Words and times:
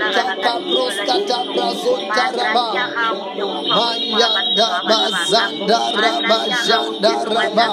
Mayanda 0.04 1.40
bazanta 1.56 2.26
raba. 2.36 2.66
Mayanda 3.78 4.68
bazanda 4.90 5.80
bazanda 6.30 7.12
raba. 7.34 7.68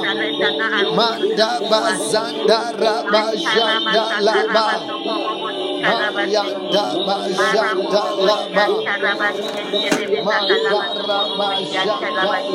Mayanda 0.96 1.48
bazanda 1.70 2.58
raba 2.80 3.22
janda 5.80 6.84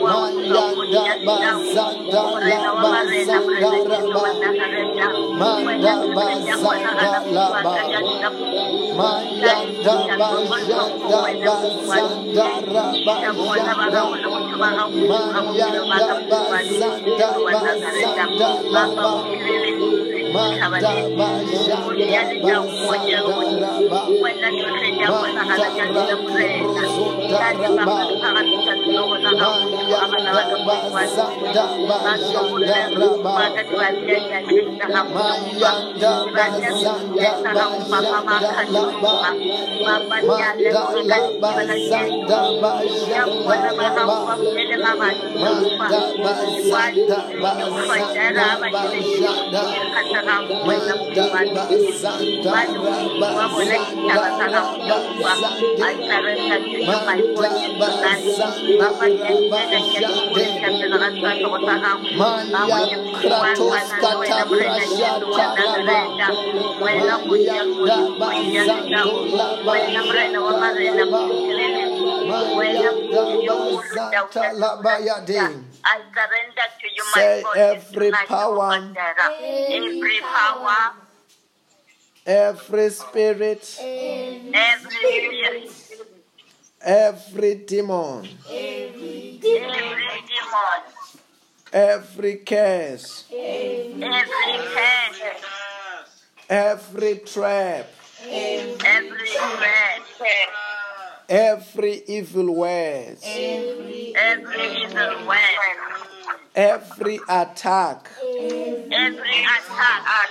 Mayanda 0.00 1.04
Bazanda 1.26 2.22
Laba 2.48 2.92
Zanda 3.28 3.70
Raba 3.90 4.24
Manda 5.38 5.94
Bazanda 6.16 7.12
Laba 7.36 7.74
Mayanda 8.96 9.94
Bazanda 10.18 11.20
Bazanda 11.44 12.46
Raba 12.72 13.14
Mayanda 20.32 20.70
Bazanta 49.80 50.19
Laba 74.60 74.98
Yade 75.00 75.69
I 75.84 76.00
surrender 76.12 76.66
to 76.80 76.86
you, 76.94 77.04
my 77.04 77.20
Say 77.20 77.42
God. 77.42 77.56
every 77.56 78.10
oh, 78.10 78.26
power, 78.26 78.94
every 79.70 80.20
power, 80.20 80.92
every 82.26 82.90
spirit, 82.90 83.78
every 83.80 84.90
spirit, 84.90 85.70
every 86.82 87.54
demon, 87.54 88.28
every 88.48 89.38
demon, 89.40 89.98
every 91.72 92.36
curse, 92.36 93.24
every 93.30 94.28
curse, 94.74 95.20
every 96.48 97.18
trap, 97.18 97.86
every 98.28 99.26
threat, 99.26 100.02
every 101.30 102.02
evil 102.08 102.52
word, 102.56 103.16
every 103.22 104.14
evil 104.16 105.26
word, 105.28 105.38
every 106.56 107.20
attack, 107.28 108.10
every 108.90 109.44
attack, 109.44 110.28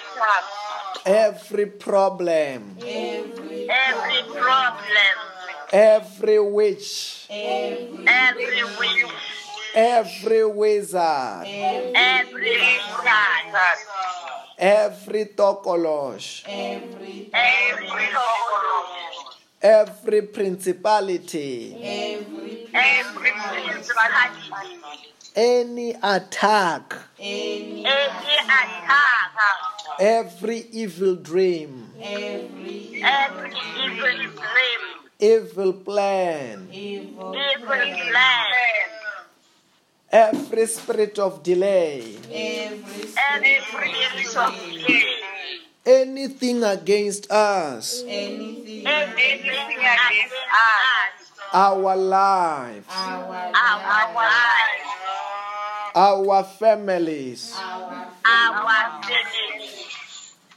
every 1.06 1.66
problem, 1.68 2.76
every 2.82 4.24
problem, 4.36 5.16
every 5.72 6.40
witch, 6.40 7.28
every 7.30 8.64
witch, 8.64 9.14
every 9.74 10.46
wizard, 10.46 11.48
every 11.48 12.60
wizard, 12.60 13.48
every 14.58 15.26
tokolosh, 15.28 16.44
every 16.46 17.32
soul, 18.12 18.99
every 19.62 20.22
principality, 20.22 21.76
every 21.84 22.70
principality, 22.72 24.80
any 25.36 25.92
attack, 26.02 26.96
every 27.20 27.84
attack, 27.84 29.36
every 30.00 30.66
evil 30.72 31.16
dream, 31.16 31.92
every 32.02 33.04
every 33.04 33.52
evil 33.84 34.32
dream, 34.32 34.82
evil 35.20 35.74
plan, 35.74 36.70
evil 36.72 37.36
evil 37.36 37.68
plan, 37.68 38.12
plan, 38.12 38.46
every 40.12 40.66
spirit 40.68 41.20
of 41.20 41.44
delay, 41.44 42.16
every 42.32 43.10
every 43.36 43.60
spirit 43.60 43.68
spirit 43.68 44.38
of 44.38 44.54
of 44.54 44.60
delay, 44.60 44.88
guilt, 44.88 45.29
anything 45.90 46.64
against 46.64 47.30
us, 47.32 48.04
anything 48.08 48.86
anything 48.86 49.78
against 49.78 50.36
us, 50.38 51.32
our 51.54 51.96
lives, 51.96 52.86
our 52.94 53.52
our 53.56 54.14
lives, 54.14 54.86
our 55.96 56.44
families, 56.44 57.56
our 57.58 58.08
our 58.26 59.02
family, 59.02 59.70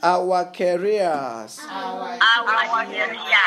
our 0.02 0.46
careers, 0.46 1.60
our 1.70 2.18
area, 2.92 3.40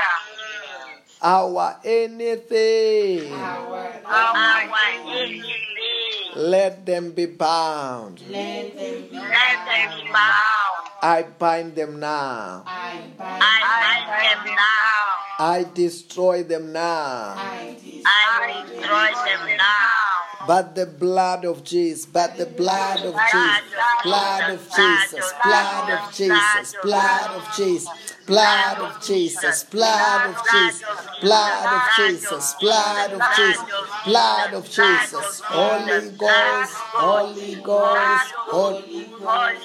our 1.23 1.77
anything. 1.85 3.33
our 3.33 4.71
enemy. 5.05 6.00
Let 6.37 6.87
them 6.87 7.13
be 7.13 7.27
bound. 7.27 8.23
let 8.29 8.77
them 8.77 9.09
be 9.11 9.17
Let 9.17 9.67
them 9.67 9.99
be 9.99 10.13
bound. 10.13 10.81
I 11.03 11.25
bind 11.39 11.75
them 11.75 11.99
now. 11.99 12.63
I 12.67 13.03
bind 13.19 13.43
I 13.43 13.59
bind 13.83 14.47
them 14.47 14.55
now. 14.55 15.45
I 15.45 15.67
destroy 15.75 16.43
them 16.43 16.73
now. 16.73 17.35
I 17.37 17.77
destroy 17.83 18.03
I 18.07 18.65
destroy 18.69 19.11
them 19.25 19.57
now. 19.57 20.10
But 20.47 20.75
the 20.75 20.87
blood 20.87 21.45
of 21.45 21.65
Jesus, 21.65 22.07
but 22.07 22.37
the 22.39 22.47
blood 22.47 23.05
of 23.05 23.15
Jesus, 23.15 23.61
blood 24.03 24.51
of 24.51 24.73
Jesus, 24.75 25.33
blood 25.45 25.91
of 25.91 26.15
Jesus, 26.17 26.45
blood 26.93 27.31
of 27.31 27.57
Jesus, 27.57 27.89
blood 28.27 28.79
of 28.79 29.03
Jesus, 29.05 29.65
blood 29.67 30.27
of 30.27 30.45
Jesus, 30.47 30.85
blood 31.21 31.75
of 31.75 31.95
Jesus, 32.01 32.55
blood 32.61 33.13
of 33.13 33.23
Jesus, 33.37 33.63
blood 34.07 34.55
of 34.55 34.65
Jesus, 34.65 35.41
Holy 35.45 36.11
Ghost, 36.17 36.73
Holy 36.95 37.55
Ghost, 37.57 38.35
Holy 38.49 39.01
fire, 39.21 39.61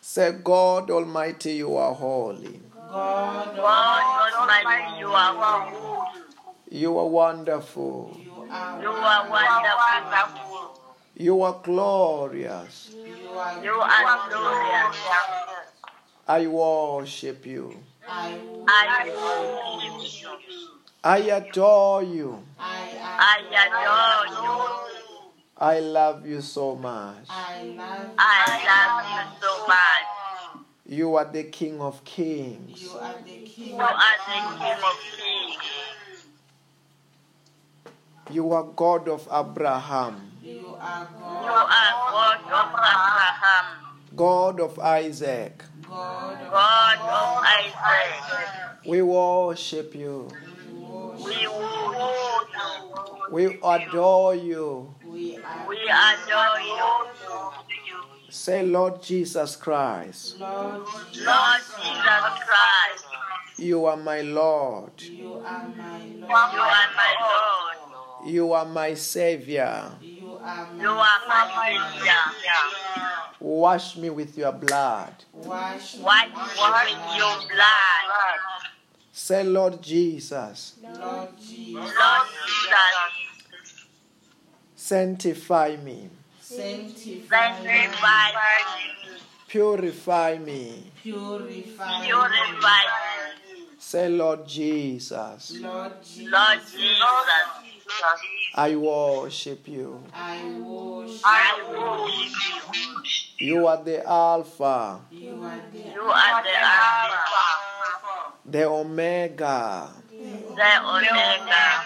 Say, 0.00 0.32
God 0.32 0.90
Almighty, 0.90 1.54
you 1.54 1.76
are 1.76 1.92
holy. 1.94 2.60
God 2.90 3.56
God 3.56 4.32
Almighty, 4.38 5.00
you 5.00 5.08
are 5.08 5.68
good. 5.70 6.24
You 6.70 6.98
are 6.98 7.06
wonderful. 7.08 8.16
you 8.24 8.32
are 8.90 9.28
wonderful. 9.28 10.80
You 11.16 11.42
are 11.42 11.60
glorious. 11.62 12.90
you 12.94 13.28
are 13.30 13.64
You 13.64 13.82
glorious. 14.30 14.96
I 16.26 16.46
worship 16.46 17.44
you. 17.44 17.76
I 18.08 18.38
I 18.66 19.98
worship 20.00 20.40
you. 20.48 20.83
I 21.06 21.18
adore 21.18 22.02
you. 22.02 22.42
I 22.58 22.88
I 23.04 23.36
adore 23.44 24.24
you. 24.40 25.32
I 25.58 25.78
love 25.80 26.26
you 26.26 26.40
so 26.40 26.74
much. 26.76 27.28
I 27.28 27.76
love 27.76 28.08
I 28.16 28.48
love 28.64 29.04
you 29.12 29.22
so 29.36 29.66
much. 29.68 30.64
You 30.88 31.14
are 31.16 31.26
the 31.30 31.44
King 31.44 31.82
of 31.82 32.02
Kings. 32.04 32.80
you 32.82 32.90
are 32.96 33.14
the 33.22 33.36
king 33.44 33.68
You 33.68 33.76
are 33.76 33.92
the 33.92 34.40
King 34.56 34.80
of 34.80 34.96
Kings. 35.12 36.24
You 38.30 38.52
are 38.52 38.64
God 38.64 39.06
of 39.06 39.28
Abraham, 39.30 40.32
you 40.42 40.74
are 40.80 41.06
God 41.20 42.40
of 42.40 42.68
Abraham, 42.72 43.66
God 44.16 44.60
of 44.60 44.78
Isaac. 44.78 45.64
God 45.86 46.38
God 46.50 46.96
of 46.96 47.44
Isaac. 47.44 48.86
We 48.86 49.02
worship 49.02 49.94
you. 49.94 50.28
We 51.22 51.46
you. 53.42 53.58
Adore 53.62 54.34
you. 54.34 54.94
we 55.04 55.36
adore 55.36 56.60
you. 56.60 56.78
Say, 58.28 58.66
Lord 58.66 59.00
Jesus 59.00 59.54
Christ, 59.56 60.40
Lord 60.40 60.82
Jesus 61.12 61.22
Christ, 61.22 61.70
you 63.56 63.84
are 63.84 63.96
my 63.96 64.22
Lord. 64.22 65.00
you 65.00 65.34
are 65.34 65.68
my 65.76 66.02
you 66.04 66.16
Lord 66.20 66.32
are 66.32 66.90
my 66.96 67.14
Lord. 67.20 67.76
You 68.28 68.52
are 68.52 68.64
my 68.64 68.94
Savior. 68.94 69.92
you 70.00 70.36
are 70.40 70.68
my 71.28 71.44
Savior. 71.62 72.12
Wash 73.40 73.96
me 73.96 74.10
with 74.10 74.36
your 74.36 74.52
blood. 74.52 75.14
Wash 75.32 75.96
me 75.96 76.02
with 76.02 77.16
your 77.16 77.36
blood. 77.48 78.73
Say, 79.24 79.42
Lord 79.42 79.80
Jesus, 79.80 80.74
Lord 80.82 81.28
Jesus. 81.40 81.74
Lord 81.74 82.28
Jesus, 82.44 83.86
sanctify 84.76 85.76
me, 85.82 86.10
sanctify 86.42 87.62
me. 87.62 87.88
Purify 89.48 90.36
me. 90.36 90.92
purify 91.02 92.02
me. 92.02 92.12
Say, 93.78 94.10
Lord 94.10 94.46
Jesus, 94.46 95.56
Lord 95.58 95.92
Jesus 96.04 96.30
Lord 96.30 96.60
Jesus, 96.74 97.94
I 98.54 98.76
worship 98.76 99.66
you. 99.66 100.04
I 100.12 100.44
worship 100.58 101.20
I 101.24 101.62
worship 101.70 102.74
you. 102.74 103.23
You 103.38 103.66
are 103.66 103.82
the 103.82 104.06
Alpha, 104.06 105.00
you 105.10 105.42
are 105.42 105.60
the 105.72 105.78
You 105.78 106.02
are 106.02 106.42
the 106.42 106.56
Alpha, 106.56 108.32
the 108.46 108.64
Omega, 108.68 109.90
the 110.08 110.80
Omega, 110.84 111.82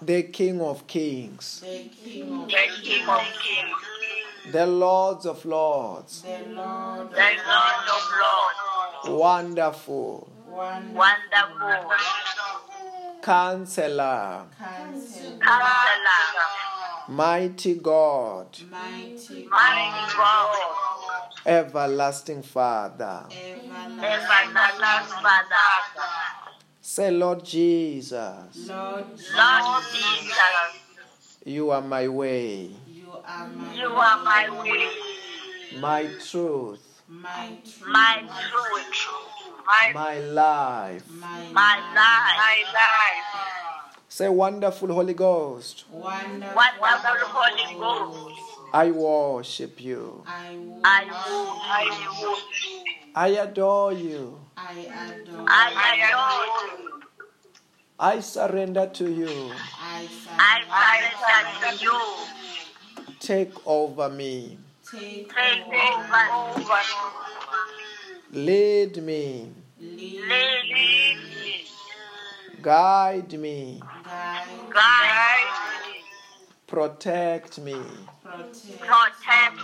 the 0.00 0.22
King 0.22 0.60
of 0.60 0.86
Kings, 0.86 1.58
the 1.60 1.88
King 1.88 2.32
of 2.32 2.46
the 2.46 2.52
King 2.80 3.08
of 3.08 3.20
Kings, 3.42 4.52
the 4.52 4.66
Lords 4.66 5.26
of 5.26 5.44
Lords. 5.44 6.22
the 6.22 6.38
Lord 6.54 7.08
of 7.08 7.12
Lords, 7.12 9.08
Wonderful. 9.08 10.28
Wonderful, 10.48 11.90
Counselor, 13.20 14.44
Counselor. 14.56 15.38
Counselor, 15.40 16.77
Mighty 17.08 17.76
God, 17.76 18.58
mighty 18.70 19.48
mighty 19.48 20.14
God, 20.14 20.56
Everlasting 21.46 22.42
Father. 22.42 23.24
everlasting 23.32 24.04
everlasting 24.04 25.22
Father, 25.22 25.54
Say, 26.82 27.10
Lord 27.10 27.42
Jesus, 27.42 28.68
Lord 28.68 29.06
Lord 29.34 29.84
Jesus, 29.90 30.34
you 31.46 31.70
are 31.70 31.80
my 31.80 32.08
way, 32.08 32.72
you 32.86 33.10
are 33.24 33.48
my 33.48 33.74
you 33.74 33.88
are 33.88 34.22
my 34.22 34.62
way, 34.62 34.90
my 35.80 36.02
truth, 36.20 37.02
my 37.08 37.48
truth. 37.64 37.88
My 37.88 38.22
truth, 38.28 39.08
my, 39.66 39.92
my 39.94 40.18
life. 40.18 41.08
my 41.08 41.48
my 41.54 41.76
life, 41.94 42.36
my 42.36 42.64
life. 42.74 43.67
Say, 44.10 44.28
Wonderful 44.28 44.88
Holy 44.92 45.12
Ghost, 45.12 45.84
wonderful 45.92 46.54
Wonderful 46.80 47.28
Holy 47.28 47.78
Ghost, 47.78 48.40
I 48.72 48.90
worship 48.90 49.80
you. 49.82 50.24
I 50.26 50.56
will 50.56 50.80
I 50.82 51.04
will, 51.04 52.38
I 53.14 53.14
I 53.14 53.28
adore 53.44 53.92
you. 53.92 54.40
I 54.56 54.72
adore 54.72 55.44
I 55.46 56.08
adore 56.08 56.88
you. 56.88 57.02
I 58.00 58.20
surrender 58.20 58.86
to 58.86 59.10
you. 59.12 59.50
I 59.78 60.08
I 60.30 61.10
surrender 61.60 61.78
to 61.78 61.84
you. 61.84 63.12
Take 63.20 63.66
over 63.66 64.08
me. 64.08 64.56
take 64.90 65.28
Take 65.34 65.66
over 65.66 66.22
over, 66.32 66.62
over, 66.62 66.80
Lead 68.32 69.02
me. 69.02 69.50
lead 69.80 70.20
lead 70.20 70.72
me, 70.72 71.64
Guide 72.62 73.32
me. 73.38 73.80
Guide. 74.08 74.72
guide, 74.72 75.44
protect 76.66 77.58
me. 77.58 77.74
Protect. 78.24 78.78
protect 78.78 79.58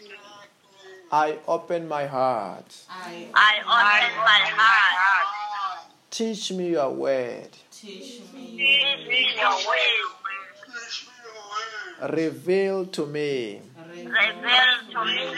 me. 0.00 0.14
I 1.10 1.38
open 1.48 1.88
my 1.88 2.06
heart. 2.06 2.72
I 2.88 3.26
I 3.34 3.58
open 3.58 4.16
my 4.16 4.42
heart. 4.54 5.88
Teach 6.10 6.52
me 6.52 6.70
your 6.70 6.90
word. 6.90 7.48
teach 7.72 8.20
me 8.32 8.56
Teach 8.56 9.08
me 9.08 9.26
your 9.36 9.56
way. 9.68 9.94
Reveal 12.12 12.86
to 12.86 13.06
me 13.06 13.60
Reveal 13.96 14.74
to 14.92 15.04
me 15.04 15.34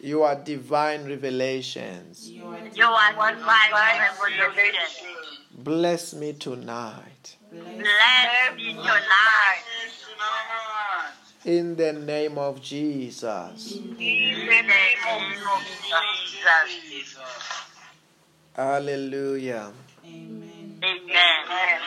your 0.00 0.34
divine 0.34 1.06
revelations. 1.06 2.30
your 2.30 2.56
your 2.74 2.96
divine 2.96 3.36
revelation. 3.70 5.06
Bless 5.54 6.14
me 6.14 6.32
tonight. 6.32 7.36
Bless 7.52 8.56
me 8.56 8.72
tonight. 8.72 9.62
In 11.44 11.76
the 11.76 11.92
name 11.92 12.38
of 12.38 12.62
Jesus. 12.62 13.76
In 13.76 13.96
the 13.96 14.62
name 14.62 14.70
of 15.12 15.22
Jesus. 16.90 17.16
Hallelujah. 18.54 19.72
Amen. 20.04 20.80
Amen. 20.82 21.80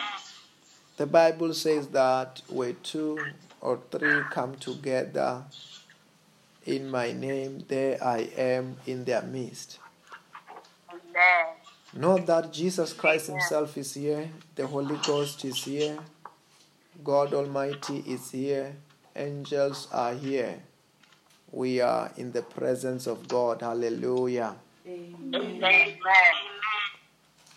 The 0.97 1.05
Bible 1.07 1.53
says 1.53 1.87
that 1.87 2.41
where 2.47 2.73
two 2.73 3.19
or 3.61 3.79
three 3.91 4.21
come 4.31 4.55
together 4.55 5.43
in 6.65 6.89
my 6.89 7.11
name, 7.11 7.65
there 7.67 8.03
I 8.03 8.29
am 8.37 8.77
in 8.85 9.05
their 9.05 9.21
midst. 9.21 9.79
Amen. 10.89 11.55
Know 11.93 12.17
that 12.17 12.51
Jesus 12.51 12.93
Christ 12.93 13.27
Himself 13.27 13.77
is 13.77 13.93
here, 13.93 14.29
the 14.55 14.65
Holy 14.65 14.97
Ghost 15.03 15.45
is 15.45 15.63
here, 15.63 15.99
God 17.03 17.33
Almighty 17.33 18.03
is 18.07 18.31
here, 18.31 18.75
angels 19.15 19.87
are 19.91 20.13
here. 20.13 20.63
We 21.51 21.81
are 21.81 22.11
in 22.17 22.31
the 22.31 22.41
presence 22.41 23.05
of 23.05 23.27
God. 23.27 23.61
Hallelujah. 23.61 24.55
Amen. 24.87 25.93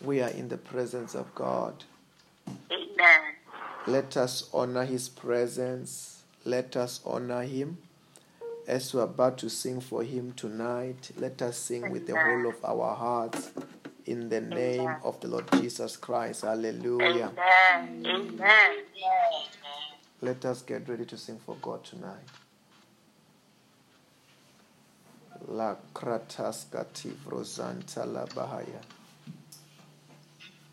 We 0.03 0.21
are 0.21 0.29
in 0.29 0.51
the 0.51 0.59
presence 0.59 1.15
of 1.15 1.35
God. 1.35 1.85
Amen. 2.71 3.21
Let 3.87 4.19
us 4.19 4.51
honor 4.53 4.85
His 4.85 5.09
presence. 5.09 6.25
Let 6.45 6.77
us 6.77 7.01
honor 7.07 7.43
Him. 7.45 7.79
As 8.67 8.93
we're 8.93 9.03
about 9.03 9.39
to 9.39 9.49
sing 9.49 9.81
for 9.81 10.03
Him 10.03 10.33
tonight, 10.33 11.13
let 11.17 11.41
us 11.41 11.57
sing 11.57 11.89
with 11.93 12.09
the 12.09 12.17
whole 12.19 12.49
of 12.49 12.65
our 12.65 12.97
hearts 12.97 13.53
in 14.07 14.29
the 14.29 14.41
name 14.41 14.97
of 15.05 15.21
the 15.21 15.29
Lord 15.29 15.45
Jesus 15.53 15.97
Christ. 15.97 16.43
Hallelujah. 16.43 17.31
Amen. 17.33 18.05
Amen. 18.05 18.85
Let 20.21 20.45
us 20.45 20.63
get 20.63 20.89
ready 20.89 21.05
to 21.05 21.17
sing 21.17 21.39
for 21.47 21.57
God 21.63 21.85
tonight. 21.85 22.27
La 25.49 25.77
krataskati 25.95 27.13
vrozanta 27.25 28.05
la 28.05 28.27
bahaya. 28.27 28.83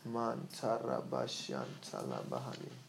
Mantara 0.10 1.02
bashanta 1.08 2.08
la 2.10 2.22
bahaya. 2.24 2.83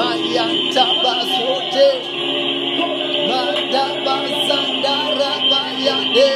mayanta 0.00 0.84
basote 1.02 1.88
manda 3.28 3.84
basandara 4.04 5.32
bayade 5.50 6.32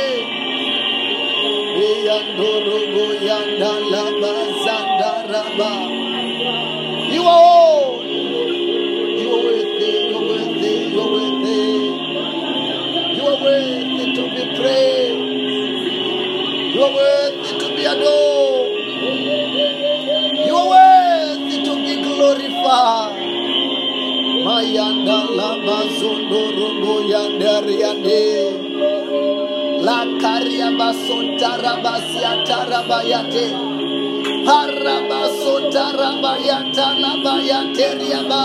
Yandoro 2.05 2.79
Yang 3.25 3.51
Dalam 3.61 4.13
basandara 4.21 5.43
ba 5.57 5.94
Tarabayate. 32.47 33.53
Harabasota 34.49 35.93
rabayata 35.93 36.87
labayate 37.03 37.87
riaba. 38.01 38.45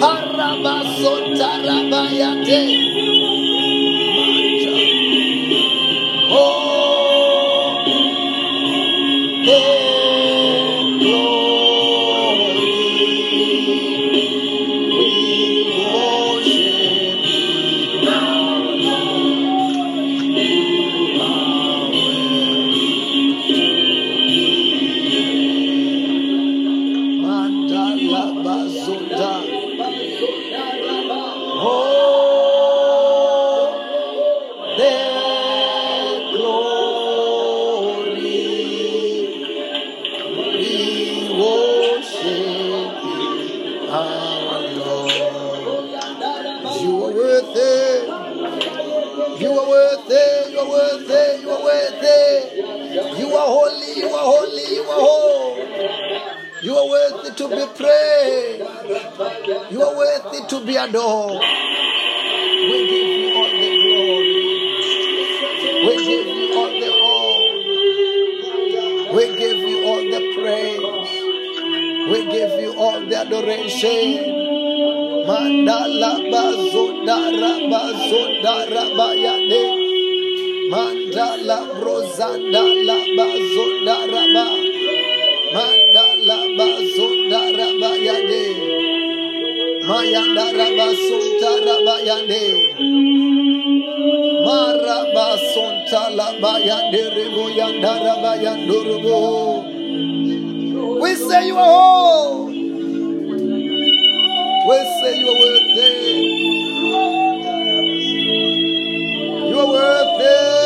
Harabasota 0.00 1.50
rabayate. 1.64 2.89
Sonta. 95.54 96.02
We 101.00 101.14
say 101.14 101.46
you 101.46 101.56
are 101.56 101.64
whole. 101.64 102.46
We 104.68 104.78
say 105.00 105.12
you 105.20 105.28
are 105.28 105.38
worthy. 105.40 105.92
You 109.48 109.58
are 109.58 109.68
worthy. 109.68 110.59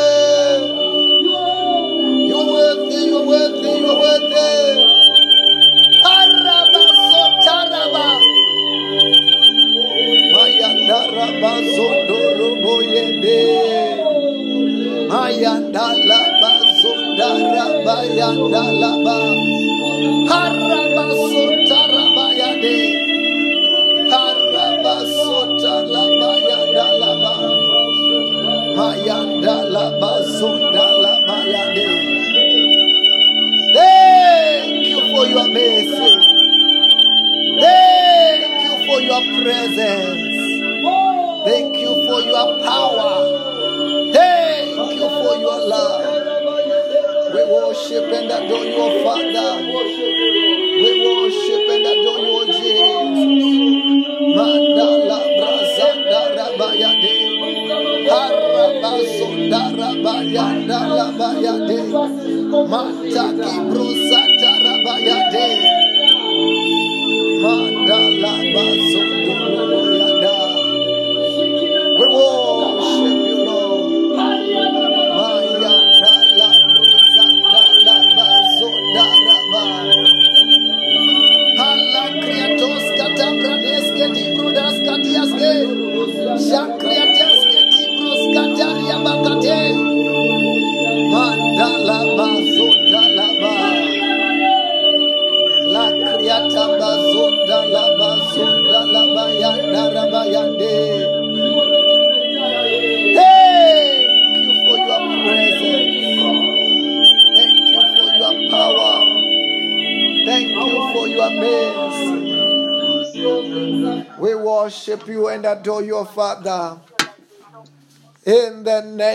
Bayanda 17.95 18.63
la 18.81 18.94
Mandala 60.65 61.13
Bayade 61.13 61.77
Mataki 62.49 63.53
Bro 63.69 63.84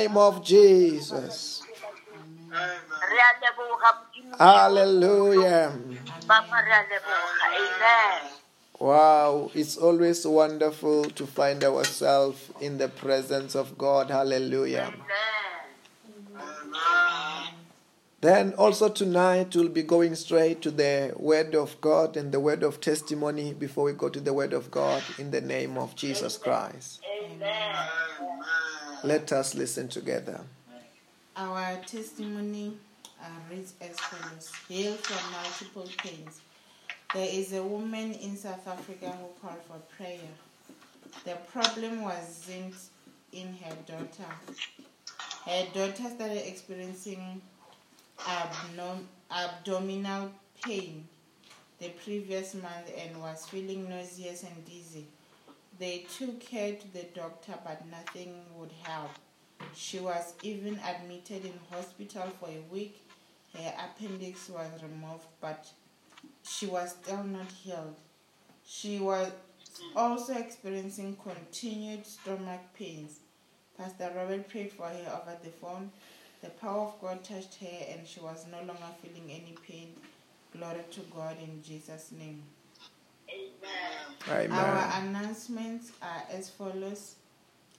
name 0.01 0.17
of 0.17 0.45
Jesus. 0.45 1.63
Hallelujah. 4.39 5.79
Amen. 6.31 8.21
Wow, 8.79 9.51
it's 9.55 9.77
always 9.77 10.27
wonderful 10.27 11.05
to 11.05 11.27
find 11.27 11.63
ourselves 11.63 12.51
in 12.61 12.79
the 12.79 12.89
presence 12.89 13.55
of 13.55 13.77
God. 13.77 14.11
Hallelujah. 14.11 14.95
Amen. 14.95 15.21
Then 18.23 18.53
also 18.55 18.89
tonight 18.89 19.55
we'll 19.55 19.69
be 19.69 19.83
going 19.83 20.15
straight 20.15 20.61
to 20.63 20.71
the 20.71 21.13
Word 21.17 21.55
of 21.55 21.81
God 21.81 22.17
and 22.17 22.33
the 22.33 22.41
Word 22.41 22.63
of 22.63 22.81
testimony 22.81 23.55
before 23.55 23.85
we 23.85 23.93
go 23.93 24.09
to 24.11 24.21
the 24.21 24.33
Word 24.33 24.53
of 24.53 24.71
God 24.71 25.03
in 25.19 25.31
the 25.31 25.41
name 25.41 25.79
of 25.79 25.95
Jesus 25.97 26.37
Christ. 26.37 27.01
Amen. 27.25 27.77
Let 29.03 29.33
us 29.33 29.55
listen 29.55 29.89
together. 29.89 30.41
Our 31.37 31.77
testimony 31.87 32.77
uh, 33.23 33.25
reads 33.51 33.73
as 33.81 33.99
follows 33.99 34.53
Heal 34.69 34.95
from 34.95 35.33
multiple 35.33 35.89
pains. 35.99 36.43
There 37.15 37.29
is 37.31 37.55
a 37.55 37.63
woman 37.63 38.13
in 38.13 38.37
South 38.37 38.67
Africa 38.69 39.11
who 39.11 39.29
called 39.41 39.63
for 39.67 39.79
prayer. 39.97 40.19
The 41.25 41.37
problem 41.51 42.03
wasn't 42.03 42.75
in 43.33 43.57
her 43.65 43.75
daughter. 43.87 44.31
Her 45.47 45.65
daughter 45.73 46.15
started 46.15 46.47
experiencing 46.47 47.41
abnom- 48.19 49.07
abdominal 49.31 50.31
pain 50.63 51.09
the 51.79 51.89
previous 52.05 52.55
month 52.55 52.93
and 52.99 53.19
was 53.19 53.47
feeling 53.47 53.89
nauseous 53.89 54.43
and 54.43 54.65
dizzy. 54.67 55.07
They 55.81 56.05
took 56.19 56.45
her 56.51 56.73
to 56.73 56.93
the 56.93 57.05
doctor, 57.15 57.55
but 57.65 57.87
nothing 57.91 58.35
would 58.59 58.71
help. 58.83 59.13
She 59.75 59.99
was 59.99 60.35
even 60.43 60.79
admitted 60.79 61.47
in 61.47 61.59
hospital 61.71 62.29
for 62.39 62.51
a 62.51 62.61
week. 62.71 63.03
Her 63.57 63.73
appendix 63.87 64.51
was 64.51 64.71
removed, 64.83 65.25
but 65.41 65.67
she 66.43 66.67
was 66.67 66.91
still 66.91 67.25
not 67.25 67.51
healed. 67.51 67.97
She 68.67 68.99
was 68.99 69.33
also 69.97 70.35
experiencing 70.35 71.17
continued 71.17 72.07
stomach 72.07 72.61
pains. 72.79 73.21
Pastor 73.79 74.13
Robert 74.15 74.51
prayed 74.51 74.73
for 74.73 74.87
her 74.87 75.23
over 75.23 75.35
the 75.43 75.49
phone. 75.49 75.91
The 76.43 76.51
power 76.51 76.89
of 76.89 77.01
God 77.01 77.25
touched 77.25 77.55
her, 77.55 77.87
and 77.89 78.07
she 78.07 78.21
was 78.21 78.45
no 78.53 78.59
longer 78.59 78.95
feeling 79.03 79.31
any 79.31 79.57
pain. 79.67 79.95
Glory 80.53 80.85
to 80.91 81.01
God 81.15 81.37
in 81.43 81.63
Jesus' 81.63 82.13
name. 82.13 82.43
Amen. 83.33 84.53
Our 84.53 85.03
announcements 85.03 85.93
are 86.03 86.23
as 86.31 86.51
follows. 86.51 87.15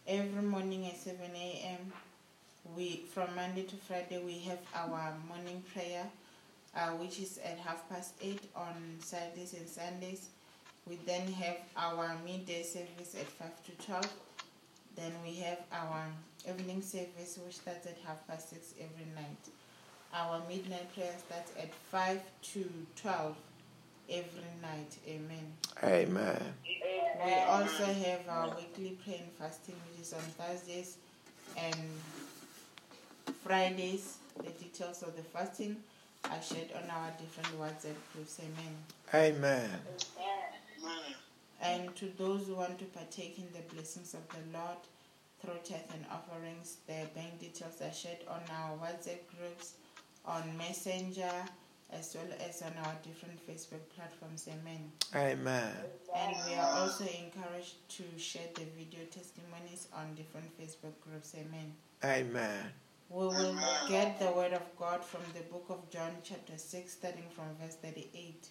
Every 0.07 0.41
morning 0.41 0.87
at 0.87 0.97
7 0.97 1.19
a.m., 1.35 1.91
we 2.75 3.03
from 3.13 3.35
Monday 3.35 3.63
to 3.63 3.75
Friday 3.75 4.21
we 4.23 4.39
have 4.39 4.59
our 4.75 5.13
morning 5.27 5.63
prayer, 5.73 6.05
uh, 6.75 6.89
which 6.91 7.19
is 7.19 7.39
at 7.43 7.57
half 7.59 7.87
past 7.89 8.13
eight 8.21 8.41
on 8.55 8.75
Saturdays 8.99 9.53
and 9.53 9.67
Sundays. 9.67 10.29
We 10.87 10.97
then 11.05 11.31
have 11.33 11.57
our 11.75 12.15
midday 12.25 12.63
service 12.63 13.15
at 13.19 13.27
five 13.27 13.63
to 13.65 13.85
twelve. 13.85 14.11
Then 14.95 15.11
we 15.23 15.35
have 15.35 15.59
our 15.71 16.05
evening 16.47 16.81
service, 16.81 17.39
which 17.43 17.57
starts 17.57 17.87
at 17.87 17.97
half 18.05 18.25
past 18.27 18.49
six 18.51 18.73
every 18.79 19.11
night. 19.15 19.49
Our 20.13 20.41
midnight 20.47 20.93
prayer 20.93 21.13
starts 21.25 21.51
at 21.59 21.73
five 21.73 22.21
to 22.53 22.69
twelve 22.95 23.35
every 24.09 24.51
night. 24.61 24.97
Amen. 25.07 25.53
Amen. 25.83 26.53
We 27.23 27.33
also 27.33 27.85
have 27.85 28.21
our 28.27 28.55
weekly 28.55 28.97
prayer 29.03 29.19
and 29.19 29.31
fasting, 29.33 29.75
which 29.89 30.01
is 30.01 30.13
on 30.13 30.19
Thursdays 30.19 30.97
and 31.57 31.75
Fridays. 33.43 34.17
The 34.37 34.49
details 34.51 35.03
of 35.03 35.15
the 35.15 35.23
fasting 35.23 35.77
are 36.29 36.41
shared 36.41 36.69
on 36.75 36.89
our 36.89 37.11
different 37.19 37.59
WhatsApp 37.59 37.95
groups. 38.13 38.39
Amen. 38.39 38.75
Amen. 39.13 39.69
And 41.61 41.95
to 41.95 42.11
those 42.17 42.47
who 42.47 42.55
want 42.55 42.79
to 42.79 42.85
partake 42.85 43.37
in 43.37 43.47
the 43.53 43.73
blessings 43.73 44.15
of 44.15 44.21
the 44.29 44.57
Lord 44.57 44.77
through 45.41 45.59
tithe 45.63 45.81
and 45.93 46.05
offerings, 46.11 46.77
their 46.87 47.05
bank 47.13 47.39
details 47.39 47.81
are 47.81 47.93
shared 47.93 48.19
on 48.27 48.41
our 48.51 48.77
WhatsApp 48.77 49.19
groups, 49.37 49.73
on 50.25 50.57
Messenger, 50.57 51.45
as 51.91 52.15
well 52.15 52.37
as 52.47 52.61
on 52.61 52.73
our 52.85 52.95
different 53.03 53.39
Facebook 53.47 53.81
platforms. 53.95 54.47
Amen. 54.47 54.91
Amen. 55.15 55.73
And 56.15 56.35
we 56.47 56.55
are 56.55 56.79
also 56.79 57.05
encouraged 57.05 57.75
to 57.97 58.03
share 58.17 58.47
the 58.55 58.65
video 58.77 59.05
testimonies 59.11 59.87
on 59.93 60.13
different 60.15 60.47
Facebook 60.59 60.93
groups. 61.01 61.35
Amen. 61.35 61.73
Amen. 62.03 62.71
We 63.09 63.25
will 63.25 63.57
get 63.89 64.19
the 64.19 64.31
word 64.31 64.53
of 64.53 64.63
God 64.79 65.03
from 65.03 65.21
the 65.33 65.43
book 65.51 65.65
of 65.69 65.89
John, 65.89 66.11
chapter 66.23 66.57
6, 66.57 66.91
starting 66.91 67.25
from 67.35 67.45
verse 67.61 67.75
38. 67.75 68.47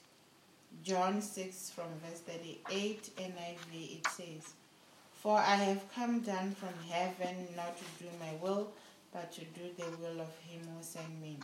John 0.85 1.23
6, 1.23 1.71
from 1.71 1.87
verse 2.05 2.21
38, 2.21 3.11
NIV, 3.17 3.99
it 3.99 4.07
says, 4.09 4.53
For 5.15 5.39
I 5.39 5.57
have 5.57 5.83
come 5.95 6.21
down 6.21 6.53
from 6.53 6.75
heaven 6.91 7.49
not 7.57 7.77
to 7.79 7.85
do 8.05 8.11
my 8.21 8.35
will, 8.43 8.71
but 9.13 9.33
to 9.33 9.41
do 9.41 9.63
the 9.77 9.91
will 9.97 10.21
of 10.21 10.39
him 10.47 10.61
who 10.77 10.83
sent 10.83 11.21
me. 11.21 11.39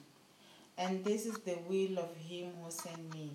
And 0.78 1.04
this 1.04 1.24
is 1.26 1.38
the 1.38 1.56
will 1.68 1.98
of 1.98 2.14
him 2.16 2.52
who 2.62 2.70
sent 2.70 3.12
me, 3.14 3.30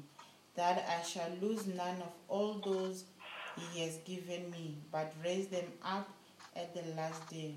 that 0.56 0.86
I 0.88 1.04
shall 1.04 1.30
lose 1.42 1.66
none 1.66 1.98
of 1.98 2.12
all 2.28 2.62
those 2.64 3.06
he 3.58 3.82
has 3.82 3.98
given 4.06 4.50
me, 4.52 4.78
but 4.92 5.14
raise 5.24 5.48
them 5.48 5.66
up 5.84 6.08
at 6.56 6.74
the 6.76 6.84
last 6.96 7.28
day. 7.30 7.56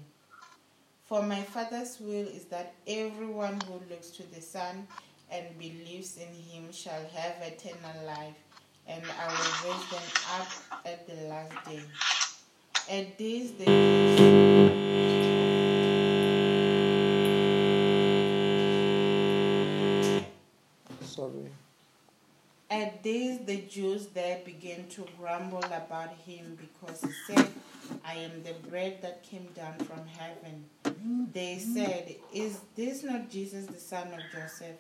For 1.07 1.23
my 1.23 1.43
Father's 1.43 1.99
will 2.01 2.27
is 2.27 2.47
that 2.47 2.75
everyone 2.87 3.61
who 3.69 3.75
looks 3.91 4.11
to 4.13 4.23
the 4.35 4.41
Son 4.41 4.89
and 5.31 5.59
believes 5.59 6.17
in 6.17 6.33
him 6.33 6.73
shall 6.73 7.05
have 7.15 7.37
eternal 7.43 8.07
life, 8.07 8.37
and 8.87 9.03
I 9.21 9.27
will 9.29 9.71
raise 9.71 9.91
them 9.91 10.03
up 10.39 10.49
at 10.87 11.07
the 11.07 11.29
last 11.29 11.65
day. 11.67 11.83
At 12.91 13.19
this 13.19 13.51
the 13.53 15.14
At 22.75 23.05
this, 23.05 23.39
the 23.47 23.59
Jews 23.59 24.09
there 24.09 24.41
began 24.45 24.89
to 24.89 25.07
grumble 25.17 25.63
about 25.63 26.13
him 26.27 26.59
because 26.61 27.03
he 27.03 27.13
said, 27.25 27.47
I 28.05 28.15
am 28.15 28.43
the 28.43 28.55
bread 28.69 29.01
that 29.01 29.23
came 29.23 29.47
down 29.55 29.79
from 29.79 30.05
heaven. 30.09 30.65
They 31.33 31.59
said, 31.59 32.17
Is 32.33 32.59
this 32.75 33.05
not 33.05 33.31
Jesus, 33.31 33.67
the 33.67 33.79
son 33.79 34.09
of 34.09 34.19
Joseph, 34.33 34.75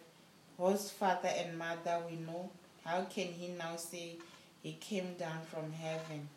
whose 0.58 0.90
father 0.90 1.28
and 1.28 1.56
mother 1.56 2.02
we 2.10 2.16
know? 2.16 2.50
How 2.84 3.02
can 3.02 3.28
he 3.28 3.46
now 3.56 3.76
say 3.76 4.16
he 4.60 4.72
came 4.72 5.14
down 5.14 5.38
from 5.48 5.70
heaven? 5.70 6.28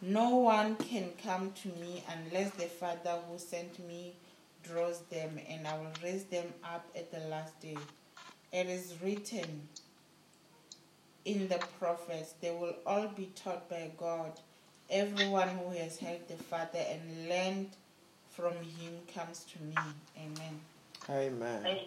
No 0.00 0.36
one 0.36 0.76
can 0.76 1.10
come 1.20 1.50
to 1.62 1.68
me 1.80 2.04
unless 2.16 2.52
the 2.52 2.66
Father 2.66 3.18
who 3.28 3.38
sent 3.40 3.84
me 3.88 4.14
draws 4.62 5.00
them, 5.10 5.40
and 5.48 5.66
I 5.66 5.76
will 5.78 5.92
raise 6.00 6.24
them 6.24 6.46
up 6.62 6.86
at 6.94 7.10
the 7.10 7.28
last 7.28 7.58
day. 7.60 7.76
It 8.52 8.68
is 8.68 8.94
written, 9.02 9.68
in 11.24 11.48
the 11.48 11.58
prophets, 11.78 12.34
they 12.40 12.50
will 12.50 12.74
all 12.86 13.08
be 13.08 13.30
taught 13.34 13.68
by 13.68 13.90
God. 13.96 14.32
Everyone 14.90 15.48
who 15.48 15.70
has 15.78 15.98
heard 15.98 16.28
the 16.28 16.36
Father 16.36 16.80
and 16.90 17.28
learned 17.28 17.70
from 18.30 18.52
him 18.52 18.92
comes 19.14 19.44
to 19.44 19.62
me. 19.62 19.74
Amen. 20.18 20.60
Amen. 21.08 21.78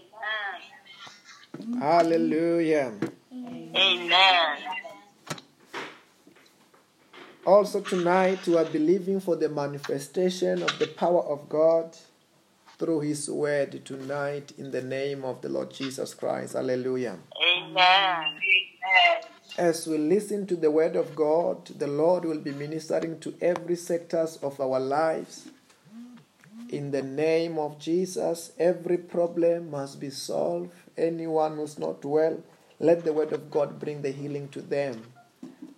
Amen. 1.60 1.82
Hallelujah. 1.82 2.93
Amen. 3.32 4.58
Also, 7.45 7.80
tonight 7.82 8.45
we 8.45 8.58
are 8.58 8.65
believing 8.65 9.19
for 9.19 9.36
the 9.36 9.47
manifestation 9.47 10.62
of 10.62 10.78
the 10.80 10.88
power 10.88 11.23
of 11.23 11.47
God 11.47 11.95
through 12.78 13.00
His 13.02 13.30
word 13.30 13.86
tonight 13.86 14.52
in 14.58 14.71
the 14.71 14.82
name 14.82 15.23
of 15.23 15.41
the 15.41 15.50
Lord 15.50 15.71
Jesus 15.71 16.13
Christ. 16.13 16.54
Hallelujah. 16.54 17.17
Amen. 17.58 18.39
As 19.58 19.88
we 19.88 19.97
listen 19.97 20.45
to 20.47 20.56
the 20.56 20.69
word 20.69 20.95
of 20.95 21.15
God, 21.15 21.65
the 21.80 21.88
Lord 21.88 22.26
will 22.26 22.39
be 22.39 22.52
ministering 22.52 23.19
to 23.21 23.34
every 23.41 23.76
sectors 23.76 24.38
of 24.38 24.62
our 24.62 24.80
lives. 24.80 25.50
In 26.69 26.91
the 26.91 27.02
name 27.02 27.58
of 27.58 27.80
Jesus, 27.80 28.52
every 28.60 28.97
problem 28.97 29.71
must 29.71 30.00
be 30.00 30.10
solved. 30.10 30.71
Anyone 30.97 31.56
who's 31.56 31.80
not 31.80 32.04
well, 32.06 32.43
let 32.80 33.04
the 33.04 33.13
word 33.13 33.34
of 33.34 33.50
God 33.50 33.80
bring 33.80 34.02
the 34.02 34.12
healing 34.12 34.50
to 34.50 34.62
them. 34.62 35.02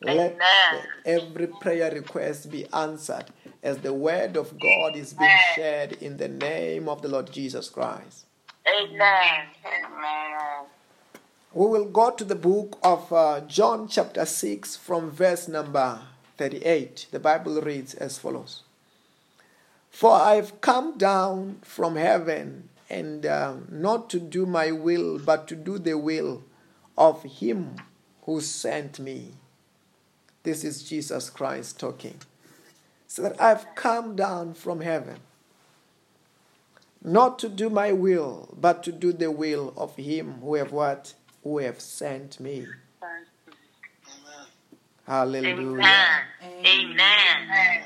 Let 0.02 0.34
Amen. 0.34 0.84
every 1.06 1.48
prayer 1.48 1.92
request 1.92 2.50
be 2.50 2.66
answered 2.74 3.26
as 3.62 3.78
the 3.80 3.94
word 3.94 4.38
of 4.38 4.58
God 4.60 4.96
is 4.96 5.14
being 5.14 5.38
shared 5.56 5.94
in 5.94 6.18
the 6.18 6.30
name 6.30 6.88
of 6.88 7.02
the 7.02 7.10
Lord 7.10 7.32
Jesus 7.32 7.70
Christ. 7.70 8.26
Amen. 8.68 9.48
Amen. 9.66 10.66
We 11.52 11.66
will 11.66 11.86
go 11.86 12.12
to 12.12 12.24
the 12.24 12.36
book 12.36 12.78
of 12.84 13.12
uh, 13.12 13.42
John, 13.42 13.88
chapter 13.88 14.24
6, 14.24 14.76
from 14.76 15.10
verse 15.10 15.48
number 15.48 16.00
38. 16.38 17.08
The 17.10 17.20
Bible 17.20 17.60
reads 17.62 17.96
as 17.96 18.20
follows 18.20 18.62
For 19.90 20.14
I've 20.14 20.62
come 20.62 21.00
down 21.00 21.58
from 21.64 21.96
heaven, 21.96 22.70
and 22.88 23.26
uh, 23.26 23.56
not 23.68 24.12
to 24.12 24.20
do 24.20 24.46
my 24.46 24.72
will, 24.72 25.18
but 25.18 25.48
to 25.48 25.56
do 25.56 25.80
the 25.80 25.98
will 25.98 26.44
of 26.96 27.24
Him 27.24 27.78
who 28.26 28.42
sent 28.42 29.00
me. 29.00 29.32
This 30.44 30.64
is 30.64 30.84
Jesus 30.84 31.32
Christ 31.32 31.80
talking. 31.80 32.20
So 33.08 33.24
that 33.24 33.42
I've 33.42 33.74
come 33.74 34.16
down 34.16 34.54
from 34.54 34.82
heaven, 34.82 35.18
not 37.04 37.40
to 37.40 37.50
do 37.50 37.72
my 37.72 37.92
will, 37.92 38.56
but 38.56 38.84
to 38.84 38.92
do 38.92 39.12
the 39.12 39.32
will 39.32 39.74
of 39.76 39.96
Him 39.96 40.42
who 40.42 40.54
have 40.54 40.72
what? 40.72 41.16
Who 41.44 41.60
have 41.60 41.80
sent 41.80 42.40
me. 42.40 42.68
Hallelujah. 45.08 45.82
Amen. 46.44 46.66
Amen. 46.66 47.84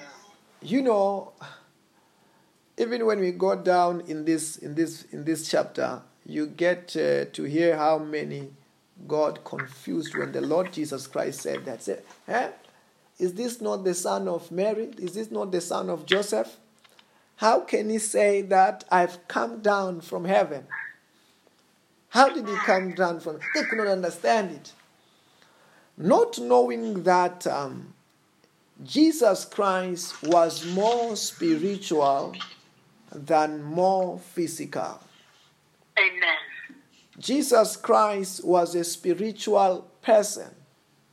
You 0.61 0.81
know, 0.81 1.33
even 2.77 3.05
when 3.05 3.19
we 3.19 3.31
go 3.31 3.55
down 3.55 4.01
in 4.07 4.25
this 4.25 4.57
in 4.57 4.75
this 4.75 5.03
in 5.11 5.23
this 5.23 5.47
chapter, 5.47 6.01
you 6.25 6.47
get 6.47 6.95
uh, 6.97 7.25
to 7.31 7.43
hear 7.43 7.77
how 7.77 7.97
many 7.99 8.51
God 9.07 9.43
confused 9.43 10.15
when 10.15 10.31
the 10.31 10.41
Lord 10.41 10.73
Jesus 10.73 11.07
Christ 11.07 11.41
said 11.41 11.65
that. 11.65 11.83
Said, 11.83 12.03
eh? 12.27 12.49
Is 13.19 13.33
this 13.35 13.61
not 13.61 13.83
the 13.83 13.93
son 13.93 14.27
of 14.27 14.51
Mary? 14.51 14.89
Is 14.97 15.13
this 15.13 15.31
not 15.31 15.51
the 15.51 15.61
son 15.61 15.89
of 15.89 16.05
Joseph? 16.05 16.57
How 17.37 17.61
can 17.61 17.89
he 17.89 17.99
say 17.99 18.41
that 18.41 18.83
I've 18.91 19.27
come 19.27 19.61
down 19.61 20.01
from 20.01 20.25
heaven? 20.25 20.65
How 22.13 22.29
did 22.29 22.47
he 22.47 22.55
come 22.57 22.91
down 22.93 23.19
from? 23.21 23.39
They 23.55 23.63
could 23.63 23.79
not 23.79 23.87
understand 23.87 24.51
it. 24.51 24.71
Not 25.97 26.37
knowing 26.37 27.01
that 27.01 27.47
um, 27.47 27.95
Jesus 28.83 29.45
Christ 29.45 30.21
was 30.21 30.63
more 30.75 31.15
spiritual 31.15 32.35
than 33.11 33.63
more 33.63 34.19
physical. 34.19 34.99
Amen. 35.97 36.37
Jesus 37.17 37.75
Christ 37.77 38.45
was 38.45 38.75
a 38.75 38.83
spiritual 38.83 39.89
person. 40.03 40.51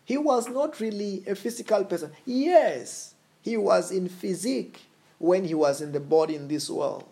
He 0.04 0.18
was 0.18 0.48
not 0.48 0.80
really 0.80 1.24
a 1.26 1.34
physical 1.34 1.82
person. 1.84 2.12
Yes, 2.26 3.14
he 3.40 3.56
was 3.56 3.90
in 3.90 4.10
physique 4.10 4.80
when 5.16 5.46
he 5.46 5.54
was 5.54 5.80
in 5.80 5.92
the 5.92 6.00
body 6.00 6.36
in 6.36 6.46
this 6.46 6.68
world. 6.68 7.08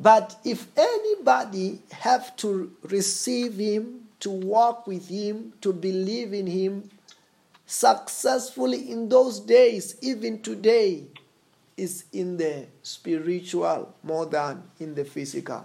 But 0.00 0.36
if 0.44 0.68
anybody 0.76 1.80
have 1.90 2.36
to 2.36 2.70
receive 2.84 3.54
him, 3.54 4.06
to 4.20 4.30
walk 4.30 4.86
with 4.86 5.08
him, 5.08 5.52
to 5.60 5.72
believe 5.72 6.32
in 6.32 6.46
him 6.46 6.88
successfully 7.66 8.90
in 8.90 9.08
those 9.08 9.40
days, 9.40 9.96
even 10.00 10.40
today, 10.40 11.04
is 11.76 12.04
in 12.12 12.36
the 12.36 12.66
spiritual 12.82 13.94
more 14.02 14.26
than 14.26 14.62
in 14.80 14.94
the 14.94 15.04
physical. 15.04 15.64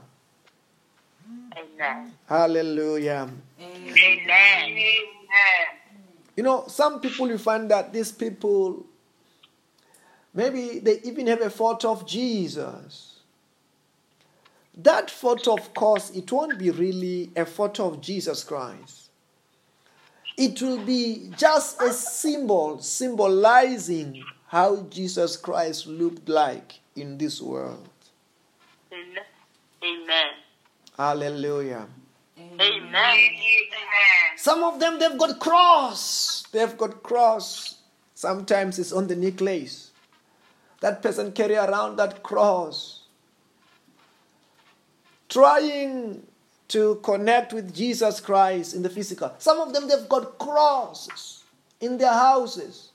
Amen. 1.58 2.14
Hallelujah. 2.28 3.30
Amen. 3.60 4.78
You 6.36 6.44
know, 6.44 6.66
some 6.68 7.00
people 7.00 7.28
you 7.28 7.38
find 7.38 7.70
that 7.72 7.94
these 7.94 8.12
people 8.12 8.86
maybe 10.34 10.80
they 10.80 11.00
even 11.04 11.28
have 11.28 11.42
a 11.42 11.50
photo 11.50 11.92
of 11.92 12.06
Jesus. 12.06 13.13
That 14.76 15.12
photo, 15.12 15.54
of 15.54 15.74
course, 15.74 16.10
it 16.12 16.32
won't 16.32 16.58
be 16.58 16.72
really 16.72 17.30
a 17.36 17.46
photo 17.46 17.90
of 17.90 18.02
Jesus 18.02 18.44
Christ. 18.44 19.10
It 20.36 20.62
will 20.62 20.84
be 20.84 21.32
just 21.38 21.80
a 21.80 21.94
symbol 21.94 22.80
symbolizing 22.80 24.24
how 24.48 24.82
Jesus 24.90 25.38
Christ 25.38 25.86
looked 25.86 26.28
like 26.28 26.80
in 26.96 27.18
this 27.18 27.40
world. 27.42 27.88
Amen. 28.92 29.24
Amen. 29.84 30.32
Hallelujah. 30.98 31.88
Amen. 32.38 33.30
Some 34.38 34.64
of 34.64 34.80
them 34.80 35.00
they've 35.00 35.18
got 35.18 35.40
cross. 35.40 36.44
They've 36.52 36.78
got 36.78 37.04
cross. 37.04 37.76
Sometimes 38.16 38.80
it's 38.80 38.92
on 38.92 39.08
the 39.08 39.16
necklace. 39.16 39.92
That 40.82 41.02
person 41.02 41.32
carry 41.32 41.56
around 41.56 41.98
that 41.98 42.24
cross. 42.24 43.03
Trying 45.34 46.22
to 46.68 47.00
connect 47.02 47.54
with 47.54 47.74
Jesus 47.74 48.20
Christ 48.20 48.76
in 48.76 48.84
the 48.84 48.90
physical. 48.90 49.34
Some 49.40 49.60
of 49.60 49.74
them 49.74 49.88
they've 49.88 50.08
got 50.08 50.38
crosses 50.38 51.44
in 51.82 51.98
their 51.98 52.14
houses. 52.14 52.92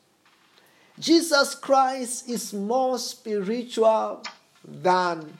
Jesus 1.01 1.57
Christ 1.57 2.29
is 2.29 2.55
more 2.55 2.97
spiritual 2.99 4.23
than 4.65 5.37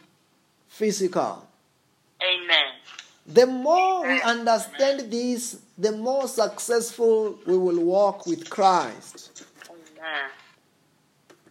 physical. 0.67 1.47
Amen. 2.21 2.73
The 3.27 3.47
more 3.47 4.05
we 4.05 4.21
understand 4.23 5.13
this, 5.13 5.61
the 5.77 5.93
more 5.93 6.27
successful 6.27 7.39
we 7.47 7.57
will 7.57 7.81
walk 7.81 8.27
with 8.27 8.51
Christ. 8.51 9.45
Amen. 9.71 10.31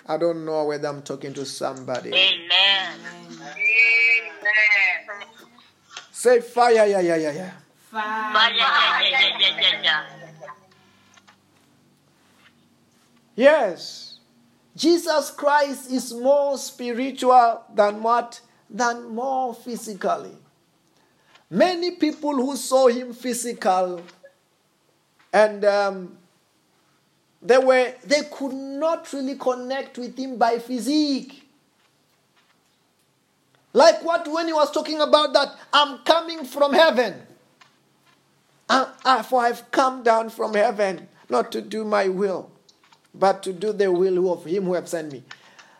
I 0.07 0.17
don't 0.17 0.45
know 0.45 0.63
whether 0.65 0.87
I'm 0.87 1.01
talking 1.01 1.33
to 1.33 1.45
somebody. 1.45 2.09
Amen. 2.09 2.99
Say 6.11 6.41
fire, 6.41 6.73
yeah, 6.73 6.99
yeah, 6.99 7.15
yeah, 7.15 7.31
yeah. 7.31 7.51
Fire, 7.91 8.33
Fire. 8.33 8.53
yeah, 8.55 9.01
yeah, 9.01 9.19
yeah, 9.19 9.37
yeah, 9.39 9.61
yeah, 9.61 9.81
yeah. 9.83 10.03
Yes. 13.35 14.19
Jesus 14.75 15.31
Christ 15.31 15.91
is 15.91 16.13
more 16.13 16.57
spiritual 16.57 17.63
than 17.73 18.01
what? 18.01 18.39
Than 18.69 19.09
more 19.13 19.53
physically. 19.53 20.35
Many 21.49 21.91
people 21.91 22.33
who 22.35 22.55
saw 22.55 22.87
him 22.87 23.13
physical 23.13 24.01
and 25.31 25.63
um, 25.63 26.17
they 27.41 27.57
were 27.57 27.93
they 28.03 28.21
could 28.31 28.53
not 28.53 29.11
really 29.13 29.35
connect 29.35 29.97
with 29.97 30.17
him 30.17 30.37
by 30.37 30.59
physique. 30.59 31.47
Like 33.73 34.03
what 34.03 34.27
when 34.31 34.47
he 34.47 34.53
was 34.53 34.71
talking 34.71 34.99
about 35.01 35.33
that, 35.33 35.55
I'm 35.71 35.99
coming 35.99 36.45
from 36.45 36.73
heaven. 36.73 37.13
Uh, 38.69 38.91
uh, 39.05 39.23
for 39.23 39.41
I've 39.41 39.69
come 39.71 40.03
down 40.03 40.29
from 40.29 40.53
heaven 40.53 41.07
not 41.29 41.51
to 41.53 41.61
do 41.61 41.85
my 41.85 42.07
will, 42.09 42.49
but 43.13 43.43
to 43.43 43.53
do 43.53 43.71
the 43.71 43.91
will 43.91 44.31
of 44.31 44.45
him 44.45 44.65
who 44.65 44.73
have 44.73 44.89
sent 44.89 45.11
me. 45.11 45.23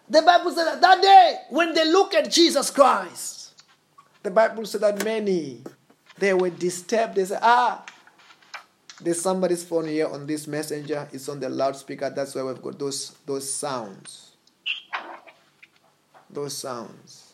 The 0.10 0.22
Bible 0.22 0.52
said 0.52 0.65
that, 0.65 0.82
that 0.82 1.02
day 1.02 1.36
when 1.50 1.74
they 1.74 1.86
look 1.91 2.13
at 2.13 2.32
Jesus 2.32 2.70
Christ, 2.70 3.62
the 4.24 4.32
Bible 4.32 4.65
said 4.65 4.82
that 4.82 5.04
many 5.04 5.63
they 6.17 6.34
were 6.34 6.50
disturbed. 6.50 7.15
They 7.15 7.26
said, 7.26 7.39
Ah, 7.41 7.84
there's 9.02 9.22
somebody's 9.22 9.64
phone 9.64 9.88
here 9.88 10.08
on 10.08 10.26
this 10.28 10.48
messenger. 10.48 11.08
It's 11.12 11.30
on 11.30 11.40
the 11.40 11.50
loudspeaker. 11.50 12.10
That's 12.10 12.36
why 12.36 12.44
we've 12.44 12.62
got 12.62 12.80
those 12.80 13.12
those 13.26 13.52
sounds. 13.54 14.32
Those 16.30 16.58
sounds. 16.58 17.34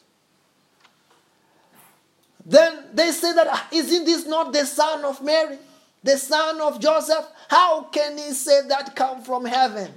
Then 2.45 2.87
they 2.93 3.11
say 3.11 3.33
that 3.33 3.47
"Ah, 3.49 3.67
isn't 3.71 4.05
this 4.05 4.25
not 4.25 4.51
the 4.53 4.65
son 4.65 5.05
of 5.05 5.21
Mary, 5.23 5.57
the 6.03 6.17
son 6.17 6.59
of 6.61 6.79
Joseph? 6.79 7.25
How 7.49 7.83
can 7.83 8.17
he 8.17 8.31
say 8.33 8.67
that 8.67 8.95
come 8.95 9.23
from 9.23 9.45
heaven? 9.45 9.91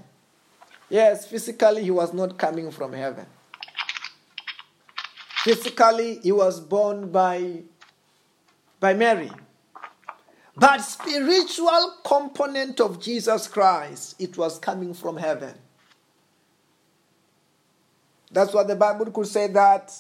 Yes, 0.89 1.27
physically 1.27 1.83
he 1.83 1.91
was 1.91 2.13
not 2.15 2.39
coming 2.39 2.71
from 2.71 2.93
heaven. 2.93 3.27
physically 5.45 6.19
he 6.23 6.33
was 6.33 6.61
born 6.61 7.11
by 7.11 7.63
by 8.81 8.93
Mary. 8.95 9.31
But 10.57 10.79
spiritual 10.79 11.97
component 12.03 12.81
of 12.81 13.01
Jesus 13.01 13.47
Christ, 13.47 14.15
it 14.19 14.39
was 14.39 14.59
coming 14.59 14.95
from 14.95 15.19
heaven. 15.19 15.55
That's 18.33 18.55
what 18.55 18.67
the 18.67 18.77
Bible 18.77 19.07
could 19.07 19.27
say 19.27 19.49
that 19.49 19.93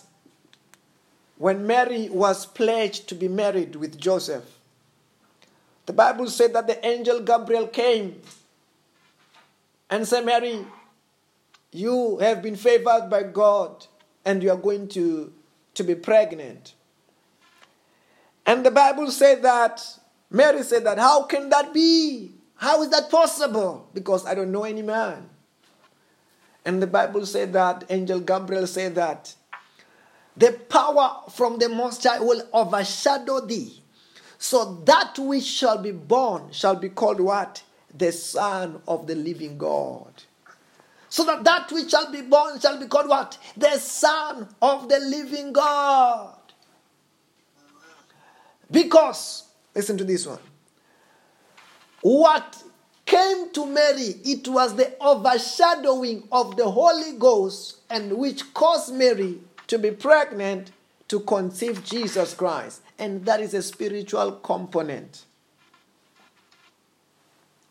when 1.39 1.67
Mary 1.67 2.09
was 2.09 2.47
pledged 2.47 3.09
to 3.09 3.15
be 3.15 3.29
married 3.29 3.77
with 3.77 4.01
Joseph, 4.01 4.45
the 5.85 5.93
Bible 5.93 6.29
said 6.29 6.55
that 6.55 6.67
the 6.67 6.85
angel 6.85 7.21
Gabriel 7.21 7.67
came 7.67 8.21
and 9.91 10.09
said, 10.09 10.25
Mary, 10.25 10.67
you 11.71 12.17
have 12.19 12.43
been 12.43 12.57
favored 12.57 13.09
by 13.11 13.23
God 13.23 13.87
and 14.25 14.43
you 14.43 14.51
are 14.51 14.57
going 14.57 14.89
to, 14.89 15.33
to 15.75 15.85
be 15.85 15.95
pregnant. 15.95 16.75
And 18.47 18.65
the 18.65 18.71
Bible 18.71 19.11
said 19.11 19.43
that, 19.43 19.87
Mary 20.31 20.63
said 20.63 20.85
that, 20.85 20.99
how 20.99 21.25
can 21.25 21.49
that 21.51 21.73
be? 21.73 22.33
How 22.57 22.83
is 22.83 22.91
that 22.91 23.11
possible? 23.11 23.89
Because 23.95 24.27
I 24.27 24.35
don't 24.35 24.51
know 24.51 24.65
any 24.65 24.83
man. 24.83 25.29
And 26.65 26.83
the 26.83 26.87
Bible 26.87 27.25
said 27.27 27.53
that, 27.53 27.85
Angel 27.91 28.21
Gabriel 28.21 28.67
said 28.67 28.95
that, 28.97 29.35
the 30.37 30.53
power 30.53 31.23
from 31.31 31.59
the 31.59 31.69
Most 31.69 32.03
High 32.05 32.19
will 32.19 32.43
overshadow 32.53 33.47
thee. 33.47 33.83
So 34.39 34.83
that 34.85 35.19
which 35.19 35.45
shall 35.45 35.79
be 35.79 35.93
born 35.93 36.51
shall 36.53 36.77
be 36.77 36.91
called 36.91 37.21
what? 37.21 37.63
The 37.97 38.13
Son 38.13 38.83
of 38.87 39.07
the 39.07 39.15
living 39.15 39.57
God. 39.57 40.13
So 41.09 41.25
that 41.25 41.45
that 41.45 41.73
which 41.73 41.91
shall 41.91 42.13
be 42.13 42.21
born 42.21 42.61
shall 42.61 42.79
be 42.79 42.87
called 42.87 43.09
what? 43.09 43.39
The 43.57 43.79
Son 43.79 44.47
of 44.61 44.89
the 44.89 44.99
living 44.99 45.53
God. 45.53 46.37
Because, 48.71 49.45
listen 49.77 49.97
to 49.99 50.05
this 50.05 50.27
one. 50.27 50.41
What 52.01 52.63
came 53.05 53.51
to 53.53 53.67
Mary, 53.67 54.17
it 54.25 54.49
was 54.49 54.75
the 54.75 54.97
overshadowing 55.01 56.27
of 56.33 56.57
the 56.57 56.69
Holy 56.69 57.13
Ghost, 57.19 57.77
and 57.89 58.17
which 58.19 58.53
caused 58.55 58.93
Mary 58.95 59.39
to 59.69 59.79
be 59.79 59.91
pregnant 59.91 60.73
to 61.09 61.21
conceive 61.21 61.85
Jesus 61.85 62.35
Christ. 62.35 62.81
And 62.99 63.25
that 63.27 63.41
is 63.41 63.55
a 63.55 63.63
spiritual 63.63 64.33
component. 64.33 65.25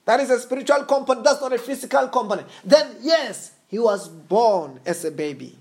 That 0.06 0.20
is 0.20 0.30
a 0.30 0.40
spiritual 0.40 0.86
component, 0.86 1.26
that's 1.26 1.42
not 1.42 1.52
a 1.52 1.58
physical 1.58 2.08
component. 2.10 2.48
Then, 2.64 2.96
yes, 3.02 3.54
he 3.68 3.80
was 3.80 4.08
born 4.08 4.80
as 4.86 5.04
a 5.04 5.12
baby. 5.12 5.58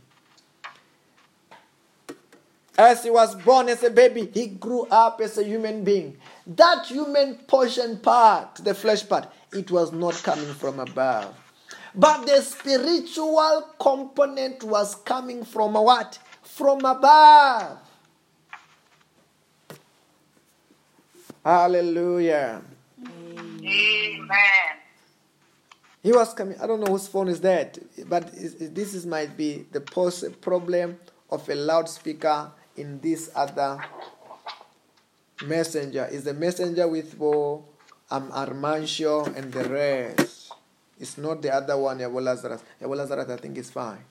As 2.77 3.05
he 3.05 3.11
was 3.11 3.37
born 3.37 3.69
as 3.69 3.85
a 3.85 3.91
baby, 3.91 4.29
he 4.35 4.49
grew 4.49 4.83
up 4.91 5.21
as 5.21 5.39
a 5.39 5.45
human 5.45 5.85
being. 5.85 6.17
That 6.47 6.87
human 6.87 7.37
portion 7.47 7.99
part, 8.01 8.57
the 8.57 8.75
flesh 8.75 9.09
part, 9.09 9.29
it 9.53 9.71
was 9.71 9.93
not 9.93 10.15
coming 10.25 10.53
from 10.55 10.81
above. 10.81 11.35
But 11.95 12.27
the 12.27 12.43
spiritual 12.43 13.69
component 13.79 14.65
was 14.65 14.97
coming 14.97 15.45
from 15.45 15.75
what? 15.75 16.19
From 16.43 16.85
above. 16.85 17.79
Hallelujah. 21.45 22.63
Amen. 23.07 24.29
He 26.03 26.13
was 26.13 26.35
coming. 26.35 26.59
I 26.61 26.67
don't 26.67 26.81
know 26.81 26.91
whose 26.93 27.07
phone 27.07 27.29
is 27.29 27.41
that, 27.43 27.79
but 28.09 28.29
is- 28.35 28.55
is- 28.55 28.71
this 28.73 28.95
is 28.95 29.07
might 29.07 29.37
be 29.37 29.65
the 29.71 29.81
problem 29.81 30.99
of 31.31 31.49
a 31.49 31.55
loudspeaker 31.55 32.51
in 32.77 33.01
this 33.01 33.31
other 33.35 33.79
messenger. 35.45 36.07
Is 36.11 36.25
the 36.25 36.35
messenger 36.35 36.89
with 36.89 37.19
Bo, 37.19 37.65
um, 38.11 38.31
Armancio 38.31 39.27
and 39.37 39.53
the 39.53 39.65
rest. 39.69 40.53
It's 41.01 41.19
not 41.19 41.43
the 41.43 41.53
other 41.53 41.77
one, 41.77 41.99
Yabo 41.99 42.23
Lazarus. 42.23 42.63
Yabo 42.81 42.97
Lazarus, 42.97 43.29
I 43.29 43.37
think 43.37 43.59
is 43.59 43.71
fine. 43.71 44.05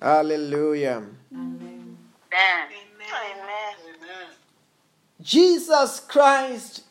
Hallelujah. 0.00 1.02
Amen. 1.32 1.96
Amen. 2.32 2.82
Jesus 5.22 6.00
Christ, 6.00 6.82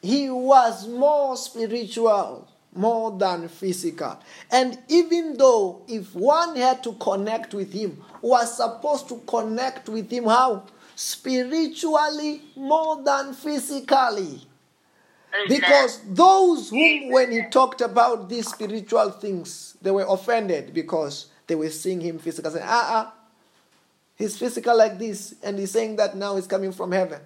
he 0.00 0.30
was 0.30 0.86
more 0.86 1.36
spiritual, 1.36 2.46
more 2.74 3.16
than 3.16 3.48
physical. 3.48 4.18
And 4.50 4.78
even 4.88 5.36
though 5.36 5.82
if 5.88 6.14
one 6.14 6.56
had 6.56 6.82
to 6.84 6.92
connect 6.94 7.54
with 7.54 7.72
him, 7.72 8.02
was 8.20 8.56
supposed 8.56 9.08
to 9.08 9.22
connect 9.26 9.88
with 9.88 10.10
him 10.10 10.24
how? 10.24 10.64
Spiritually 10.96 12.42
more 12.56 13.02
than 13.02 13.34
physically. 13.34 14.46
Because 15.48 16.00
those 16.06 16.70
whom, 16.70 17.10
when 17.10 17.32
he 17.32 17.42
talked 17.50 17.80
about 17.80 18.28
these 18.28 18.48
spiritual 18.48 19.10
things, 19.10 19.76
they 19.82 19.90
were 19.90 20.06
offended 20.08 20.72
because 20.72 21.26
they 21.46 21.56
were 21.56 21.70
seeing 21.70 22.00
him 22.00 22.18
physical. 22.18 22.50
Saying, 22.52 22.64
ah, 22.66 22.88
ah, 22.90 23.14
he's 24.14 24.38
physical 24.38 24.76
like 24.78 24.98
this, 24.98 25.34
and 25.42 25.58
he's 25.58 25.72
saying 25.72 25.96
that 25.96 26.16
now 26.16 26.36
he's 26.36 26.46
coming 26.46 26.70
from 26.70 26.92
heaven. 26.92 27.20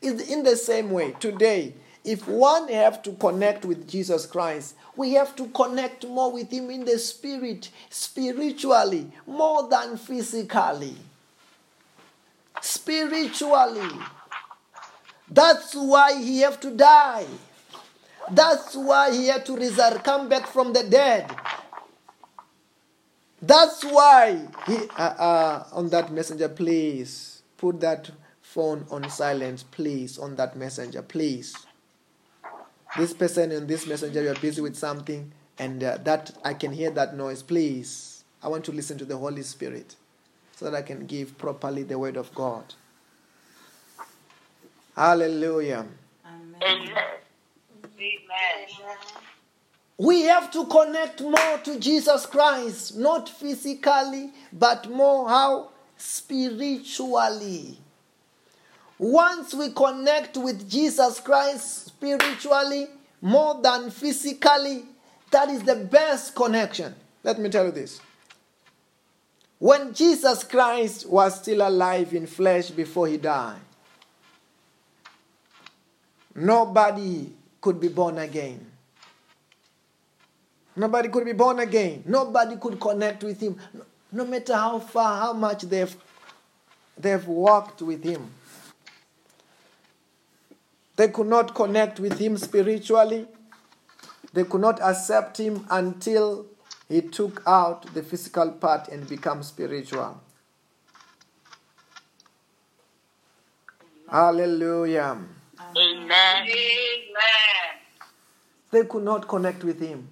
It's 0.00 0.30
in 0.30 0.44
the 0.44 0.56
same 0.56 0.90
way, 0.90 1.16
today, 1.18 1.74
if 2.04 2.26
one 2.26 2.68
have 2.68 3.02
to 3.02 3.12
connect 3.12 3.64
with 3.64 3.88
Jesus 3.88 4.26
Christ, 4.26 4.74
we 4.96 5.12
have 5.12 5.36
to 5.36 5.46
connect 5.48 6.06
more 6.06 6.32
with 6.32 6.50
him 6.50 6.70
in 6.70 6.84
the 6.84 6.98
spirit, 6.98 7.70
spiritually, 7.90 9.10
more 9.26 9.68
than 9.68 9.96
physically. 9.96 10.96
Spiritually. 12.60 13.90
That's 15.30 15.74
why 15.74 16.20
he 16.20 16.40
have 16.40 16.60
to 16.60 16.70
die. 16.70 17.26
That's 18.30 18.74
why 18.74 19.12
he 19.12 19.28
had 19.28 19.46
to 19.46 19.56
resurrect, 19.56 20.04
come 20.04 20.28
back 20.28 20.46
from 20.46 20.72
the 20.72 20.84
dead. 20.84 21.34
That's 23.40 23.82
why 23.84 24.46
he 24.66 24.76
uh, 24.96 25.02
uh, 25.02 25.66
on 25.72 25.88
that 25.90 26.12
messenger, 26.12 26.48
please 26.48 27.42
put 27.56 27.80
that 27.80 28.10
phone 28.40 28.86
on 28.90 29.08
silent, 29.08 29.64
please 29.72 30.18
on 30.18 30.36
that 30.36 30.56
messenger, 30.56 31.02
please. 31.02 31.56
This 32.96 33.14
person 33.14 33.52
in 33.52 33.66
this 33.66 33.86
messenger, 33.86 34.22
you're 34.22 34.34
busy 34.34 34.60
with 34.60 34.76
something, 34.76 35.32
and 35.58 35.82
uh, 35.82 35.98
that 36.04 36.36
I 36.44 36.52
can 36.52 36.72
hear 36.72 36.90
that 36.90 37.16
noise. 37.16 37.42
Please, 37.42 38.24
I 38.42 38.48
want 38.48 38.64
to 38.66 38.72
listen 38.72 38.98
to 38.98 39.06
the 39.06 39.16
Holy 39.16 39.42
Spirit, 39.42 39.96
so 40.54 40.66
that 40.66 40.74
I 40.74 40.82
can 40.82 41.06
give 41.06 41.38
properly 41.38 41.84
the 41.84 41.98
word 41.98 42.16
of 42.16 42.34
God. 42.34 42.74
Hallelujah. 44.94 45.86
Amen. 46.26 46.62
Amen. 46.62 46.90
We 49.96 50.22
have 50.22 50.50
to 50.52 50.66
connect 50.66 51.22
more 51.22 51.60
to 51.64 51.78
Jesus 51.78 52.26
Christ, 52.26 52.98
not 52.98 53.28
physically, 53.28 54.32
but 54.52 54.90
more 54.90 55.28
how? 55.28 55.70
Spiritually. 55.96 57.78
Once 58.98 59.54
we 59.54 59.70
connect 59.70 60.36
with 60.36 60.68
Jesus 60.68 61.20
Christ 61.20 61.81
spiritually, 62.02 62.88
more 63.20 63.60
than 63.62 63.90
physically, 63.90 64.84
that 65.30 65.48
is 65.48 65.62
the 65.62 65.76
best 65.76 66.34
connection. 66.34 66.94
Let 67.22 67.38
me 67.38 67.48
tell 67.48 67.66
you 67.66 67.70
this. 67.70 68.00
When 69.60 69.94
Jesus 69.94 70.42
Christ 70.42 71.08
was 71.08 71.40
still 71.40 71.66
alive 71.66 72.12
in 72.12 72.26
flesh 72.26 72.70
before 72.70 73.06
he 73.06 73.16
died, 73.16 73.60
nobody 76.34 77.32
could 77.60 77.80
be 77.80 77.88
born 77.88 78.18
again. 78.18 78.66
Nobody 80.74 81.08
could 81.08 81.24
be 81.24 81.32
born 81.32 81.60
again. 81.60 82.02
Nobody 82.06 82.56
could 82.56 82.80
connect 82.80 83.22
with 83.22 83.40
him. 83.40 83.56
No, 84.10 84.24
matter 84.24 84.54
how 84.54 84.80
far, 84.80 85.20
how 85.20 85.32
much 85.34 85.62
they've, 85.62 85.94
they've 86.98 87.26
walked 87.26 87.82
with 87.82 88.02
him. 88.02 88.28
They 91.02 91.08
could 91.08 91.26
not 91.26 91.52
connect 91.56 91.98
with 91.98 92.20
him 92.20 92.36
spiritually. 92.36 93.26
They 94.34 94.44
could 94.44 94.60
not 94.60 94.80
accept 94.80 95.36
him 95.36 95.66
until 95.68 96.46
he 96.88 97.00
took 97.00 97.42
out 97.44 97.92
the 97.92 98.04
physical 98.04 98.52
part 98.52 98.86
and 98.86 99.08
become 99.08 99.42
spiritual. 99.42 100.20
Hallelujah. 104.08 105.18
Amen. 105.76 106.08
Amen. 106.08 106.46
They 108.70 108.84
could 108.84 109.02
not 109.02 109.26
connect 109.26 109.64
with 109.64 109.80
him. 109.80 110.06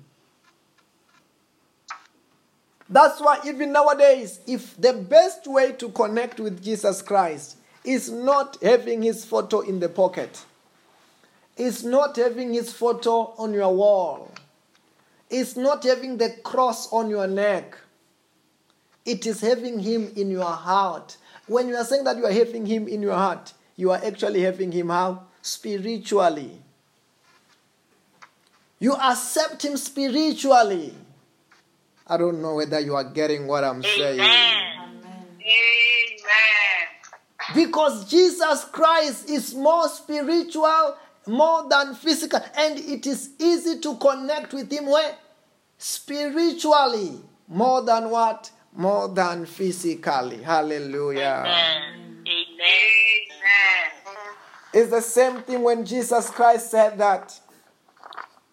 That's 2.88 3.20
why, 3.20 3.38
even 3.47 3.70
nowadays, 3.70 4.41
if 4.45 4.76
the 4.76 4.95
best 4.95 5.47
way 5.47 5.70
to 5.70 5.91
connect 5.91 6.41
with 6.41 6.61
Jesus 6.61 7.01
Christ 7.01 7.59
is 7.84 8.11
not 8.11 8.59
having 8.61 9.03
his 9.05 9.24
photo 9.24 9.61
in 9.61 9.78
the 9.78 9.88
pocket, 9.88 10.47
is 11.57 11.84
not 11.84 12.16
having 12.16 12.53
his 12.53 12.72
photo 12.72 13.34
on 13.36 13.53
your 13.53 13.74
wall, 13.74 14.30
is 15.28 15.57
not 15.57 15.84
having 15.84 16.16
the 16.16 16.30
cross 16.42 16.92
on 16.92 17.11
your 17.11 17.26
neck, 17.26 17.76
It 19.05 19.26
is 19.26 19.40
having 19.40 19.78
him 19.80 20.12
in 20.14 20.30
your 20.30 20.44
heart. 20.44 21.16
When 21.46 21.68
you 21.68 21.76
are 21.76 21.84
saying 21.84 22.05
that 22.05 22.16
you 22.16 22.26
are 22.26 22.32
having 22.32 22.66
him 22.66 22.86
in 22.86 23.03
your 23.03 23.14
heart, 23.14 23.53
you 23.76 23.90
are 23.90 24.01
actually 24.05 24.42
having 24.42 24.70
him 24.70 24.90
how? 24.90 25.22
Spiritually. 25.42 26.53
You 28.78 28.94
accept 28.94 29.64
him 29.64 29.76
spiritually. 29.76 30.94
I 32.07 32.16
don't 32.16 32.40
know 32.42 32.57
whether 32.57 32.78
you 32.80 32.94
are 32.94 33.05
getting 33.05 33.46
what 33.46 33.64
I'm 33.64 33.82
saying. 33.82 34.20
Amen. 34.20 34.55
Amen. 34.82 35.26
Amen. 35.40 36.24
Because 37.55 38.09
Jesus 38.09 38.64
Christ 38.66 39.28
is 39.28 39.55
more 39.55 39.88
spiritual, 39.88 40.96
more 41.26 41.68
than 41.68 41.94
physical, 41.94 42.40
and 42.56 42.78
it 42.78 43.06
is 43.06 43.30
easy 43.38 43.78
to 43.80 43.96
connect 43.96 44.52
with 44.52 44.70
Him 44.70 44.86
where? 44.86 45.16
Spiritually, 45.78 47.20
more 47.48 47.82
than 47.82 48.10
what? 48.10 48.50
More 48.76 49.08
than 49.08 49.46
physically. 49.46 50.42
Hallelujah. 50.42 51.44
Amen. 51.46 52.24
Amen. 52.26 53.00
It's 54.72 54.90
the 54.90 55.00
same 55.00 55.42
thing 55.42 55.62
when 55.62 55.84
Jesus 55.84 56.30
Christ 56.30 56.70
said 56.70 56.98
that 56.98 57.40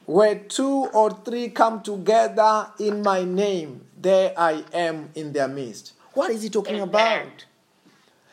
where 0.06 0.36
two 0.36 0.88
or 0.94 1.12
three 1.12 1.50
come 1.50 1.82
together 1.82 2.72
in 2.80 3.04
my 3.04 3.24
name, 3.24 3.86
there 4.00 4.34
I 4.38 4.64
am 4.74 5.10
in 5.14 5.34
their 5.34 5.48
midst. 5.48 5.94
What 6.14 6.32
is 6.32 6.42
he 6.42 6.50
talking 6.50 6.80
about? 6.80 7.46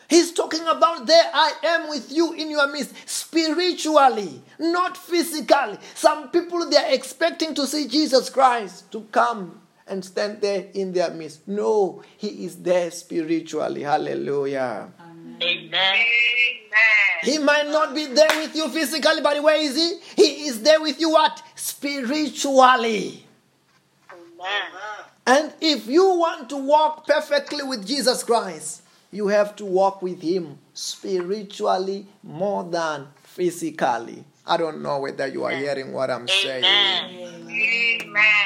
He's 0.09 0.33
talking 0.33 0.67
about 0.67 1.07
there 1.07 1.31
I 1.33 1.53
am 1.65 1.89
with 1.89 2.13
you 2.13 2.33
in 2.35 2.51
your 2.51 2.71
midst, 2.71 2.95
spiritually, 3.09 4.43
not 4.59 4.97
physically. 4.97 5.79
Some 5.95 6.31
people 6.31 6.69
they 6.69 6.77
are 6.77 6.93
expecting 6.93 7.55
to 7.55 7.67
see 7.67 7.89
Jesus 7.89 8.31
Christ 8.31 8.91
to 8.93 9.03
come 9.13 9.61
and 9.87 10.05
stand 10.05 10.41
there 10.41 10.67
in 10.75 10.93
their 10.93 11.11
midst. 11.11 11.47
No, 11.47 12.03
he 12.17 12.45
is 12.45 12.57
there 12.57 12.91
spiritually. 12.91 13.83
Hallelujah. 13.83 14.91
Amen. 15.01 15.37
Amen. 15.43 15.73
Amen. 15.73 16.05
He 17.23 17.39
might 17.39 17.67
not 17.69 17.95
be 17.95 18.07
there 18.07 18.29
with 18.37 18.55
you 18.55 18.69
physically, 18.69 19.21
but 19.23 19.43
where 19.43 19.57
is 19.57 19.77
he? 19.77 19.99
He 20.17 20.47
is 20.47 20.63
there 20.63 20.81
with 20.81 21.01
you 21.01 21.11
what? 21.11 21.43
Spiritually. 21.55 23.27
Amen. 24.11 24.63
And 25.27 25.53
if 25.61 25.87
you 25.87 26.05
want 26.05 26.51
to 26.51 26.57
walk 26.57 27.07
perfectly 27.07 27.63
with 27.63 27.87
Jesus 27.87 28.23
Christ, 28.23 28.83
you 29.15 29.29
have 29.29 29.55
to 29.57 29.65
walk 29.65 30.03
with 30.03 30.21
him 30.21 30.59
spiritually 30.73 32.07
more 32.23 32.65
than 32.65 33.07
physically. 33.23 34.25
I 34.45 34.57
don't 34.57 34.83
know 34.83 34.99
whether 34.99 35.27
you 35.27 35.45
are 35.45 35.53
hearing 35.53 35.93
what 35.93 36.11
I'm 36.11 36.27
saying. 36.27 36.65
Amen. 36.65 37.49
Amen. 38.03 38.45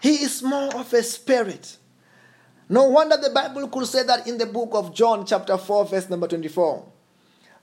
He 0.00 0.14
is 0.24 0.42
more 0.42 0.74
of 0.74 0.92
a 0.92 1.02
spirit. 1.02 1.76
No 2.68 2.88
wonder 2.88 3.16
the 3.18 3.30
Bible 3.30 3.68
could 3.68 3.86
say 3.86 4.02
that 4.04 4.26
in 4.26 4.38
the 4.38 4.46
book 4.46 4.70
of 4.72 4.94
John, 4.94 5.26
chapter 5.26 5.58
4, 5.58 5.86
verse 5.86 6.08
number 6.08 6.26
24. 6.26 6.84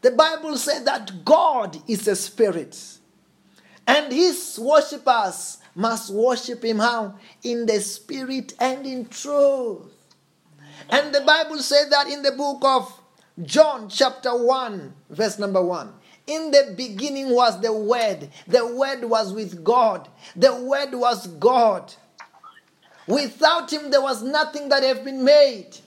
The 0.02 0.12
Bible 0.12 0.58
said 0.58 0.86
that 0.86 1.26
God 1.26 1.78
is 1.88 2.08
a 2.08 2.16
spirit, 2.16 2.80
and 3.88 4.12
his 4.12 4.60
worshippers 4.62 5.58
must 5.76 6.14
worship 6.14 6.64
him 6.64 6.80
how? 6.80 7.16
In 7.44 7.66
the 7.66 7.80
spirit 7.82 8.54
and 8.60 8.86
in 8.86 9.06
truth. 9.08 10.01
And 10.90 11.14
the 11.14 11.22
Bible 11.22 11.60
said 11.60 11.90
that 11.92 12.08
in 12.08 12.22
the 12.22 12.32
book 12.32 12.60
of 12.64 13.02
John, 13.44 13.90
chapter 13.90 14.36
1, 14.36 14.94
verse 15.10 15.40
number 15.40 15.62
1. 15.62 15.94
In 16.28 16.52
the 16.52 16.74
beginning 16.78 17.30
was 17.30 17.60
the 17.62 17.74
Word. 17.74 18.30
The 18.48 18.66
Word 18.66 19.04
was 19.06 19.34
with 19.34 19.64
God. 19.64 20.08
The 20.36 20.56
Word 20.56 20.94
was 20.94 21.28
God. 21.28 21.94
Without 23.08 23.72
him, 23.72 23.90
there 23.90 24.02
was 24.02 24.22
nothing 24.22 24.70
that 24.70 24.84
have 24.84 25.04
been 25.04 25.24
made. 25.24 25.78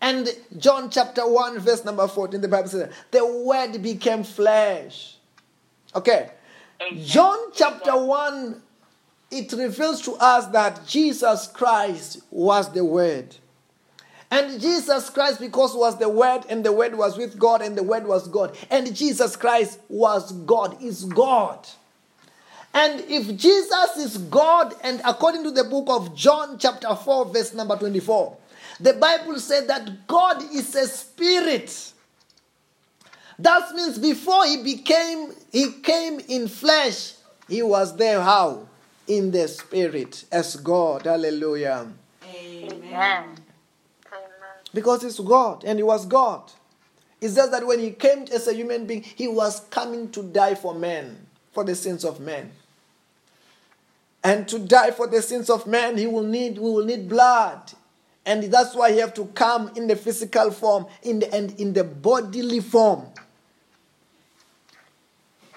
And 0.00 0.28
John 0.58 0.90
chapter 0.90 1.26
1, 1.26 1.58
verse 1.58 1.84
number 1.84 2.06
14, 2.06 2.40
the 2.40 2.48
Bible 2.48 2.68
says, 2.68 2.92
the 3.10 3.26
Word 3.26 3.82
became 3.82 4.22
flesh. 4.22 5.16
Okay. 5.94 6.30
John 7.02 7.38
chapter 7.54 7.96
1, 7.96 8.62
it 9.30 9.52
reveals 9.52 10.02
to 10.02 10.12
us 10.14 10.46
that 10.48 10.86
Jesus 10.86 11.46
Christ 11.48 12.22
was 12.30 12.72
the 12.72 12.84
Word. 12.84 13.36
And 14.34 14.60
Jesus 14.60 15.10
Christ, 15.10 15.38
because 15.38 15.76
was 15.76 15.96
the 15.96 16.08
Word, 16.08 16.42
and 16.48 16.64
the 16.64 16.72
Word 16.72 16.96
was 16.96 17.16
with 17.16 17.38
God, 17.38 17.62
and 17.62 17.78
the 17.78 17.84
Word 17.84 18.04
was 18.04 18.26
God. 18.26 18.56
And 18.68 18.92
Jesus 18.92 19.36
Christ 19.36 19.78
was 19.88 20.32
God, 20.32 20.82
is 20.82 21.04
God. 21.04 21.68
And 22.74 22.98
if 23.02 23.28
Jesus 23.36 23.96
is 23.96 24.18
God, 24.18 24.74
and 24.82 25.00
according 25.04 25.44
to 25.44 25.52
the 25.52 25.62
book 25.62 25.84
of 25.88 26.16
John, 26.16 26.58
chapter 26.58 26.96
4, 26.96 27.26
verse 27.26 27.54
number 27.54 27.76
24, 27.76 28.36
the 28.80 28.94
Bible 28.94 29.38
said 29.38 29.68
that 29.68 30.08
God 30.08 30.42
is 30.52 30.74
a 30.74 30.88
spirit. 30.88 31.92
That 33.38 33.72
means 33.72 34.00
before 34.00 34.46
he 34.46 34.64
became, 34.64 35.32
he 35.52 35.74
came 35.80 36.18
in 36.26 36.48
flesh, 36.48 37.12
he 37.48 37.62
was 37.62 37.96
there 37.96 38.20
how? 38.20 38.66
In 39.06 39.30
the 39.30 39.46
spirit 39.46 40.24
as 40.32 40.56
God. 40.56 41.02
Hallelujah. 41.02 41.86
Amen. 42.28 43.43
Because 44.74 45.04
it's 45.04 45.20
God 45.20 45.64
and 45.64 45.78
he 45.78 45.82
was 45.82 46.04
God. 46.04 46.52
It's 47.20 47.36
just 47.36 47.52
that 47.52 47.66
when 47.66 47.78
he 47.78 47.92
came 47.92 48.26
as 48.32 48.48
a 48.48 48.52
human 48.52 48.86
being, 48.86 49.02
he 49.02 49.28
was 49.28 49.60
coming 49.70 50.10
to 50.10 50.22
die 50.22 50.56
for 50.56 50.74
men, 50.74 51.26
for 51.52 51.64
the 51.64 51.74
sins 51.74 52.04
of 52.04 52.20
men. 52.20 52.50
And 54.22 54.48
to 54.48 54.58
die 54.58 54.90
for 54.90 55.06
the 55.06 55.22
sins 55.22 55.48
of 55.48 55.66
men, 55.66 55.96
he 55.96 56.06
will 56.06 56.22
need 56.24 56.58
we 56.58 56.70
will 56.70 56.84
need 56.84 57.08
blood. 57.08 57.72
And 58.26 58.42
that's 58.44 58.74
why 58.74 58.90
he 58.90 58.98
have 58.98 59.14
to 59.14 59.26
come 59.26 59.70
in 59.76 59.86
the 59.86 59.96
physical 59.96 60.50
form, 60.50 60.86
in 61.02 61.20
the 61.20 61.32
and 61.32 61.58
in 61.60 61.72
the 61.72 61.84
bodily 61.84 62.60
form. 62.60 63.06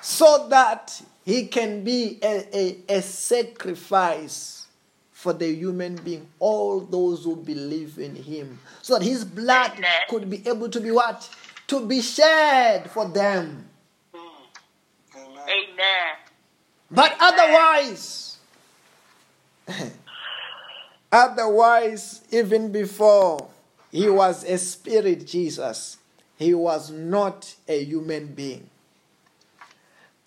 So 0.02 0.48
that 0.50 1.02
he 1.26 1.48
can 1.48 1.84
be 1.84 2.20
a, 2.22 2.48
a, 2.56 2.98
a 2.98 3.02
sacrifice 3.02 4.57
for 5.18 5.34
the 5.34 5.52
human 5.52 5.96
being, 5.96 6.28
all 6.38 6.80
those 6.80 7.24
who 7.24 7.36
believe 7.36 7.98
in 7.98 8.16
him. 8.16 8.60
So 8.84 9.00
that 9.00 9.04
his 9.04 9.26
blood 9.26 9.72
Amen. 9.76 10.02
could 10.08 10.30
be 10.30 10.48
able 10.48 10.70
to 10.70 10.80
be 10.80 10.92
what? 10.92 11.28
To 11.70 11.88
be 11.88 12.02
shed 12.02 12.92
for 12.92 13.08
them. 13.08 13.68
Amen. 14.14 16.16
But 16.92 17.18
otherwise, 17.20 18.38
otherwise, 21.12 22.22
even 22.30 22.72
before 22.72 23.50
he 23.92 24.12
was 24.12 24.44
a 24.44 24.60
spirit, 24.60 25.26
Jesus, 25.26 25.98
he 26.38 26.54
was 26.54 26.92
not 26.92 27.56
a 27.68 27.84
human 27.84 28.28
being. 28.28 28.70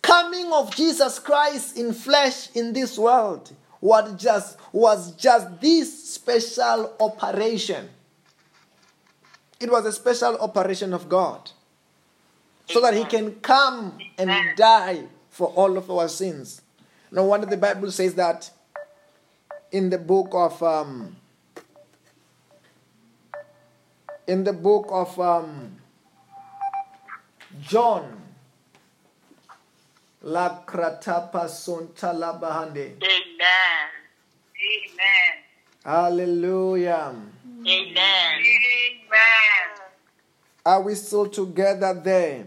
Coming 0.02 0.52
of 0.52 0.74
Jesus 0.74 1.20
Christ 1.20 1.78
in 1.78 1.92
flesh 1.92 2.48
in 2.56 2.72
this 2.72 2.98
world 2.98 3.52
was 3.80 4.20
just, 4.20 4.58
was 4.72 5.12
just 5.16 5.60
this 5.60 6.14
special 6.14 6.94
operation. 7.00 7.88
It 9.58 9.70
was 9.70 9.84
a 9.86 9.92
special 9.92 10.38
operation 10.38 10.92
of 10.94 11.08
God 11.08 11.50
so 12.66 12.80
that 12.80 12.94
he 12.94 13.04
can 13.04 13.34
come 13.40 13.98
and 14.16 14.56
die 14.56 15.04
for 15.30 15.48
all 15.48 15.76
of 15.76 15.90
our 15.90 16.08
sins. 16.08 16.62
No 17.10 17.24
wonder 17.24 17.46
the 17.46 17.56
Bible 17.56 17.90
says 17.90 18.14
that 18.14 18.50
in 19.72 19.90
the 19.90 19.98
book 19.98 20.28
of 20.32 20.62
um, 20.62 21.16
in 24.26 24.44
the 24.44 24.52
book 24.52 24.86
of 24.90 25.18
um, 25.18 25.76
John. 27.60 28.19
La 30.22 30.62
kratapa 30.66 31.48
sonta 31.48 32.12
la 32.12 32.38
bahande. 32.38 32.96
Amen. 33.00 33.88
Amen. 34.60 35.34
Hallelujah. 35.82 37.14
Amen. 37.66 37.66
Amen. 37.66 38.40
Are 40.66 40.82
we 40.82 40.94
still 40.94 41.26
together 41.26 41.94
there? 41.94 42.44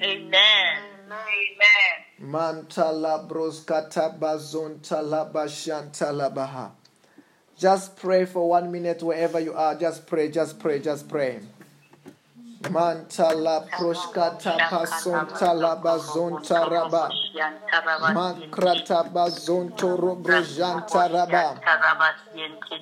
Amen. 0.00 0.78
Amen. 1.06 1.96
Mantala 2.20 3.28
broskata 3.28 4.18
bazonta 4.18 5.08
la 5.08 5.24
bashanta 5.30 6.12
la 6.12 6.28
baha. 6.30 6.72
Just 7.56 7.96
pray 7.96 8.24
for 8.24 8.48
one 8.48 8.72
minute 8.72 9.02
wherever 9.02 9.38
you 9.38 9.54
are. 9.54 9.76
Just 9.76 10.06
pray, 10.06 10.30
just 10.30 10.58
pray, 10.58 10.80
just 10.80 11.08
pray. 11.08 11.38
Mantala 12.64 13.60
proskata 13.70 14.56
pasonta 14.70 15.52
la 15.54 15.76
bazonta 15.76 16.64
raba. 16.64 17.08
Makrata 18.14 19.04
bazonto 19.12 19.96
robrojanta 19.96 21.08
raba. 21.12 21.60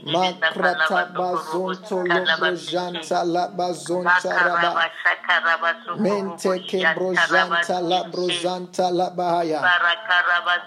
Makrata 0.05 1.13
bazonto 1.13 2.05
lobrojanta 2.07 3.25
la 3.25 3.49
bazonta 3.49 4.33
raba. 4.47 4.73
Menteke 5.99 6.87
brojanta 6.95 7.81
la 7.83 8.05
brojanta 8.05 8.91
la 8.93 9.11
bahaya. 9.11 9.61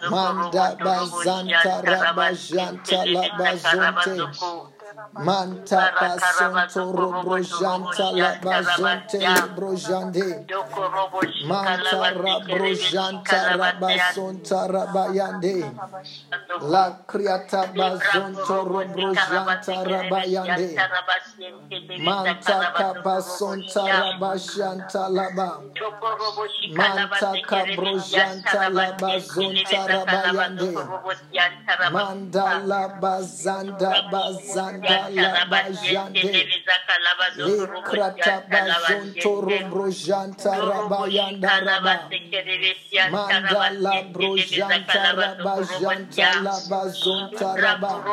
Manda 0.10 0.76
bazanta 0.84 1.82
rabajanta 1.82 3.06
la 3.06 3.30
bazonte. 3.38 4.77
Manta 5.14 5.92
basonto 6.00 6.92
robrojanta 6.92 8.12
la 8.18 8.32
bazonte 8.42 9.20
lebrojande. 9.28 10.46
Manta 11.46 12.12
rabrojanta 12.14 13.40
rabasonta 13.58 14.68
rabayande. 14.68 15.58
La 16.62 16.86
kriata 17.06 17.68
bazonto 17.78 18.64
robrojanta 18.66 19.84
rabayande. 19.86 20.70
Manta 22.00 22.60
kabasonta 22.74 23.84
rabashanta 24.02 25.10
laba. 25.10 25.62
Manta 26.74 27.32
kabrojanta 27.46 28.70
labazonta 28.70 29.80
rabayande. 29.94 30.74
Manda 31.92 32.60
la 32.66 32.88
bazanda 33.02 33.92
bazanda 34.88 35.22
la 35.22 35.46
bajande. 35.46 36.48
Likrata 37.36 38.44
bazonto 38.50 39.42
robrojanta 39.42 40.58
rabayanda 40.58 41.60
raba. 41.60 42.10
Manda 43.12 44.04
brojanta 44.14 45.14
rabajanta 45.14 46.42
la 46.44 46.60
bazonta 46.70 47.56
raba. 47.56 48.04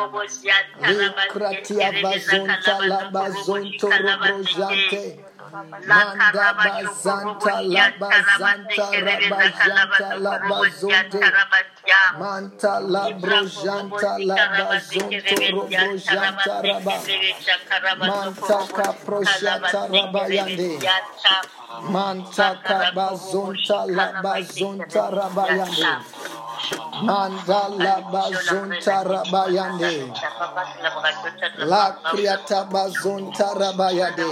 Likratia 0.87 1.91
bazonta 2.01 2.79
la 2.87 3.09
bazonto 3.11 3.89
robrojante. 3.89 5.24
Manda 5.51 6.53
bazanta 6.63 7.61
la 7.61 7.91
bazanta 7.99 8.85
rabajanta 9.05 10.09
la 10.19 10.39
bazonte. 10.49 11.19
Manta 12.19 12.79
la 12.79 13.11
brojanta 13.21 14.17
la 14.29 14.35
bazonto 14.57 15.35
robrojanta 15.51 16.53
raba. 16.65 16.97
Manta 17.97 18.59
kaproshata 18.75 19.81
rabayande. 19.93 20.71
Manta 21.93 22.49
kabazonta 22.63 23.79
la 23.87 24.07
bazonta 24.23 25.03
rabayande. 25.11 25.91
Manda 27.03 27.69
la 27.69 28.01
bazonta 28.11 29.03
rabayande. 29.03 30.11
La 31.57 31.91
kriata 32.03 32.65
bazonta 32.65 33.53
rabayade. 33.53 34.25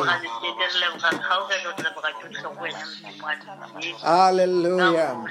Hallelujah. 4.02 5.26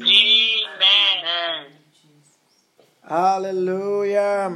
Amen. 0.00 1.66
Hallelujah. 3.02 4.50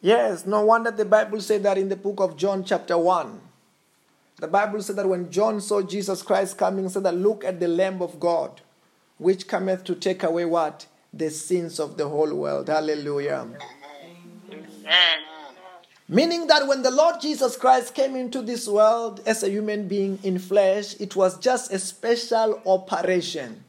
Yes, 0.00 0.46
no 0.46 0.64
wonder 0.64 0.90
the 0.90 1.04
Bible 1.04 1.40
said 1.40 1.62
that 1.62 1.78
in 1.78 1.88
the 1.88 1.96
book 1.96 2.20
of 2.20 2.36
John, 2.36 2.64
chapter 2.64 2.98
1. 2.98 3.41
The 4.42 4.48
Bible 4.48 4.82
said 4.82 4.96
that 4.96 5.08
when 5.08 5.30
John 5.30 5.60
saw 5.60 5.82
Jesus 5.82 6.20
Christ 6.20 6.58
coming, 6.58 6.88
said 6.88 7.04
that 7.04 7.14
look 7.14 7.44
at 7.44 7.60
the 7.60 7.68
Lamb 7.68 8.02
of 8.02 8.18
God, 8.18 8.60
which 9.18 9.46
cometh 9.46 9.84
to 9.84 9.94
take 9.94 10.24
away 10.24 10.46
what? 10.46 10.84
The 11.14 11.30
sins 11.30 11.78
of 11.78 11.96
the 11.96 12.08
whole 12.08 12.34
world. 12.34 12.66
Hallelujah. 12.66 13.46
Amen. 14.50 15.20
Meaning 16.08 16.48
that 16.48 16.66
when 16.66 16.82
the 16.82 16.90
Lord 16.90 17.20
Jesus 17.20 17.56
Christ 17.56 17.94
came 17.94 18.16
into 18.16 18.42
this 18.42 18.66
world 18.66 19.20
as 19.26 19.44
a 19.44 19.48
human 19.48 19.86
being 19.86 20.18
in 20.24 20.40
flesh, 20.40 20.96
it 20.98 21.14
was 21.14 21.38
just 21.38 21.72
a 21.72 21.78
special 21.78 22.60
operation. 22.66 23.62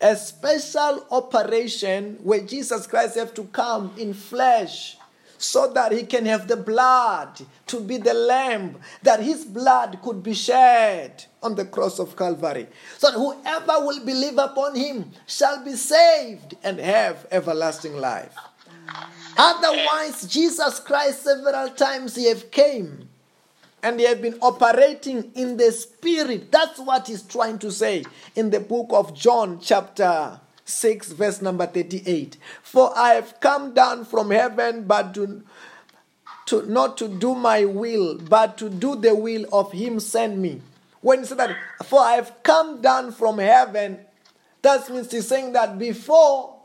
A 0.00 0.14
special 0.14 1.04
operation 1.10 2.16
where 2.22 2.46
Jesus 2.46 2.86
Christ 2.86 3.16
had 3.16 3.34
to 3.34 3.42
come 3.42 3.92
in 3.98 4.14
flesh 4.14 4.98
so 5.40 5.72
that 5.72 5.90
he 5.90 6.02
can 6.02 6.26
have 6.26 6.46
the 6.46 6.56
blood 6.56 7.40
to 7.66 7.80
be 7.80 7.96
the 7.96 8.12
lamb, 8.12 8.76
that 9.02 9.20
his 9.20 9.42
blood 9.42 9.98
could 10.02 10.22
be 10.22 10.34
shed 10.34 11.24
on 11.42 11.54
the 11.54 11.64
cross 11.64 11.98
of 11.98 12.14
Calvary. 12.14 12.66
So 12.98 13.10
that 13.10 13.16
whoever 13.16 13.86
will 13.86 14.04
believe 14.04 14.36
upon 14.36 14.76
him 14.76 15.12
shall 15.26 15.64
be 15.64 15.72
saved 15.76 16.56
and 16.62 16.78
have 16.78 17.26
everlasting 17.30 17.96
life. 17.96 18.34
Otherwise, 19.38 20.26
Jesus 20.26 20.78
Christ 20.78 21.22
several 21.22 21.70
times 21.70 22.16
he 22.16 22.28
have 22.28 22.50
came 22.50 23.08
and 23.82 23.98
he 23.98 24.04
have 24.04 24.20
been 24.20 24.36
operating 24.42 25.32
in 25.34 25.56
the 25.56 25.72
spirit. 25.72 26.52
That's 26.52 26.78
what 26.78 27.06
he's 27.06 27.22
trying 27.22 27.58
to 27.60 27.72
say 27.72 28.04
in 28.36 28.50
the 28.50 28.60
book 28.60 28.88
of 28.90 29.14
John, 29.14 29.58
chapter 29.58 30.38
6, 30.70 31.12
verse 31.12 31.42
number 31.42 31.66
38. 31.66 32.36
For 32.62 32.96
I 32.96 33.14
have 33.14 33.40
come 33.40 33.74
down 33.74 34.04
from 34.04 34.30
heaven, 34.30 34.84
but 34.84 35.14
to, 35.14 35.42
to 36.46 36.70
not 36.70 36.96
to 36.98 37.08
do 37.08 37.34
my 37.34 37.64
will, 37.64 38.18
but 38.18 38.56
to 38.58 38.70
do 38.70 38.96
the 38.96 39.14
will 39.14 39.46
of 39.52 39.72
him 39.72 40.00
sent 40.00 40.38
me. 40.38 40.62
When 41.00 41.20
he 41.20 41.24
said 41.26 41.38
that, 41.38 41.56
for 41.84 42.00
I 42.00 42.12
have 42.12 42.42
come 42.42 42.80
down 42.80 43.12
from 43.12 43.38
heaven, 43.38 43.98
that 44.62 44.88
means 44.90 45.10
he's 45.10 45.28
saying 45.28 45.52
that 45.52 45.78
before 45.78 46.56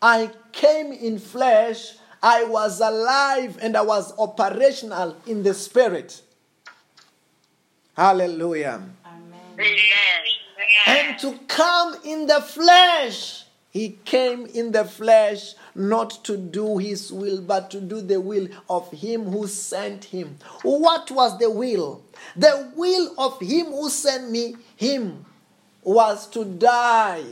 I 0.00 0.30
came 0.52 0.92
in 0.92 1.18
flesh, 1.18 1.96
I 2.22 2.44
was 2.44 2.80
alive 2.80 3.58
and 3.60 3.76
I 3.76 3.82
was 3.82 4.12
operational 4.18 5.16
in 5.26 5.42
the 5.42 5.54
spirit. 5.54 6.22
Hallelujah. 7.96 8.82
Amen. 9.04 9.74
And 10.86 11.18
to 11.18 11.38
come 11.48 11.96
in 12.04 12.26
the 12.26 12.40
flesh, 12.40 13.39
he 13.70 13.98
came 14.04 14.46
in 14.46 14.72
the 14.72 14.84
flesh 14.84 15.54
not 15.76 16.24
to 16.24 16.36
do 16.36 16.78
his 16.78 17.12
will, 17.12 17.40
but 17.40 17.70
to 17.70 17.80
do 17.80 18.00
the 18.00 18.20
will 18.20 18.48
of 18.68 18.90
him 18.90 19.24
who 19.26 19.46
sent 19.46 20.04
him. 20.06 20.38
What 20.62 21.10
was 21.12 21.38
the 21.38 21.50
will? 21.50 22.02
The 22.36 22.72
will 22.74 23.14
of 23.16 23.40
him 23.40 23.66
who 23.66 23.88
sent 23.88 24.30
me, 24.30 24.56
him, 24.76 25.24
was 25.82 26.26
to 26.30 26.44
die 26.44 27.22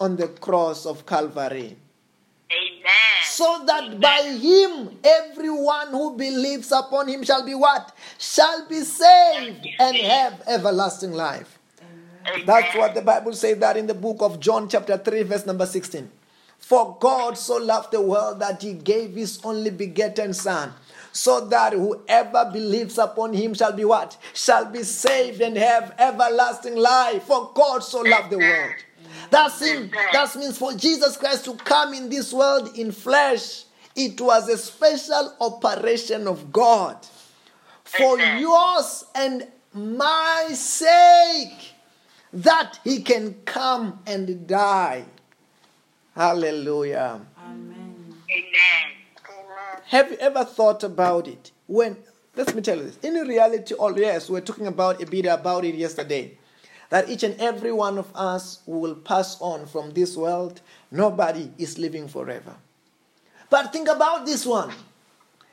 on 0.00 0.16
the 0.16 0.28
cross 0.28 0.84
of 0.84 1.06
Calvary. 1.06 1.76
Amen. 2.50 3.24
So 3.26 3.64
that 3.64 4.00
by 4.00 4.22
him 4.22 4.98
everyone 5.04 5.88
who 5.88 6.16
believes 6.16 6.72
upon 6.72 7.08
him 7.08 7.22
shall 7.22 7.46
be 7.46 7.54
what? 7.54 7.96
Shall 8.18 8.66
be 8.68 8.80
saved 8.80 9.66
and 9.78 9.96
have 9.96 10.42
everlasting 10.46 11.12
life. 11.12 11.58
Amen. 12.26 12.46
That's 12.46 12.74
what 12.74 12.94
the 12.94 13.02
Bible 13.02 13.32
says 13.32 13.58
that 13.58 13.76
in 13.76 13.86
the 13.86 13.94
book 13.94 14.18
of 14.20 14.40
John, 14.40 14.68
chapter 14.68 14.96
3, 14.96 15.22
verse 15.24 15.46
number 15.46 15.66
16. 15.66 16.10
For 16.58 16.96
God 16.98 17.36
so 17.36 17.56
loved 17.56 17.92
the 17.92 18.00
world 18.00 18.40
that 18.40 18.62
he 18.62 18.72
gave 18.72 19.14
his 19.14 19.38
only 19.44 19.70
begotten 19.70 20.32
Son, 20.32 20.72
so 21.12 21.46
that 21.46 21.74
whoever 21.74 22.50
believes 22.50 22.96
upon 22.96 23.34
him 23.34 23.52
shall 23.52 23.72
be 23.72 23.84
what? 23.84 24.16
Shall 24.32 24.64
be 24.64 24.82
saved 24.82 25.40
and 25.42 25.56
have 25.56 25.94
everlasting 25.98 26.76
life. 26.76 27.24
For 27.24 27.52
God 27.54 27.80
so 27.80 28.00
loved 28.00 28.30
the 28.30 28.38
world. 28.38 28.74
That's 29.30 29.60
him. 29.60 29.90
That 30.12 30.34
means 30.36 30.56
for 30.56 30.72
Jesus 30.72 31.16
Christ 31.16 31.44
to 31.44 31.54
come 31.54 31.92
in 31.92 32.08
this 32.08 32.32
world 32.32 32.70
in 32.76 32.92
flesh, 32.92 33.64
it 33.94 34.20
was 34.20 34.48
a 34.48 34.56
special 34.56 35.34
operation 35.40 36.26
of 36.26 36.52
God 36.52 36.96
for 37.84 38.18
yours 38.18 39.04
and 39.14 39.46
my 39.72 40.48
sake 40.52 41.73
that 42.34 42.80
he 42.82 43.00
can 43.00 43.34
come 43.44 44.00
and 44.06 44.46
die. 44.46 45.04
Hallelujah. 46.14 47.20
Amen. 47.38 48.14
Amen. 48.30 48.94
Have 49.86 50.10
you 50.10 50.16
ever 50.18 50.44
thought 50.44 50.82
about 50.82 51.28
it? 51.28 51.52
When 51.66 51.96
let 52.36 52.52
me 52.54 52.62
tell 52.62 52.78
you 52.78 52.84
this. 52.84 52.98
In 52.98 53.14
reality, 53.14 53.74
all 53.74 53.96
yes, 53.98 54.28
we 54.28 54.38
are 54.38 54.42
talking 54.42 54.66
about 54.66 55.00
a 55.00 55.06
bit 55.06 55.26
about 55.26 55.64
it 55.64 55.76
yesterday. 55.76 56.36
That 56.90 57.08
each 57.08 57.22
and 57.22 57.40
every 57.40 57.72
one 57.72 57.96
of 57.96 58.10
us 58.14 58.60
will 58.66 58.96
pass 58.96 59.40
on 59.40 59.66
from 59.66 59.92
this 59.92 60.16
world. 60.16 60.60
Nobody 60.90 61.52
is 61.58 61.78
living 61.78 62.08
forever. 62.08 62.56
But 63.50 63.72
think 63.72 63.88
about 63.88 64.26
this 64.26 64.44
one. 64.44 64.72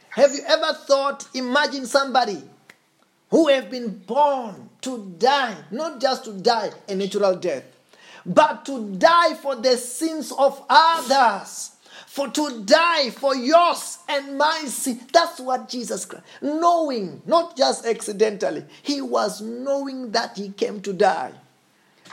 Have 0.09 0.31
you 0.33 0.41
ever 0.47 0.73
thought, 0.73 1.27
imagine 1.35 1.85
somebody 1.85 2.41
who 3.31 3.47
have 3.47 3.71
been 3.71 3.97
born 3.99 4.69
to 4.81 5.15
die, 5.17 5.55
not 5.71 5.99
just 5.99 6.25
to 6.25 6.33
die 6.33 6.69
a 6.87 6.93
natural 6.93 7.35
death, 7.35 7.63
but 8.25 8.65
to 8.65 8.93
die 8.95 9.33
for 9.35 9.55
the 9.55 9.77
sins 9.77 10.31
of 10.37 10.63
others, 10.69 11.71
for 12.05 12.27
to 12.27 12.63
die 12.65 13.09
for 13.09 13.35
yours 13.35 13.99
and 14.09 14.37
my 14.37 14.65
sin. 14.67 14.99
That's 15.11 15.39
what 15.39 15.69
Jesus 15.69 16.05
Christ, 16.05 16.25
knowing, 16.41 17.21
not 17.25 17.57
just 17.57 17.85
accidentally, 17.85 18.65
he 18.83 19.01
was 19.01 19.41
knowing 19.41 20.11
that 20.11 20.37
he 20.37 20.49
came 20.49 20.81
to 20.81 20.93
die. 20.93 21.31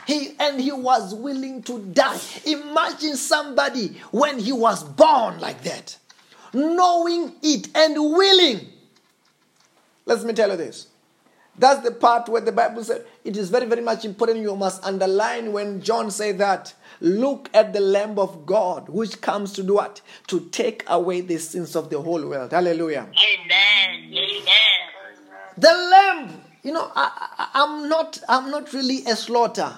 He 0.07 0.31
and 0.39 0.59
he 0.59 0.71
was 0.71 1.13
willing 1.13 1.61
to 1.63 1.79
die. 1.79 2.19
Imagine 2.45 3.15
somebody 3.15 3.89
when 4.11 4.39
he 4.39 4.51
was 4.51 4.83
born 4.83 5.39
like 5.39 5.61
that, 5.63 5.97
knowing 6.53 7.35
it 7.43 7.67
and 7.75 7.95
willing. 7.95 8.67
Let 10.05 10.23
me 10.23 10.33
tell 10.33 10.49
you 10.49 10.57
this. 10.57 10.87
That's 11.59 11.83
the 11.83 11.91
part 11.91 12.29
where 12.29 12.39
the 12.39 12.53
Bible 12.53 12.83
said 12.85 13.05
it 13.25 13.35
is 13.35 13.49
very, 13.49 13.65
very 13.65 13.81
much 13.81 14.05
important. 14.05 14.39
You 14.39 14.55
must 14.55 14.81
underline 14.83 15.51
when 15.51 15.81
John 15.81 16.09
said 16.09 16.37
that. 16.37 16.73
Look 17.01 17.49
at 17.53 17.73
the 17.73 17.81
Lamb 17.81 18.17
of 18.17 18.45
God, 18.45 18.87
which 18.89 19.19
comes 19.21 19.51
to 19.53 19.63
do 19.63 19.75
what? 19.75 20.01
To 20.27 20.39
take 20.51 20.83
away 20.87 21.21
the 21.21 21.37
sins 21.37 21.75
of 21.75 21.89
the 21.89 22.01
whole 22.01 22.25
world. 22.25 22.51
Hallelujah. 22.51 23.07
Amen. 23.09 24.13
Amen. 24.13 24.79
The 25.57 25.67
lamb, 25.67 26.41
you 26.63 26.71
know, 26.71 26.89
I, 26.95 27.49
I'm 27.53 27.89
not, 27.89 28.21
I'm 28.29 28.49
not 28.49 28.71
really 28.71 29.03
a 29.05 29.15
slaughter. 29.15 29.73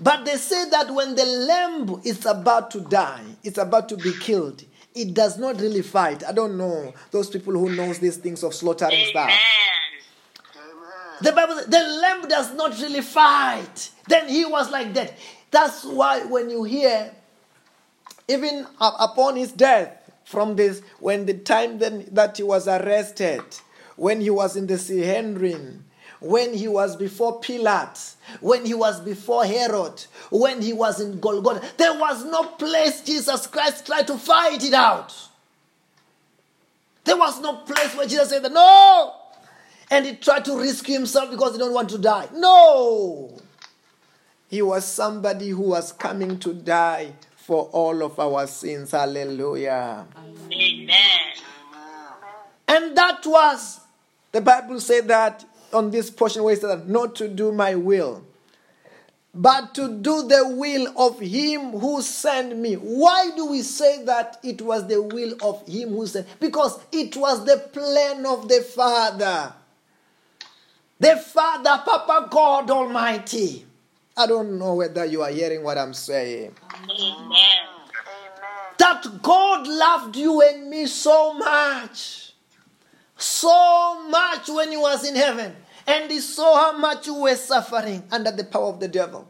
But 0.00 0.24
they 0.24 0.36
say 0.36 0.68
that 0.70 0.92
when 0.92 1.14
the 1.14 1.24
lamb 1.24 2.00
is 2.04 2.26
about 2.26 2.72
to 2.72 2.80
die, 2.80 3.22
it's 3.44 3.58
about 3.58 3.88
to 3.90 3.96
be 3.96 4.12
killed, 4.18 4.64
it 4.94 5.14
does 5.14 5.38
not 5.38 5.60
really 5.60 5.82
fight. 5.82 6.24
I 6.24 6.32
don't 6.32 6.56
know 6.56 6.92
those 7.12 7.30
people 7.30 7.52
who 7.52 7.70
knows 7.70 8.00
these 8.00 8.16
things 8.16 8.42
of 8.42 8.54
slaughtering 8.54 9.06
stuff. 9.06 9.30
The 11.20 11.32
Bible 11.32 11.56
says 11.56 11.66
the 11.66 11.78
lamb 11.78 12.28
does 12.28 12.54
not 12.54 12.78
really 12.80 13.00
fight. 13.00 13.90
Then 14.08 14.28
he 14.28 14.44
was 14.44 14.70
like 14.70 14.94
that. 14.94 15.14
That's 15.50 15.84
why 15.84 16.24
when 16.24 16.50
you 16.50 16.64
hear, 16.64 17.12
even 18.28 18.66
upon 18.80 19.36
his 19.36 19.52
death, 19.52 20.04
from 20.24 20.56
this, 20.56 20.82
when 20.98 21.26
the 21.26 21.34
time 21.34 21.78
then 21.78 22.08
that 22.12 22.36
he 22.36 22.42
was 22.42 22.66
arrested, 22.66 23.42
when 23.96 24.20
he 24.20 24.30
was 24.30 24.56
in 24.56 24.66
the 24.66 24.78
Sanhedrin, 24.78 25.84
when 26.20 26.54
he 26.54 26.66
was 26.66 26.96
before 26.96 27.40
Pilate, 27.40 28.14
when 28.40 28.64
he 28.64 28.74
was 28.74 29.00
before 29.00 29.44
Herod, 29.44 30.04
when 30.30 30.62
he 30.62 30.72
was 30.72 31.00
in 31.00 31.20
Golgotha, 31.20 31.62
there 31.76 31.98
was 31.98 32.24
no 32.24 32.44
place 32.44 33.02
Jesus 33.02 33.46
Christ 33.46 33.86
tried 33.86 34.06
to 34.06 34.16
fight 34.16 34.64
it 34.64 34.72
out. 34.72 35.14
There 37.04 37.18
was 37.18 37.40
no 37.40 37.56
place 37.58 37.94
where 37.94 38.06
Jesus 38.06 38.30
said, 38.30 38.50
No! 38.50 39.14
And 39.90 40.06
he 40.06 40.16
tried 40.16 40.44
to 40.46 40.58
rescue 40.58 40.94
himself 40.94 41.30
because 41.30 41.52
he 41.52 41.58
don't 41.58 41.74
want 41.74 41.90
to 41.90 41.98
die. 41.98 42.28
No! 42.34 43.38
He 44.48 44.62
was 44.62 44.84
somebody 44.84 45.50
who 45.50 45.62
was 45.62 45.92
coming 45.92 46.38
to 46.40 46.54
die 46.54 47.12
for 47.36 47.64
all 47.72 48.02
of 48.02 48.18
our 48.18 48.46
sins. 48.46 48.92
Hallelujah. 48.92 50.06
Amen. 50.52 50.88
And 52.66 52.96
that 52.96 53.26
was, 53.26 53.80
the 54.32 54.40
Bible 54.40 54.80
said 54.80 55.08
that 55.08 55.44
on 55.72 55.90
this 55.90 56.10
portion 56.10 56.42
where 56.42 56.54
it 56.54 56.60
said 56.60 56.70
that 56.70 56.88
not 56.88 57.14
to 57.16 57.28
do 57.28 57.52
my 57.52 57.74
will, 57.74 58.24
but 59.34 59.74
to 59.74 59.88
do 59.98 60.22
the 60.28 60.48
will 60.56 60.92
of 60.96 61.18
him 61.18 61.72
who 61.72 62.00
sent 62.00 62.56
me. 62.56 62.74
Why 62.74 63.30
do 63.34 63.46
we 63.46 63.62
say 63.62 64.04
that 64.04 64.38
it 64.44 64.62
was 64.62 64.86
the 64.86 65.02
will 65.02 65.34
of 65.42 65.66
him 65.66 65.90
who 65.90 66.06
sent? 66.06 66.28
Because 66.38 66.78
it 66.92 67.16
was 67.16 67.44
the 67.44 67.58
plan 67.72 68.24
of 68.24 68.48
the 68.48 68.62
Father. 68.62 69.52
The 71.04 71.16
Father, 71.16 71.82
Papa 71.84 72.28
God 72.30 72.70
Almighty. 72.70 73.66
I 74.16 74.26
don't 74.26 74.58
know 74.58 74.76
whether 74.76 75.04
you 75.04 75.20
are 75.20 75.28
hearing 75.28 75.62
what 75.62 75.76
I'm 75.76 75.92
saying. 75.92 76.54
Amen. 76.72 77.66
that 78.78 79.20
God 79.20 79.66
loved 79.66 80.16
you 80.16 80.40
and 80.40 80.70
me 80.70 80.86
so 80.86 81.34
much. 81.34 82.32
So 83.18 84.08
much 84.08 84.48
when 84.48 84.70
he 84.70 84.78
was 84.78 85.06
in 85.06 85.14
heaven. 85.14 85.54
And 85.86 86.10
he 86.10 86.20
saw 86.20 86.72
how 86.72 86.78
much 86.78 87.06
you 87.06 87.16
were 87.20 87.36
suffering 87.36 88.02
under 88.10 88.30
the 88.32 88.44
power 88.44 88.68
of 88.68 88.80
the 88.80 88.88
devil. 88.88 89.28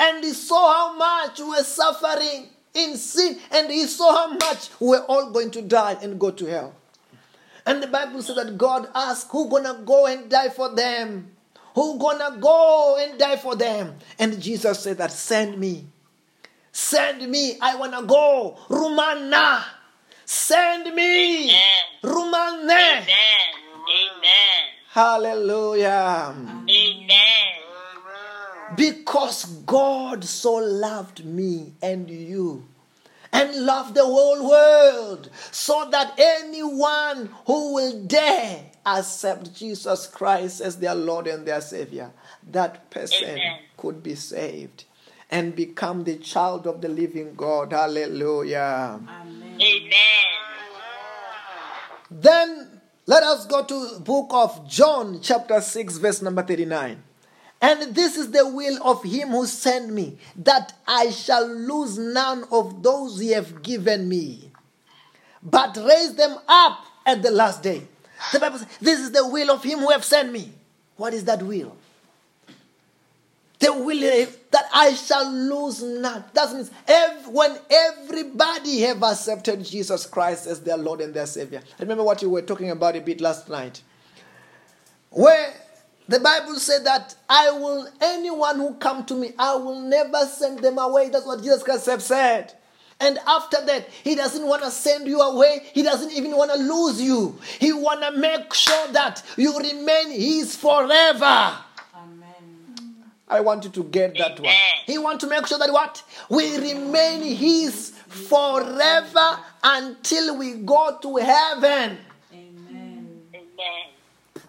And 0.00 0.24
he 0.24 0.32
saw 0.32 0.72
how 0.74 0.96
much 0.96 1.38
you 1.38 1.50
were 1.50 1.62
suffering 1.62 2.48
in 2.74 2.96
sin. 2.96 3.38
And 3.52 3.70
he 3.70 3.86
saw 3.86 4.26
how 4.26 4.32
much 4.32 4.68
we 4.80 4.88
were 4.88 5.04
all 5.04 5.30
going 5.30 5.52
to 5.52 5.62
die 5.62 5.96
and 6.02 6.18
go 6.18 6.32
to 6.32 6.46
hell. 6.46 6.74
And 7.66 7.82
the 7.82 7.86
Bible 7.86 8.22
says 8.22 8.36
that 8.36 8.58
God 8.58 8.88
asked, 8.94 9.28
Who 9.30 9.48
gonna 9.48 9.80
go 9.84 10.06
and 10.06 10.30
die 10.30 10.50
for 10.50 10.74
them? 10.74 11.30
Who 11.74 11.98
gonna 11.98 12.36
go 12.38 12.96
and 13.00 13.18
die 13.18 13.36
for 13.36 13.56
them? 13.56 13.96
And 14.18 14.40
Jesus 14.40 14.80
said 14.80 14.98
that 14.98 15.12
send 15.12 15.58
me. 15.58 15.86
Send 16.72 17.28
me. 17.30 17.56
I 17.60 17.76
wanna 17.76 18.02
go. 18.02 18.56
Rumana. 18.68 19.62
Send 20.24 20.94
me. 20.94 21.50
Amen. 21.50 21.60
Rumane. 22.02 22.70
Amen. 22.70 23.06
Amen. 23.88 24.64
Hallelujah. 24.90 26.34
Amen. 26.68 27.64
Because 28.76 29.44
God 29.66 30.24
so 30.24 30.54
loved 30.54 31.24
me 31.24 31.72
and 31.82 32.10
you 32.10 32.64
and 33.34 33.66
love 33.66 33.94
the 33.94 34.04
whole 34.04 34.48
world 34.48 35.28
so 35.50 35.88
that 35.90 36.14
anyone 36.16 37.28
who 37.46 37.74
will 37.74 38.04
dare 38.06 38.64
accept 38.86 39.54
Jesus 39.54 40.06
Christ 40.06 40.60
as 40.60 40.76
their 40.76 40.94
Lord 40.94 41.26
and 41.26 41.46
their 41.46 41.60
Savior, 41.60 42.12
that 42.50 42.90
person 42.90 43.30
Amen. 43.30 43.58
could 43.76 44.02
be 44.02 44.14
saved 44.14 44.84
and 45.30 45.56
become 45.56 46.04
the 46.04 46.16
child 46.16 46.66
of 46.66 46.80
the 46.80 46.88
living 46.88 47.34
God. 47.34 47.72
Hallelujah. 47.72 49.00
Amen. 49.02 49.60
Amen. 49.60 49.90
Then 52.10 52.80
let 53.06 53.22
us 53.22 53.46
go 53.46 53.64
to 53.64 54.00
book 54.00 54.30
of 54.30 54.68
John 54.68 55.20
chapter 55.20 55.60
6 55.60 55.98
verse 55.98 56.22
number 56.22 56.42
39. 56.42 57.02
And 57.64 57.94
this 57.94 58.18
is 58.18 58.30
the 58.30 58.46
will 58.46 58.78
of 58.82 59.02
him 59.02 59.28
who 59.30 59.46
sent 59.46 59.90
me 59.90 60.18
that 60.36 60.74
I 60.86 61.10
shall 61.10 61.46
lose 61.46 61.96
none 61.96 62.44
of 62.52 62.82
those 62.82 63.18
he 63.18 63.30
have 63.30 63.62
given 63.62 64.08
me 64.08 64.50
but 65.44 65.76
raise 65.76 66.14
them 66.14 66.38
up 66.48 66.86
at 67.04 67.22
the 67.22 67.30
last 67.30 67.62
day. 67.62 67.82
The 68.32 68.40
Bible 68.40 68.58
says 68.58 68.68
this 68.80 68.98
is 68.98 69.12
the 69.12 69.28
will 69.28 69.50
of 69.50 69.62
him 69.62 69.80
who 69.80 69.90
have 69.90 70.04
sent 70.04 70.32
me. 70.32 70.50
What 70.96 71.12
is 71.12 71.24
that 71.24 71.42
will? 71.42 71.76
The 73.58 73.72
will 73.72 74.26
that 74.50 74.64
I 74.72 74.94
shall 74.94 75.30
lose 75.30 75.82
none. 75.82 76.24
That 76.32 76.52
means 76.52 76.70
ev- 76.88 77.28
when 77.28 77.56
everybody 77.70 78.80
have 78.80 79.02
accepted 79.02 79.64
Jesus 79.64 80.06
Christ 80.06 80.46
as 80.46 80.60
their 80.60 80.76
Lord 80.76 81.00
and 81.00 81.12
their 81.12 81.26
Savior. 81.26 81.62
Remember 81.78 82.02
what 82.02 82.22
you 82.22 82.30
were 82.30 82.42
talking 82.42 82.70
about 82.70 82.96
a 82.96 83.00
bit 83.00 83.20
last 83.20 83.48
night. 83.48 83.82
Where 85.10 85.54
the 86.08 86.20
Bible 86.20 86.56
said 86.56 86.84
that 86.84 87.14
I 87.28 87.50
will, 87.50 87.88
anyone 88.00 88.56
who 88.56 88.74
come 88.74 89.04
to 89.06 89.14
me, 89.14 89.32
I 89.38 89.54
will 89.56 89.80
never 89.80 90.26
send 90.26 90.58
them 90.60 90.78
away. 90.78 91.08
That's 91.08 91.26
what 91.26 91.38
Jesus 91.42 91.62
Christ 91.62 91.86
have 91.86 92.02
said. 92.02 92.52
And 93.00 93.18
after 93.26 93.64
that, 93.66 93.88
he 94.02 94.14
doesn't 94.14 94.46
want 94.46 94.62
to 94.62 94.70
send 94.70 95.06
you 95.06 95.20
away. 95.20 95.66
He 95.72 95.82
doesn't 95.82 96.12
even 96.12 96.36
want 96.36 96.52
to 96.52 96.58
lose 96.58 97.00
you. 97.00 97.38
He 97.58 97.72
want 97.72 98.02
to 98.02 98.12
make 98.18 98.52
sure 98.54 98.88
that 98.92 99.22
you 99.36 99.58
remain 99.58 100.10
his 100.10 100.54
forever. 100.54 101.58
Amen. 101.94 103.04
I 103.26 103.40
want 103.40 103.64
you 103.64 103.70
to 103.70 103.84
get 103.84 104.16
that 104.18 104.38
one. 104.38 104.54
He 104.86 104.98
want 104.98 105.20
to 105.20 105.26
make 105.26 105.46
sure 105.46 105.58
that 105.58 105.72
what? 105.72 106.02
We 106.28 106.56
remain 106.58 107.22
his 107.22 107.90
forever 108.08 109.38
until 109.62 110.38
we 110.38 110.54
go 110.54 110.98
to 111.02 111.16
heaven. 111.16 111.98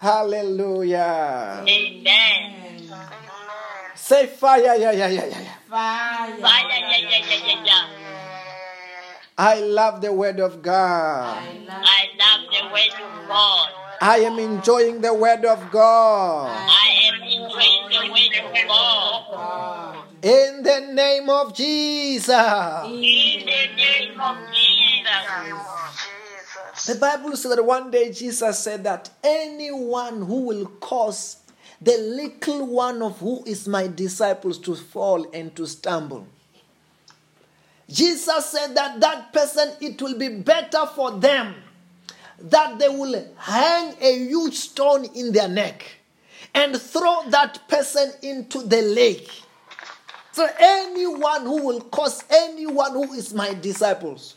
Amen. 0.06 0.46
Amen. 0.46 0.62
Hallelujah. 0.62 1.66
Amen. 1.68 2.56
Say 3.96 4.28
fire, 4.28 4.62
yeah, 4.62 4.76
yeah, 4.76 4.92
yeah, 4.92 5.08
yeah, 5.10 5.26
yeah. 5.26 5.54
Fire. 5.68 6.38
Fire, 6.38 6.68
yeah, 6.70 6.98
yeah, 6.98 7.26
yeah, 7.26 7.48
yeah, 7.48 7.66
yeah. 7.66 8.06
I 9.38 9.60
love 9.60 10.02
the 10.02 10.14
word 10.14 10.40
of 10.40 10.62
God. 10.62 11.42
I 11.42 11.58
love 11.58 11.84
I 11.84 12.08
love 12.22 12.42
the 12.54 12.62
word 12.72 12.94
of 13.02 13.28
God. 13.28 13.70
I 14.02 14.18
am 14.20 14.38
enjoying 14.40 15.02
the 15.02 15.14
word 15.14 15.44
of 15.44 15.72
God. 15.72 16.54
I 16.54 17.10
am 17.10 17.22
enjoying 17.24 17.90
the 17.90 18.06
word 18.14 18.36
of 18.46 18.68
God. 18.68 19.26
God. 19.32 20.06
In 20.22 20.64
the 20.64 20.94
name 20.94 21.30
of 21.30 21.54
Jesus. 21.56 22.30
In 22.30 23.46
the 23.46 23.64
name 23.76 24.22
of 24.22 24.38
Jesus. 24.54 26.05
The 26.84 26.96
Bible 26.96 27.36
says 27.38 27.56
that 27.56 27.66
one 27.66 27.90
day 27.90 28.12
Jesus 28.12 28.60
said 28.60 28.84
that 28.84 29.10
anyone 29.24 30.22
who 30.22 30.42
will 30.42 30.66
cause 30.66 31.38
the 31.82 31.98
little 31.98 32.68
one 32.68 33.02
of 33.02 33.20
who 33.20 33.44
is 33.46 33.68
my 33.68 33.88
disciples 33.88 34.60
to 34.60 34.76
fall 34.76 35.26
and 35.34 35.56
to 35.56 35.66
stumble. 35.66 36.28
Jesus 37.90 38.46
said 38.48 38.76
that 38.76 39.00
that 39.00 39.32
person, 39.32 39.72
it 39.80 40.02
will 40.02 40.18
be 40.18 40.30
better 40.30 40.86
for 40.88 41.12
them 41.12 41.56
that 42.40 42.78
they 42.80 42.90
will 42.90 43.26
hang 43.38 43.96
a 44.02 44.20
huge 44.28 44.56
stone 44.56 45.06
in 45.16 45.32
their 45.32 45.48
neck 45.48 45.86
and 46.54 46.80
throw 46.80 47.24
that 47.30 47.68
person 47.68 48.12
into 48.22 48.62
the 48.62 48.82
lake. 48.82 49.30
So 50.34 50.48
anyone 50.60 51.44
who 51.44 51.66
will 51.66 51.82
cause 51.82 52.24
anyone 52.30 52.92
who 52.92 53.14
is 53.14 53.34
my 53.34 53.54
disciples 53.54 54.36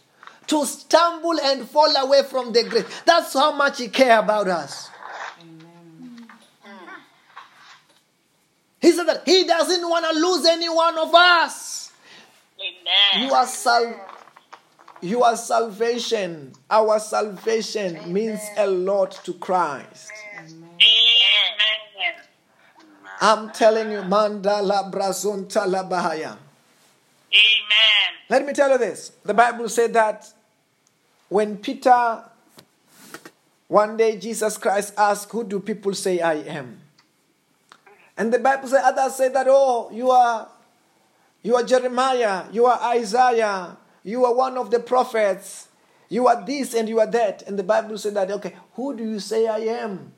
to 0.49 0.67
stumble 0.67 1.39
and 1.41 1.69
fall 1.69 1.95
away 1.97 2.23
from 2.25 2.53
the 2.53 2.65
grace, 2.65 2.85
that's 3.05 3.33
how 3.35 3.53
much 3.53 3.79
he 3.79 3.89
cares 3.89 4.23
about 4.25 4.49
us. 4.49 4.91
He 8.81 8.93
said 8.93 9.05
that 9.09 9.23
he 9.27 9.45
doesn't 9.45 9.89
want 9.89 10.05
to 10.11 10.19
lose 10.21 10.47
any 10.47 10.69
one 10.69 10.99
of 10.99 11.15
us. 11.15 11.93
Amen. 12.61 13.33
are 13.33 13.47
sal- 13.47 14.01
your 15.01 15.37
salvation, 15.37 16.53
our 16.71 16.99
salvation 16.99 18.13
means 18.13 18.41
a 18.57 18.67
lot 18.67 19.13
to 19.25 19.33
Christ. 19.35 20.11
Amen. 20.39 20.69
I'm 23.21 23.51
telling 23.51 23.91
you, 23.91 23.99
mandala 24.03 24.91
brazunta 24.93 25.67
la 25.67 25.83
bahaya. 25.83 26.37
Amen. 27.35 28.11
Let 28.29 28.47
me 28.47 28.53
tell 28.53 28.71
you 28.71 28.79
this. 28.79 29.13
The 29.25 29.35
Bible 29.35 29.69
said 29.69 29.93
that 29.95 30.33
when 31.29 31.59
Peter, 31.59 32.25
one 33.69 33.97
day 33.97 34.19
Jesus 34.19 34.57
Christ 34.57 34.95
asked, 34.97 35.31
Who 35.31 35.45
do 35.45 35.61
people 35.61 35.95
say 35.95 36.21
I 36.21 36.35
am? 36.35 36.81
And 38.17 38.33
the 38.33 38.39
Bible 38.41 38.67
said, 38.67 38.83
others 38.83 39.15
say 39.15 39.29
that, 39.29 39.47
oh, 39.49 39.91
you 39.93 40.11
are 40.11 40.49
you 41.41 41.55
are 41.55 41.63
Jeremiah, 41.63 42.47
you 42.53 42.67
are 42.67 42.79
Isaiah, 42.97 43.77
you 44.03 44.25
are 44.25 44.35
one 44.35 44.59
of 44.59 44.73
the 44.73 44.81
prophets, 44.81 45.69
you 46.09 46.27
are 46.27 46.45
this 46.45 46.75
and 46.75 46.89
you 46.89 46.99
are 46.99 47.07
that. 47.07 47.43
And 47.47 47.57
the 47.57 47.63
Bible 47.63 47.97
said 47.97 48.15
that, 48.15 48.31
okay, 48.33 48.57
who 48.73 48.97
do 48.97 49.05
you 49.05 49.21
say 49.21 49.47
I 49.47 49.59
am? 49.59 50.13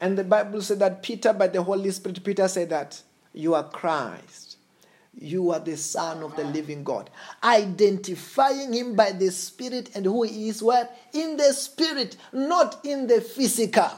And 0.00 0.18
the 0.18 0.24
Bible 0.24 0.60
said 0.60 0.80
that 0.80 1.02
Peter, 1.02 1.32
by 1.32 1.48
the 1.48 1.62
Holy 1.62 1.90
Spirit, 1.90 2.22
Peter 2.22 2.46
said 2.46 2.68
that 2.70 3.02
you 3.32 3.54
are 3.54 3.64
Christ. 3.64 4.47
You 5.20 5.50
are 5.50 5.58
the 5.58 5.76
Son 5.76 6.22
of 6.22 6.36
the 6.36 6.44
living 6.44 6.84
God. 6.84 7.10
Identifying 7.42 8.72
him 8.72 8.94
by 8.94 9.12
the 9.12 9.30
Spirit 9.30 9.90
and 9.94 10.04
who 10.04 10.22
he 10.22 10.48
is, 10.48 10.62
what? 10.62 10.96
In 11.12 11.36
the 11.36 11.52
Spirit, 11.52 12.16
not 12.32 12.84
in 12.84 13.06
the 13.06 13.20
physical. 13.20 13.90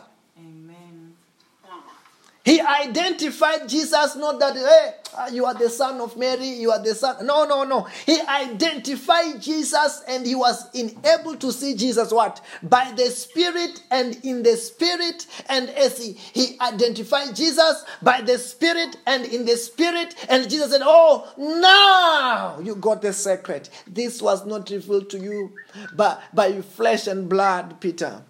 He 2.50 2.60
identified 2.60 3.68
Jesus, 3.68 4.16
not 4.16 4.40
that, 4.40 4.56
hey, 4.56 4.94
ah, 5.14 5.28
you 5.28 5.44
are 5.44 5.54
the 5.54 5.70
son 5.70 6.00
of 6.00 6.16
Mary, 6.16 6.48
you 6.48 6.72
are 6.72 6.82
the 6.82 6.96
son. 6.96 7.24
No, 7.24 7.44
no, 7.44 7.62
no. 7.62 7.82
He 8.04 8.20
identified 8.22 9.40
Jesus 9.40 10.02
and 10.08 10.26
he 10.26 10.34
was 10.34 10.68
able 10.74 11.36
to 11.36 11.52
see 11.52 11.76
Jesus 11.76 12.10
what? 12.10 12.44
By 12.64 12.92
the 12.96 13.04
Spirit 13.04 13.80
and 13.92 14.18
in 14.24 14.42
the 14.42 14.56
Spirit. 14.56 15.28
And 15.48 15.70
as 15.70 16.04
he, 16.04 16.14
he 16.14 16.58
identified 16.60 17.36
Jesus 17.36 17.84
by 18.02 18.20
the 18.20 18.36
Spirit 18.36 18.96
and 19.06 19.26
in 19.26 19.44
the 19.44 19.56
Spirit, 19.56 20.16
and 20.28 20.50
Jesus 20.50 20.72
said, 20.72 20.82
Oh, 20.82 21.32
now 21.38 22.58
you 22.58 22.74
got 22.74 23.00
the 23.00 23.12
secret. 23.12 23.70
This 23.86 24.20
was 24.20 24.44
not 24.44 24.70
revealed 24.70 25.08
to 25.10 25.20
you 25.20 25.52
by, 25.92 26.20
by 26.34 26.62
flesh 26.62 27.06
and 27.06 27.28
blood, 27.28 27.80
Peter. 27.80 28.24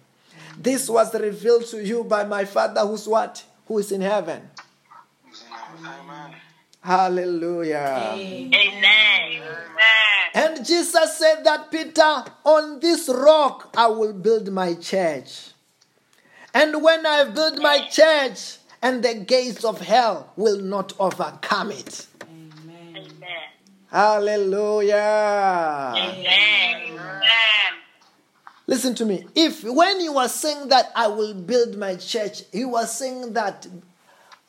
This 0.59 0.87
was 0.87 1.11
revealed 1.19 1.65
to 1.69 1.83
you 1.83 2.03
by 2.03 2.23
my 2.23 2.45
Father 2.45 2.81
who's 2.81 3.07
what? 3.07 3.43
Who 3.71 3.79
is 3.79 3.93
in 3.93 4.01
heaven. 4.01 4.49
Amen. 5.79 6.35
Hallelujah. 6.81 8.17
Amen. 8.17 9.41
And 10.33 10.65
Jesus 10.65 11.17
said 11.17 11.45
that, 11.45 11.71
Peter, 11.71 12.25
on 12.43 12.81
this 12.81 13.07
rock 13.07 13.73
I 13.77 13.87
will 13.87 14.11
build 14.11 14.51
my 14.51 14.73
church. 14.73 15.51
And 16.53 16.83
when 16.83 17.05
I 17.05 17.23
build 17.29 17.59
my 17.59 17.87
church, 17.87 18.57
and 18.81 19.01
the 19.01 19.13
gates 19.13 19.63
of 19.63 19.79
hell 19.79 20.33
will 20.35 20.59
not 20.59 20.91
overcome 20.99 21.71
it. 21.71 22.07
Amen. 22.23 22.97
Amen. 22.97 23.29
Hallelujah. 23.89 24.95
Amen. 25.95 26.91
Amen. 26.91 27.80
Listen 28.71 28.95
to 28.95 29.05
me. 29.05 29.27
If 29.35 29.65
when 29.65 29.99
he 29.99 30.07
was 30.07 30.33
saying 30.33 30.69
that 30.69 30.93
I 30.95 31.07
will 31.07 31.33
build 31.33 31.75
my 31.75 31.97
church, 31.97 32.43
he 32.53 32.63
was 32.63 32.97
saying 32.97 33.33
that 33.33 33.67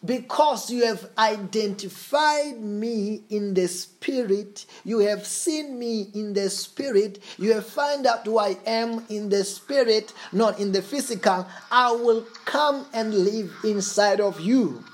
because 0.05 0.71
you 0.71 0.87
have 0.87 1.11
identified 1.19 2.61
me 2.61 3.25
in 3.31 3.53
the 3.53 3.67
spirit, 3.67 4.67
you 4.85 5.01
have 5.01 5.27
seen 5.27 5.77
me 5.77 6.07
in 6.15 6.35
the 6.35 6.51
spirit, 6.51 7.19
you 7.37 7.53
have 7.53 7.67
found 7.67 8.07
out 8.07 8.25
who 8.25 8.39
I 8.39 8.57
am 8.65 9.05
in 9.09 9.29
the 9.29 9.43
spirit, 9.43 10.13
not 10.31 10.61
in 10.61 10.71
the 10.71 10.83
physical, 10.83 11.45
I 11.73 11.91
will 11.91 12.25
come 12.45 12.87
and 12.95 13.13
live 13.13 13.51
inside 13.65 14.21
of 14.21 14.39
you. 14.39 14.85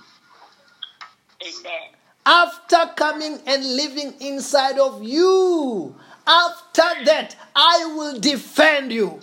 Amen. 1.43 1.89
After 2.25 2.93
coming 2.97 3.41
and 3.47 3.77
living 3.77 4.15
inside 4.21 4.79
of 4.79 5.03
you, 5.03 5.95
after 6.29 7.05
that, 7.07 7.35
I 7.57 7.93
will 7.97 8.21
defend 8.21 8.93
you. 8.93 9.21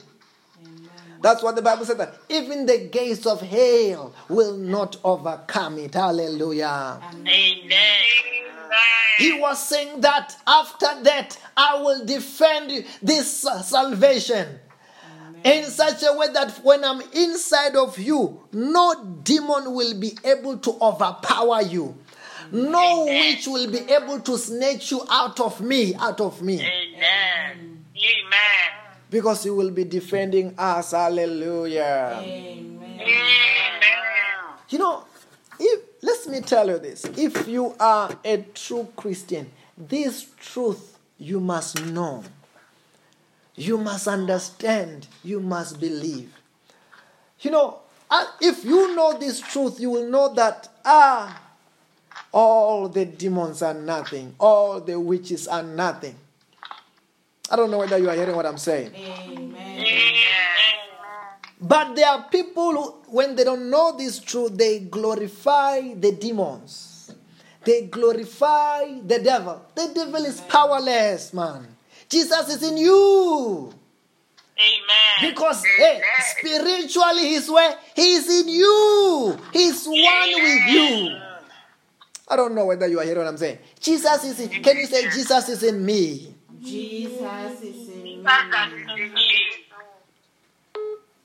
That's 1.22 1.42
what 1.42 1.56
the 1.56 1.62
Bible 1.62 1.86
said 1.86 1.98
that 2.00 2.16
even 2.30 2.66
the 2.66 2.90
gates 2.92 3.26
of 3.26 3.42
hell 3.42 4.14
will 4.30 4.58
not 4.58 4.98
overcome 5.04 5.78
it. 5.80 5.94
Hallelujah. 5.94 7.02
Amen. 7.12 7.70
He 9.18 9.40
was 9.40 9.66
saying 9.68 10.02
that 10.02 10.36
after 10.46 10.88
that, 11.04 11.38
I 11.56 11.82
will 11.82 12.06
defend 12.06 12.86
this 13.02 13.46
uh, 13.46 13.62
salvation 13.62 14.60
in 15.44 15.64
such 15.66 16.04
a 16.04 16.14
way 16.18 16.28
that 16.34 16.52
when 16.64 16.84
I'm 16.84 17.02
inside 17.14 17.76
of 17.76 17.98
you, 17.98 18.42
no 18.52 19.20
demon 19.24 19.74
will 19.74 19.98
be 20.00 20.18
able 20.26 20.58
to 20.58 20.78
overpower 20.82 21.62
you. 21.62 21.96
No 22.56 23.06
witch 23.06 23.48
will 23.48 23.70
be 23.70 23.80
able 23.92 24.20
to 24.22 24.38
snatch 24.38 24.92
you 24.92 25.02
out 25.10 25.40
of 25.40 25.60
me, 25.62 25.94
out 25.96 26.22
of 26.22 26.42
me. 26.42 26.56
Amen. 26.62 27.86
Amen. 27.96 28.72
Because 29.10 29.46
you 29.46 29.56
will 29.56 29.72
be 29.72 29.84
defending 29.84 30.54
us. 30.58 30.92
Hallelujah. 30.92 32.20
Amen. 32.22 33.00
Amen. 33.02 33.82
You 34.70 34.80
know, 34.80 35.06
if 35.60 35.82
let 36.02 36.28
me 36.28 36.42
tell 36.42 36.68
you 36.70 36.80
this. 36.80 37.06
If 37.18 37.48
you 37.48 37.76
are 37.80 38.16
a 38.24 38.38
true 38.54 38.88
Christian, 38.96 39.52
this 39.78 40.28
truth 40.40 40.98
you 41.18 41.40
must 41.40 41.84
know. 41.86 42.24
You 43.56 43.78
must 43.78 44.08
understand. 44.08 45.08
You 45.24 45.40
must 45.40 45.80
believe. 45.80 46.32
You 47.42 47.52
know, 47.52 47.80
uh, 48.10 48.26
if 48.40 48.64
you 48.64 48.96
know 48.96 49.18
this 49.18 49.40
truth, 49.40 49.80
you 49.80 49.90
will 49.90 50.10
know 50.10 50.34
that 50.36 50.70
ah, 50.86 51.42
all 52.36 52.90
the 52.90 53.06
demons 53.06 53.62
are 53.62 53.74
nothing. 53.74 54.36
All 54.38 54.82
the 54.82 55.00
witches 55.00 55.48
are 55.48 55.64
nothing. 55.64 56.16
I 57.50 57.56
don't 57.56 57.72
know 57.72 57.78
whether 57.78 57.98
you 57.98 58.10
are 58.10 58.16
hearing 58.16 58.36
what 58.36 58.46
I'm 58.46 58.58
saying. 58.58 58.92
Amen. 58.94 59.86
But 61.62 61.96
there 61.96 62.10
are 62.10 62.24
people 62.30 62.74
who, 62.74 62.90
when 63.16 63.38
they 63.38 63.46
don't 63.46 63.70
know 63.70 63.96
this 63.98 64.20
truth, 64.20 64.58
they 64.58 64.80
glorify 64.80 65.94
the 65.94 66.12
demons. 66.12 67.14
They 67.64 67.84
glorify 67.84 69.00
the 69.00 69.20
devil. 69.20 69.66
The 69.74 69.92
devil 69.96 70.26
is 70.26 70.42
powerless, 70.42 71.34
man. 71.34 71.66
Jesus 72.10 72.50
is 72.50 72.64
in 72.64 72.76
you. 72.78 73.74
Amen. 74.58 75.32
Because 75.32 75.64
hey, 75.78 76.02
spiritually 76.38 77.30
he's 77.30 77.50
where 77.50 77.78
he's 77.96 78.30
in 78.30 78.50
you. 78.50 79.38
He's 79.54 79.86
one 79.86 79.96
with 79.96 80.68
you. 80.68 81.25
I 82.28 82.36
don't 82.36 82.56
know 82.56 82.66
whether 82.66 82.88
you 82.88 83.00
are 83.00 83.04
hearing 83.04 83.20
what 83.20 83.28
I'm 83.28 83.38
saying. 83.38 83.60
Jesus 83.80 84.24
is 84.24 84.40
in, 84.40 84.64
can 84.64 84.78
you 84.78 84.88
say 84.88 85.04
Jesus 85.10 85.50
is 85.50 85.64
in 85.64 85.86
me? 85.86 86.34
Jesus 86.62 87.62
is 87.62 87.90
in 87.90 88.24
me. 88.24 88.24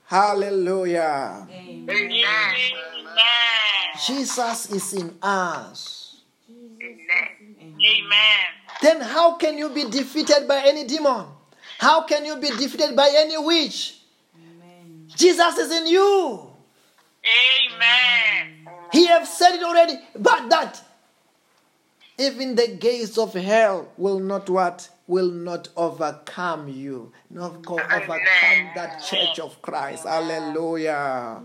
Hallelujah. 0.04 1.46
Amen. 1.50 1.88
Amen. 1.88 2.20
Jesus 4.04 4.70
is 4.72 4.92
in 4.94 5.16
us. 5.22 6.20
Amen. 6.50 8.48
Then 8.82 9.00
how 9.00 9.36
can 9.36 9.56
you 9.56 9.70
be 9.70 9.84
defeated 9.84 10.46
by 10.46 10.62
any 10.66 10.84
demon? 10.84 11.26
How 11.78 12.02
can 12.02 12.24
you 12.24 12.36
be 12.36 12.50
defeated 12.50 12.94
by 12.94 13.10
any 13.14 13.38
witch? 13.38 14.00
Amen. 14.36 15.06
Jesus 15.16 15.56
is 15.58 15.72
in 15.72 15.86
you. 15.86 16.50
Amen. 17.24 18.68
He 18.92 19.06
have 19.06 19.26
said 19.26 19.54
it 19.54 19.62
already, 19.62 19.94
but 20.18 20.48
that 20.50 20.82
even 22.20 22.54
the 22.54 22.68
gates 22.68 23.16
of 23.18 23.34
hell 23.34 23.88
will 23.96 24.20
not 24.20 24.48
what? 24.50 24.88
Will 25.06 25.30
not 25.30 25.68
overcome 25.76 26.68
you. 26.68 27.12
Not 27.30 27.64
co- 27.64 27.80
overcome 27.80 28.70
that 28.76 29.02
church 29.02 29.40
of 29.40 29.60
Christ. 29.62 30.04
Hallelujah. 30.04 31.42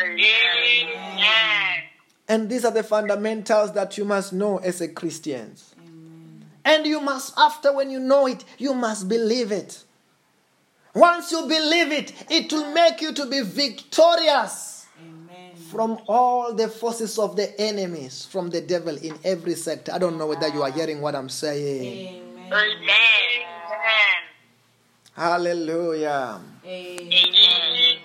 Amen. 0.00 1.82
And 2.28 2.48
these 2.50 2.64
are 2.64 2.72
the 2.72 2.82
fundamentals 2.82 3.72
that 3.72 3.96
you 3.96 4.04
must 4.04 4.32
know 4.32 4.58
as 4.58 4.80
a 4.80 4.88
Christian. 4.88 5.54
And 6.64 6.84
you 6.84 7.00
must, 7.00 7.34
after 7.38 7.72
when 7.72 7.90
you 7.90 8.00
know 8.00 8.26
it, 8.26 8.44
you 8.58 8.74
must 8.74 9.08
believe 9.08 9.52
it. 9.52 9.84
Once 10.94 11.30
you 11.30 11.42
believe 11.42 11.92
it, 11.92 12.12
it 12.28 12.52
will 12.52 12.72
make 12.72 13.00
you 13.00 13.12
to 13.12 13.26
be 13.26 13.42
victorious. 13.42 14.75
From 15.70 15.98
all 16.08 16.54
the 16.54 16.68
forces 16.68 17.18
of 17.18 17.36
the 17.36 17.58
enemies, 17.60 18.26
from 18.30 18.50
the 18.50 18.60
devil 18.60 18.96
in 18.96 19.18
every 19.24 19.54
sector. 19.54 19.92
I 19.92 19.98
don't 19.98 20.18
know 20.18 20.26
whether 20.26 20.48
you 20.48 20.62
are 20.62 20.70
hearing 20.70 21.00
what 21.00 21.14
I'm 21.14 21.28
saying. 21.28 22.22
Amen. 22.22 22.52
Amen. 22.52 23.46
Hallelujah. 25.12 26.40
Amen. 26.64 27.12
Amen. 27.12 27.96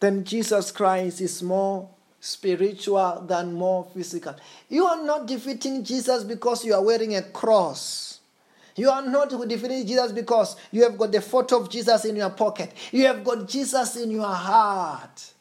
Then 0.00 0.24
Jesus 0.24 0.70
Christ 0.70 1.20
is 1.20 1.42
more 1.42 1.88
spiritual 2.20 3.24
than 3.26 3.52
more 3.52 3.86
physical. 3.94 4.36
You 4.68 4.86
are 4.86 5.02
not 5.02 5.26
defeating 5.26 5.82
Jesus 5.82 6.24
because 6.24 6.64
you 6.64 6.74
are 6.74 6.82
wearing 6.82 7.16
a 7.16 7.22
cross. 7.22 8.20
You 8.76 8.90
are 8.90 9.04
not 9.04 9.30
defeating 9.48 9.86
Jesus 9.86 10.12
because 10.12 10.56
you 10.70 10.82
have 10.82 10.96
got 10.96 11.12
the 11.12 11.20
photo 11.20 11.60
of 11.60 11.68
Jesus 11.68 12.04
in 12.04 12.16
your 12.16 12.30
pocket. 12.30 12.72
You 12.90 13.06
have 13.06 13.24
got 13.24 13.48
Jesus 13.48 13.96
in 13.96 14.10
your 14.10 14.26
heart. 14.26 15.31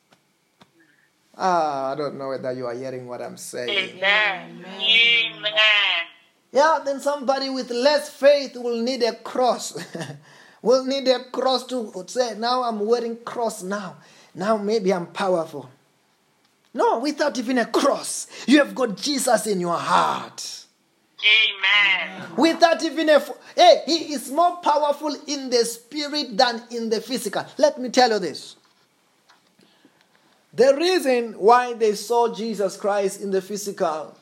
Ah, 1.43 1.93
I 1.93 1.95
don't 1.95 2.19
know 2.19 2.29
whether 2.29 2.51
you 2.51 2.67
are 2.67 2.73
hearing 2.75 3.07
what 3.07 3.19
I'm 3.19 3.35
saying. 3.35 3.69
Amen. 3.97 4.63
Amen. 4.63 5.51
Yeah, 6.51 6.79
then 6.85 6.99
somebody 6.99 7.49
with 7.49 7.71
less 7.71 8.09
faith 8.09 8.55
will 8.55 8.79
need 8.79 9.01
a 9.01 9.15
cross. 9.15 9.73
will 10.61 10.85
need 10.85 11.07
a 11.07 11.23
cross 11.31 11.65
to 11.65 11.91
say, 12.05 12.35
now 12.37 12.61
I'm 12.61 12.85
wearing 12.85 13.17
cross 13.25 13.63
now. 13.63 13.95
Now 14.35 14.57
maybe 14.57 14.93
I'm 14.93 15.07
powerful. 15.07 15.67
No, 16.75 16.99
without 16.99 17.35
even 17.39 17.57
a 17.57 17.65
cross, 17.65 18.27
you 18.45 18.59
have 18.59 18.75
got 18.75 18.95
Jesus 18.95 19.47
in 19.47 19.59
your 19.61 19.77
heart. 19.77 20.65
Amen. 21.25 22.35
Without 22.37 22.83
even 22.83 23.09
a. 23.09 23.19
Hey, 23.55 23.81
he 23.87 24.13
is 24.13 24.31
more 24.31 24.57
powerful 24.57 25.15
in 25.27 25.49
the 25.49 25.65
spirit 25.65 26.37
than 26.37 26.61
in 26.69 26.89
the 26.89 27.01
physical. 27.01 27.45
Let 27.57 27.79
me 27.79 27.89
tell 27.89 28.11
you 28.11 28.19
this. 28.19 28.57
The 30.53 30.75
reason 30.75 31.33
why 31.33 31.73
they 31.73 31.95
saw 31.95 32.33
Jesus 32.33 32.75
Christ 32.75 33.21
in 33.21 33.31
the 33.31 33.41
physical 33.41 34.17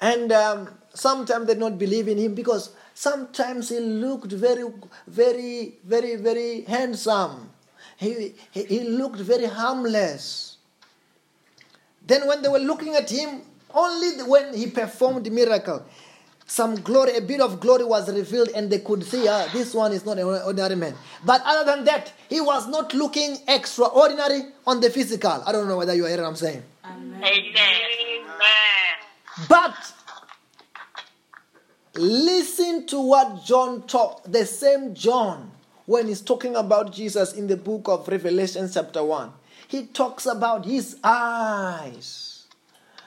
and 0.00 0.30
um, 0.30 0.68
sometimes 0.94 1.46
they 1.46 1.54
did 1.54 1.60
not 1.60 1.78
believe 1.78 2.08
in 2.08 2.18
him 2.18 2.34
because 2.34 2.70
sometimes 2.94 3.70
he 3.70 3.80
looked 3.80 4.32
very, 4.32 4.64
very, 5.06 5.74
very, 5.84 6.16
very 6.16 6.62
handsome. 6.62 7.50
He, 7.96 8.34
he, 8.50 8.64
he 8.64 8.80
looked 8.80 9.20
very 9.20 9.46
harmless. 9.46 10.58
Then 12.06 12.26
when 12.28 12.42
they 12.42 12.48
were 12.48 12.58
looking 12.58 12.94
at 12.94 13.10
him, 13.10 13.42
only 13.74 14.22
when 14.22 14.54
he 14.54 14.68
performed 14.68 15.30
miracle, 15.32 15.84
some 16.46 16.76
glory, 16.76 17.16
a 17.16 17.20
bit 17.20 17.40
of 17.40 17.58
glory 17.58 17.84
was 17.84 18.12
revealed, 18.12 18.50
and 18.54 18.70
they 18.70 18.78
could 18.78 19.02
see, 19.02 19.26
ah, 19.28 19.48
this 19.52 19.74
one 19.74 19.92
is 19.92 20.06
not 20.06 20.18
an 20.18 20.24
ordinary 20.24 20.76
man. 20.76 20.94
But 21.24 21.42
other 21.44 21.64
than 21.64 21.84
that, 21.86 22.12
he 22.28 22.40
was 22.40 22.68
not 22.68 22.94
looking 22.94 23.38
extraordinary 23.48 24.42
on 24.66 24.80
the 24.80 24.88
physical. 24.90 25.42
I 25.44 25.50
don't 25.50 25.66
know 25.66 25.76
whether 25.76 25.94
you 25.94 26.04
hear 26.06 26.18
what 26.18 26.26
I'm 26.26 26.36
saying. 26.36 26.62
Amen. 26.84 27.22
Amen. 27.22 28.36
But 29.48 29.74
listen 31.96 32.86
to 32.86 33.00
what 33.00 33.44
John 33.44 33.82
taught, 33.88 34.30
the 34.30 34.46
same 34.46 34.94
John, 34.94 35.50
when 35.86 36.06
he's 36.06 36.20
talking 36.20 36.54
about 36.54 36.92
Jesus 36.92 37.32
in 37.32 37.48
the 37.48 37.56
book 37.56 37.88
of 37.88 38.06
Revelation, 38.06 38.70
chapter 38.72 39.02
1. 39.02 39.32
He 39.68 39.86
talks 39.86 40.26
about 40.26 40.64
his 40.64 40.96
eyes 41.02 42.36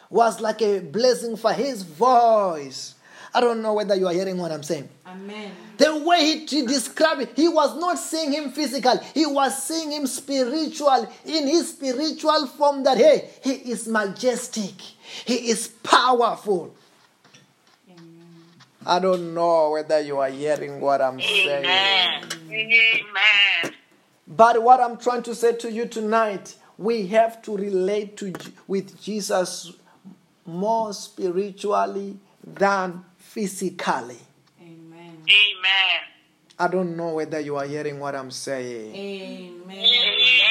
was 0.10 0.42
like 0.42 0.62
a 0.62 0.80
blessing 0.80 1.38
for 1.38 1.54
his 1.54 1.84
voice. 1.84 2.96
I 3.34 3.42
don't 3.42 3.62
know 3.62 3.74
whether 3.74 3.96
you 3.96 4.08
are 4.08 4.14
hearing 4.14 4.38
what 4.38 4.52
I'm 4.52 4.64
saying. 4.64 4.90
Amen. 5.06 5.52
The 5.78 5.96
way 5.98 6.22
he, 6.24 6.46
he 6.46 6.66
described 6.66 7.22
it, 7.22 7.32
he 7.36 7.48
was 7.48 7.78
not 7.78 7.98
seeing 7.98 8.32
him 8.34 8.52
physical, 8.52 8.98
he 9.14 9.26
was 9.26 9.64
seeing 9.64 9.92
him 9.92 10.08
spiritual, 10.08 11.08
in 11.26 11.48
his 11.48 11.70
spiritual 11.70 12.48
form 12.48 12.84
that, 12.84 12.98
hey, 12.98 13.30
he 13.44 13.52
is 13.72 13.88
majestic, 13.88 14.74
he 15.26 15.50
is 15.50 15.68
powerful. 15.84 16.76
I 18.86 19.00
don't 19.00 19.34
know 19.34 19.72
whether 19.72 20.00
you 20.00 20.20
are 20.20 20.30
hearing 20.30 20.80
what 20.80 21.02
I'm 21.02 21.22
saying. 21.22 21.66
Amen. 21.66 22.30
Amen. 22.52 23.74
But 24.28 24.62
what 24.64 24.80
I'm 24.80 24.98
trying 24.98 25.24
to 25.24 25.36
say 25.36 25.54
to 25.58 25.72
you 25.72 25.86
tonight, 25.86 26.56
we 26.78 27.08
have 27.08 27.42
to 27.44 27.58
relate 27.58 28.16
to 28.18 28.32
J- 28.32 28.52
with 28.68 29.02
Jesus 29.02 29.74
more 30.46 30.94
spiritually 30.94 32.18
than 32.44 33.04
physically. 33.30 34.18
Amen. 34.60 35.18
Amen. 35.22 36.02
I 36.58 36.68
don't 36.68 36.98
know 36.98 37.14
whether 37.14 37.40
you 37.40 37.58
are 37.58 37.66
hearing 37.66 38.00
what 38.00 38.16
I'm 38.16 38.32
saying. 38.32 38.96
Amen. 38.96 39.70
Amen. 39.72 40.50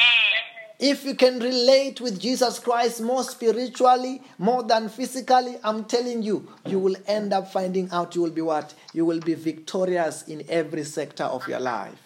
If 0.79 1.03
you 1.03 1.13
can 1.13 1.39
relate 1.39 1.99
with 1.99 2.21
Jesus 2.21 2.57
Christ 2.57 3.01
more 3.01 3.23
spiritually, 3.23 4.21
more 4.37 4.63
than 4.63 4.87
physically, 4.87 5.57
I'm 5.61 5.83
telling 5.83 6.23
you, 6.23 6.47
you 6.65 6.79
will 6.79 6.95
end 7.05 7.33
up 7.33 7.51
finding 7.51 7.91
out 7.91 8.15
you 8.15 8.21
will 8.21 8.31
be 8.31 8.41
what? 8.41 8.73
You 8.93 9.03
will 9.03 9.19
be 9.19 9.33
victorious 9.33 10.23
in 10.29 10.45
every 10.47 10.85
sector 10.85 11.25
of 11.25 11.45
your 11.49 11.59
life. 11.59 11.99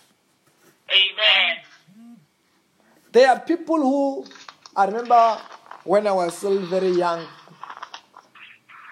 Amen. 0.89 1.57
There 3.11 3.29
are 3.29 3.39
people 3.41 3.77
who, 3.77 4.25
I 4.75 4.85
remember 4.85 5.37
when 5.83 6.07
I 6.07 6.13
was 6.13 6.35
still 6.35 6.57
very 6.65 6.89
young. 6.89 7.27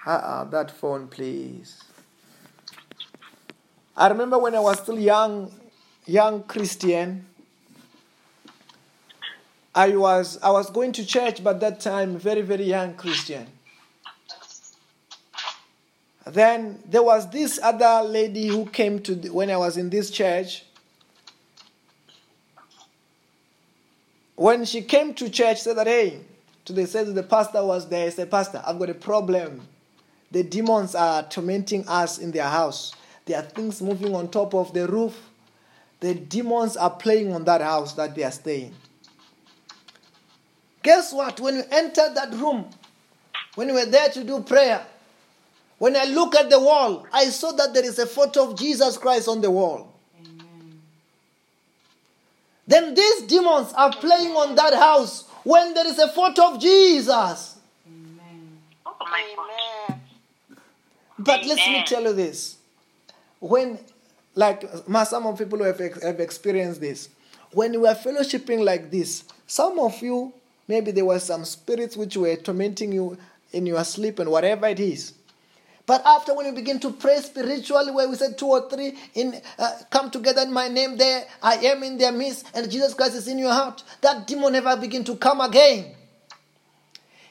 Uh-uh, 0.04 0.44
that 0.44 0.70
phone, 0.70 1.08
please. 1.08 1.82
I 3.96 4.08
remember 4.08 4.38
when 4.38 4.54
I 4.54 4.60
was 4.60 4.78
still 4.80 4.98
young, 4.98 5.52
young 6.06 6.42
Christian. 6.44 7.26
I 9.74 9.96
was 9.96 10.38
I 10.42 10.50
was 10.50 10.70
going 10.70 10.92
to 10.92 11.06
church, 11.06 11.42
but 11.42 11.60
that 11.60 11.80
time 11.80 12.18
very 12.18 12.42
very 12.42 12.64
young 12.64 12.94
Christian. 12.94 13.46
Then 16.26 16.82
there 16.86 17.02
was 17.02 17.30
this 17.30 17.58
other 17.62 18.06
lady 18.06 18.48
who 18.48 18.66
came 18.66 19.00
to 19.00 19.14
the, 19.14 19.30
when 19.30 19.50
I 19.50 19.56
was 19.56 19.76
in 19.76 19.90
this 19.90 20.10
church. 20.10 20.64
when 24.42 24.64
she 24.64 24.82
came 24.82 25.14
to 25.14 25.30
church, 25.30 25.60
said 25.62 25.76
that, 25.76 25.86
hey, 25.86 26.20
to 26.64 26.72
the 26.72 26.84
said 26.84 27.14
the 27.14 27.22
pastor 27.22 27.64
was 27.64 27.88
there. 27.88 28.06
He 28.06 28.10
said, 28.10 28.28
Pastor, 28.28 28.60
I've 28.66 28.76
got 28.76 28.90
a 28.90 28.94
problem. 28.94 29.60
The 30.32 30.42
demons 30.42 30.94
are 30.94 31.22
tormenting 31.24 31.86
us 31.86 32.18
in 32.18 32.30
their 32.30 32.48
house. 32.48 32.94
There 33.26 33.38
are 33.38 33.42
things 33.42 33.82
moving 33.82 34.14
on 34.14 34.30
top 34.30 34.54
of 34.54 34.72
the 34.72 34.88
roof. 34.88 35.28
The 36.00 36.14
demons 36.14 36.76
are 36.76 36.90
playing 36.90 37.32
on 37.34 37.44
that 37.44 37.60
house 37.60 37.92
that 37.94 38.14
they 38.14 38.24
are 38.24 38.30
staying. 38.32 38.74
Guess 40.82 41.12
what? 41.12 41.38
When 41.38 41.56
we 41.56 41.62
entered 41.70 42.14
that 42.14 42.32
room, 42.32 42.68
when 43.54 43.68
we 43.68 43.74
were 43.74 43.84
there 43.86 44.08
to 44.08 44.24
do 44.24 44.40
prayer, 44.40 44.84
when 45.78 45.96
I 45.96 46.04
look 46.04 46.34
at 46.34 46.48
the 46.48 46.58
wall, 46.58 47.06
I 47.12 47.26
saw 47.26 47.52
that 47.52 47.74
there 47.74 47.84
is 47.84 47.98
a 47.98 48.06
photo 48.06 48.50
of 48.50 48.58
Jesus 48.58 48.96
Christ 48.96 49.28
on 49.28 49.42
the 49.42 49.50
wall. 49.50 49.92
Then 52.66 52.94
these 52.94 53.22
demons 53.22 53.72
are 53.74 53.92
playing 53.92 54.32
on 54.32 54.54
that 54.54 54.72
house 54.74 55.28
when 55.44 55.74
there 55.74 55.86
is 55.86 55.98
a 55.98 56.08
photo 56.08 56.54
of 56.54 56.60
Jesus. 56.60 57.58
Oh 58.86 58.94
my 59.00 59.98
But 61.18 61.44
let 61.44 61.56
me 61.56 61.84
tell 61.86 62.02
you 62.02 62.12
this. 62.12 62.56
When, 63.40 63.78
like 64.34 64.64
some 65.04 65.26
of 65.26 65.38
people 65.38 65.58
who 65.58 65.64
have, 65.64 65.78
have 65.78 66.20
experienced 66.20 66.80
this, 66.80 67.08
when 67.52 67.80
we 67.80 67.88
are 67.88 67.94
fellowshipping 67.94 68.64
like 68.64 68.90
this, 68.90 69.24
some 69.46 69.78
of 69.78 70.00
you, 70.02 70.32
maybe 70.68 70.90
there 70.90 71.04
were 71.04 71.18
some 71.18 71.44
spirits 71.44 71.96
which 71.96 72.16
were 72.16 72.36
tormenting 72.36 72.92
you 72.92 73.18
in 73.52 73.66
your 73.66 73.84
sleep 73.84 74.18
and 74.18 74.30
whatever 74.30 74.66
it 74.66 74.80
is. 74.80 75.14
But 75.84 76.02
after 76.06 76.34
when 76.34 76.46
you 76.46 76.52
begin 76.52 76.78
to 76.80 76.92
pray 76.92 77.18
spiritually, 77.18 77.90
where 77.90 78.08
we 78.08 78.14
said 78.14 78.38
two 78.38 78.46
or 78.46 78.70
three 78.70 78.96
in 79.14 79.40
uh, 79.58 79.72
come 79.90 80.10
together 80.10 80.42
in 80.42 80.52
my 80.52 80.68
name, 80.68 80.96
there 80.96 81.24
I 81.42 81.56
am 81.56 81.82
in 81.82 81.98
their 81.98 82.12
midst, 82.12 82.46
and 82.54 82.70
Jesus 82.70 82.94
Christ 82.94 83.16
is 83.16 83.26
in 83.26 83.38
your 83.38 83.52
heart. 83.52 83.82
That 84.00 84.26
demon 84.26 84.52
never 84.52 84.76
begin 84.76 85.02
to 85.04 85.16
come 85.16 85.40
again. 85.40 85.92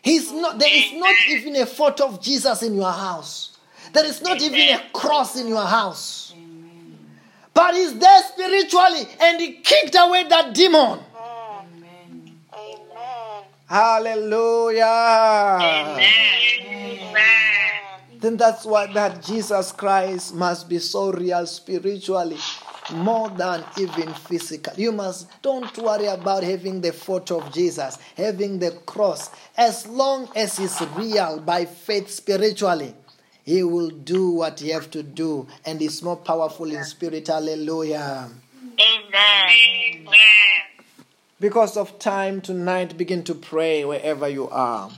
He's 0.01 0.31
not. 0.31 0.59
There 0.59 0.69
is 0.69 0.93
not 0.93 1.15
even 1.29 1.55
a 1.55 1.65
photo 1.65 2.07
of 2.07 2.21
Jesus 2.21 2.61
in 2.61 2.75
your 2.75 2.91
house. 2.91 3.50
There 3.93 4.05
is 4.05 4.21
not 4.21 4.41
even 4.41 4.75
a 4.75 4.81
cross 4.93 5.35
in 5.39 5.47
your 5.47 5.65
house. 5.65 6.33
But 7.53 7.75
he's 7.75 7.97
there 7.97 8.23
spiritually, 8.23 9.07
and 9.19 9.41
he 9.41 9.53
kicked 9.53 9.95
away 9.99 10.27
that 10.29 10.53
demon. 10.53 10.99
Amen. 11.15 12.37
Amen. 12.53 13.43
Hallelujah. 13.67 14.85
Amen. 15.61 16.11
then 18.21 18.37
that's 18.37 18.65
why 18.65 18.85
that 18.93 19.23
Jesus 19.23 19.71
Christ 19.71 20.35
must 20.35 20.69
be 20.69 20.79
so 20.79 21.11
real 21.11 21.45
spiritually 21.45 22.37
more 22.93 23.29
than 23.29 23.63
even 23.77 24.13
physical. 24.13 24.73
You 24.77 24.91
must 24.91 25.27
don't 25.41 25.75
worry 25.77 26.05
about 26.05 26.43
having 26.43 26.81
the 26.81 26.91
photo 26.93 27.39
of 27.39 27.51
Jesus, 27.53 27.97
having 28.15 28.59
the 28.59 28.71
cross. 28.85 29.29
As 29.57 29.87
long 29.87 30.29
as 30.35 30.59
it's 30.59 30.81
real 30.95 31.39
by 31.39 31.65
faith 31.65 32.09
spiritually, 32.09 32.93
he 33.43 33.63
will 33.63 33.89
do 33.89 34.31
what 34.31 34.59
he 34.59 34.69
have 34.69 34.91
to 34.91 35.03
do 35.03 35.47
and 35.65 35.81
is 35.81 36.03
more 36.03 36.17
powerful 36.17 36.71
in 36.71 36.83
spirit. 36.83 37.27
Hallelujah. 37.27 38.29
Amen. 38.79 40.07
Because 41.39 41.75
of 41.75 41.97
time 41.97 42.39
tonight, 42.41 42.97
begin 42.97 43.23
to 43.23 43.33
pray 43.33 43.83
wherever 43.83 44.29
you 44.29 44.47
are. 44.49 44.91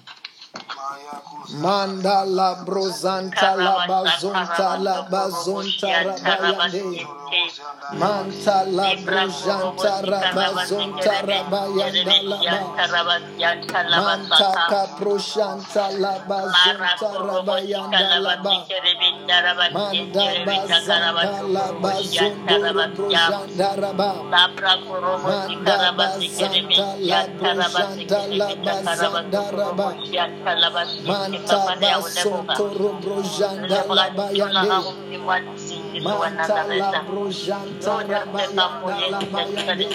Manda 1.53 2.23
la 2.25 2.55
brozanta 2.65 3.55
la 3.55 3.85
bazonta 3.87 4.77
la 4.79 5.05
bazonta 5.11 5.87
rabayande. 6.01 7.05
Manta 7.93 8.63
la 8.65 8.95
brozanta 8.95 10.01
rabazonta 10.01 11.13
rabayanda 11.27 12.15
la 12.23 12.39
ba. 12.47 12.61
Manta 14.01 14.51
caproshanta 14.69 15.91
la 15.99 16.15
bazonta 16.27 17.09
rabayanda 17.21 18.09
la 18.23 18.35
ba. 18.41 18.55
Manda 19.71 20.25
bazanta 20.47 21.41
la 21.53 21.65
bazondo 21.83 22.57
brozanda 22.95 23.69
raba. 23.75 24.11
Manda 25.21 25.91
bazanta 25.91 26.87
la 26.99 27.27
la 28.31 28.55
bazanda 28.55 29.43
raba. 29.51 29.89
Manta 31.05 31.59
basonto 31.79 32.65
robrojanda 32.79 33.85
la 33.87 34.09
bayande. 34.11 34.69
Manta 36.03 36.63
la 36.67 36.91
brojanta 37.07 37.93
rabayanda 38.09 38.95
la 39.11 39.19
bayande. 39.31 39.87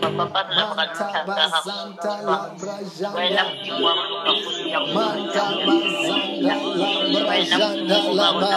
Manta 0.00 1.08
bazanta 1.26 2.12
la 2.28 2.38
brajanda. 2.60 3.44
Manta 4.94 5.46
bazanda 5.66 6.54
la 6.76 6.90
brajanda 7.12 8.00
la 8.18 8.28
ba. 8.40 8.54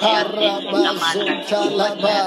Parabazonta 0.00 1.60
la 1.78 1.90
ba. 2.02 2.18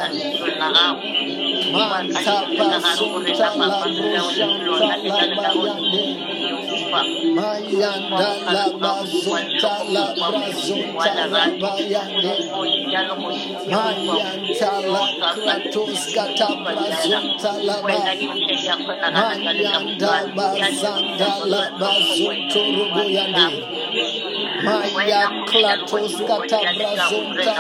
Manta 1.74 2.38
basonta 2.58 3.50
la 3.70 3.80
brojanta 4.00 4.88
la 5.08 5.26
bayande. 5.36 6.06
Mayanda 6.94 8.30
la 8.54 8.66
bazonta 8.78 9.74
la 9.90 10.14
brazonta 10.14 11.14
la 11.34 11.44
bayande. 11.62 12.34
Mayanta 13.74 14.72
la 14.94 15.04
kratos 15.34 16.14
kata 16.14 16.48
brazonta 16.64 17.52
la 17.66 17.78
ba. 17.82 18.00
Mayanda 19.12 20.14
bazanda 20.38 21.32
la 21.50 21.62
roboyande. 22.78 23.48
Maya 24.64 25.22
klatos 25.50 26.14
kata 26.28 26.60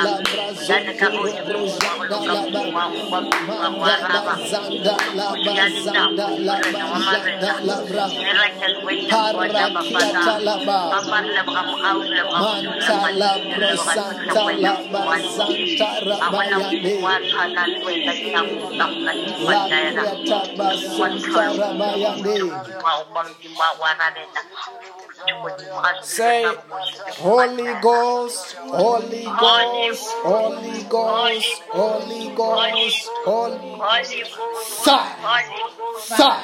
Say, 26.03 26.44
Holy 27.18 27.64
Ghost, 27.82 28.55
Holy 28.57 29.24
Ghost. 29.24 29.88
Holy 29.97 30.82
Ghost, 30.84 31.62
Holy 31.70 32.28
Ghost, 32.34 33.09
Holy 33.24 33.78
Fire, 33.78 35.49
fire, 35.99 36.43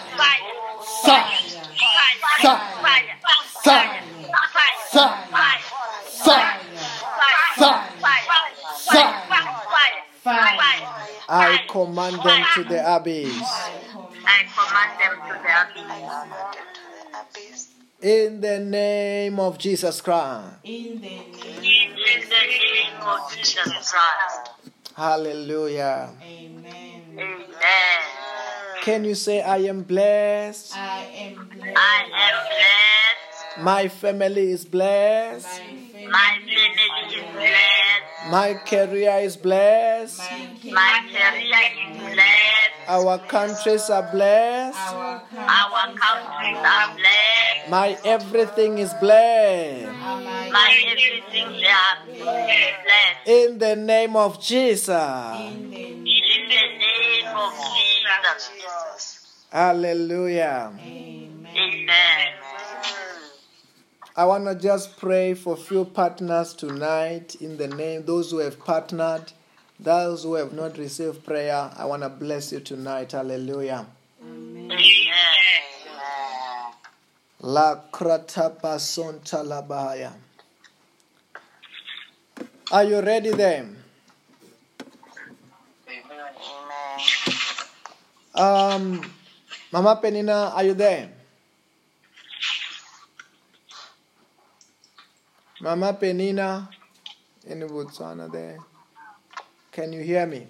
fire, 0.80 1.28
fire, 2.40 2.64
fire, 2.82 3.04
fire, 3.04 3.98
fire, 4.90 5.60
fire, 10.22 10.44
fire. 10.56 10.88
I 11.28 11.58
command 11.68 12.16
them 12.22 12.44
to 12.54 12.64
the 12.64 12.96
abyss. 12.96 13.42
I 14.24 14.44
command 14.54 14.92
them 15.00 15.14
to 15.28 15.34
the 15.34 15.52
abyss. 17.20 17.73
In 18.02 18.40
the 18.40 18.60
name 18.60 19.40
of 19.40 19.58
Jesus 19.58 20.00
Christ. 20.00 20.56
In 20.64 21.00
the 21.00 21.08
name 21.08 21.24
In 21.62 22.20
the 22.28 22.42
name 22.44 23.00
of 23.00 23.32
Jesus 23.32 23.92
Christ. 23.92 24.50
Hallelujah. 24.96 26.10
Amen. 26.22 27.02
Amen. 27.12 27.44
Can 28.82 29.04
you 29.04 29.14
say, 29.14 29.40
I 29.40 29.58
am 29.58 29.82
blessed? 29.82 30.76
I 30.76 31.04
am 31.16 31.48
blessed. 31.48 31.78
I 31.78 32.04
am 32.12 32.36
blessed. 32.46 33.64
My 33.64 33.88
family 33.88 34.50
is 34.50 34.64
blessed. 34.64 35.46
My 35.46 35.52
family 35.52 35.83
My 36.10 36.38
family 36.44 37.16
is 37.16 37.24
blessed. 37.32 38.30
My 38.30 38.54
career 38.54 39.18
is 39.20 39.36
blessed. 39.36 40.18
my 40.18 40.70
My 40.72 41.00
career 41.12 41.64
is 41.80 42.12
blessed. 42.12 42.88
Our 42.88 43.18
countries 43.18 43.88
are 43.90 44.08
blessed. 44.12 44.78
our 44.78 45.22
Our 45.38 45.94
countries 45.94 46.58
are 46.58 46.94
blessed. 46.96 47.70
My 47.70 47.98
everything 48.04 48.78
is 48.78 48.92
blessed. 48.94 49.92
my 49.92 50.50
My 50.52 50.70
everything 50.92 51.60
they 51.60 51.66
are 51.66 51.96
blessed. 52.06 53.26
In 53.26 53.58
the 53.58 53.76
name 53.76 54.16
of 54.16 54.40
Jesus. 54.42 54.88
in 54.90 55.70
the 55.70 55.76
In 55.76 56.48
the 56.48 56.64
name 56.78 57.36
of 57.36 57.52
Jesus. 58.36 59.46
Hallelujah. 59.50 60.72
Amen. 60.74 61.46
Amen. 61.56 62.43
I 64.16 64.26
want 64.26 64.44
to 64.46 64.54
just 64.54 64.96
pray 64.96 65.34
for 65.34 65.56
few 65.56 65.84
partners 65.84 66.54
tonight 66.54 67.34
in 67.40 67.56
the 67.56 67.66
name 67.66 68.04
those 68.04 68.30
who 68.30 68.38
have 68.38 68.60
partnered, 68.60 69.32
those 69.80 70.22
who 70.22 70.34
have 70.34 70.52
not 70.52 70.78
received 70.78 71.24
prayer. 71.24 71.68
I 71.76 71.84
want 71.84 72.02
to 72.02 72.08
bless 72.08 72.52
you 72.52 72.60
tonight. 72.60 73.10
Hallelujah. 73.10 73.84
Amen. 74.22 74.70
La 77.40 77.74
kratapa 77.92 78.78
sonta 78.78 79.44
la 79.44 79.62
bahaya. 79.62 80.12
Are 82.70 82.84
you 82.84 83.00
ready 83.00 83.30
then? 83.30 83.76
Um, 88.32 89.10
Mama 89.72 90.00
Penina, 90.00 90.54
are 90.54 90.62
you 90.62 90.74
there? 90.74 91.10
Mama 95.60 95.92
Penina 95.94 96.68
in 97.46 97.60
Botswana 97.60 98.30
there. 98.30 98.58
Can 99.70 99.92
you 99.92 100.02
hear 100.02 100.26
me? 100.26 100.46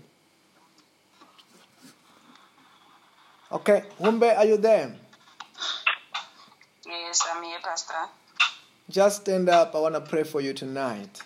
Okay, 3.53 3.85
Humbe, 4.01 4.37
are 4.37 4.47
you 4.47 4.57
there? 4.57 4.95
Yes, 6.87 7.23
I'm 7.31 7.43
here, 7.43 7.59
Pastor. 7.63 7.95
Just 8.91 9.23
stand 9.23 9.49
up. 9.49 9.75
I 9.75 9.79
want 9.79 9.95
to 9.95 10.01
pray 10.01 10.25
for 10.25 10.41
you 10.41 10.53
tonight. 10.53 11.23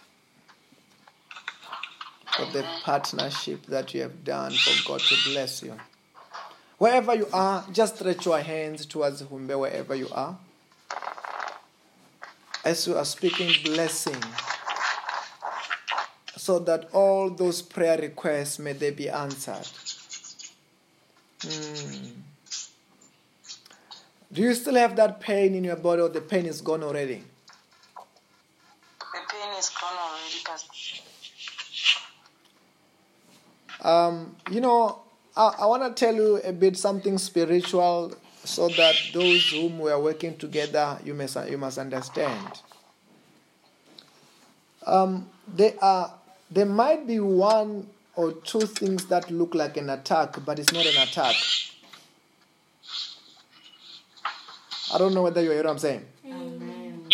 For 2.36 2.46
the 2.52 2.64
partnership 2.82 3.66
that 3.66 3.94
you 3.94 4.02
have 4.02 4.24
done, 4.24 4.52
for 4.52 4.88
God 4.88 5.00
to 5.00 5.30
bless 5.30 5.62
you. 5.62 5.74
Wherever 6.78 7.14
you 7.14 7.26
are, 7.32 7.64
just 7.72 7.96
stretch 7.96 8.26
your 8.26 8.40
hands 8.40 8.86
towards 8.86 9.22
Humbe, 9.22 9.58
wherever 9.58 9.94
you 9.94 10.08
are. 10.12 10.38
As 12.64 12.86
you 12.86 12.96
are 12.96 13.04
speaking 13.04 13.52
blessing, 13.64 14.22
so 16.36 16.58
that 16.60 16.88
all 16.92 17.30
those 17.30 17.62
prayer 17.62 17.98
requests 17.98 18.58
may 18.58 18.72
they 18.72 18.90
be 18.90 19.08
answered. 19.08 19.66
Hmm. 21.42 22.08
Do 24.32 24.42
you 24.42 24.54
still 24.54 24.74
have 24.74 24.96
that 24.96 25.20
pain 25.20 25.54
in 25.54 25.64
your 25.64 25.76
body, 25.76 26.02
or 26.02 26.08
the 26.08 26.20
pain 26.20 26.46
is 26.46 26.60
gone 26.60 26.82
already? 26.82 27.22
The 28.98 29.20
pain 29.30 29.58
is 29.58 29.70
gone 29.70 29.96
already, 29.96 30.42
Pastor. 30.44 31.02
Um, 33.80 34.36
you 34.50 34.60
know, 34.60 35.00
I, 35.36 35.54
I 35.60 35.66
want 35.66 35.84
to 35.84 36.04
tell 36.04 36.14
you 36.14 36.40
a 36.44 36.52
bit 36.52 36.76
something 36.76 37.16
spiritual, 37.16 38.14
so 38.48 38.68
that 38.68 38.94
those 39.12 39.50
whom 39.50 39.78
we 39.78 39.90
are 39.90 40.00
working 40.00 40.36
together, 40.36 40.98
you 41.04 41.14
must, 41.14 41.36
you 41.48 41.58
must 41.58 41.78
understand. 41.78 42.62
Um, 44.86 45.28
there 45.46 45.74
are 45.82 46.14
there 46.50 46.66
might 46.66 47.06
be 47.06 47.20
one 47.20 47.86
or 48.16 48.32
two 48.32 48.60
things 48.60 49.06
that 49.06 49.30
look 49.30 49.54
like 49.54 49.76
an 49.76 49.90
attack, 49.90 50.36
but 50.46 50.58
it's 50.58 50.72
not 50.72 50.86
an 50.86 51.02
attack. 51.02 51.36
I 54.94 54.98
don't 54.98 55.12
know 55.12 55.22
whether 55.22 55.42
you 55.42 55.50
hear 55.50 55.62
what 55.62 55.70
I'm 55.70 55.78
saying. 55.78 56.06
Amen. 56.24 56.62
Amen. 56.62 57.10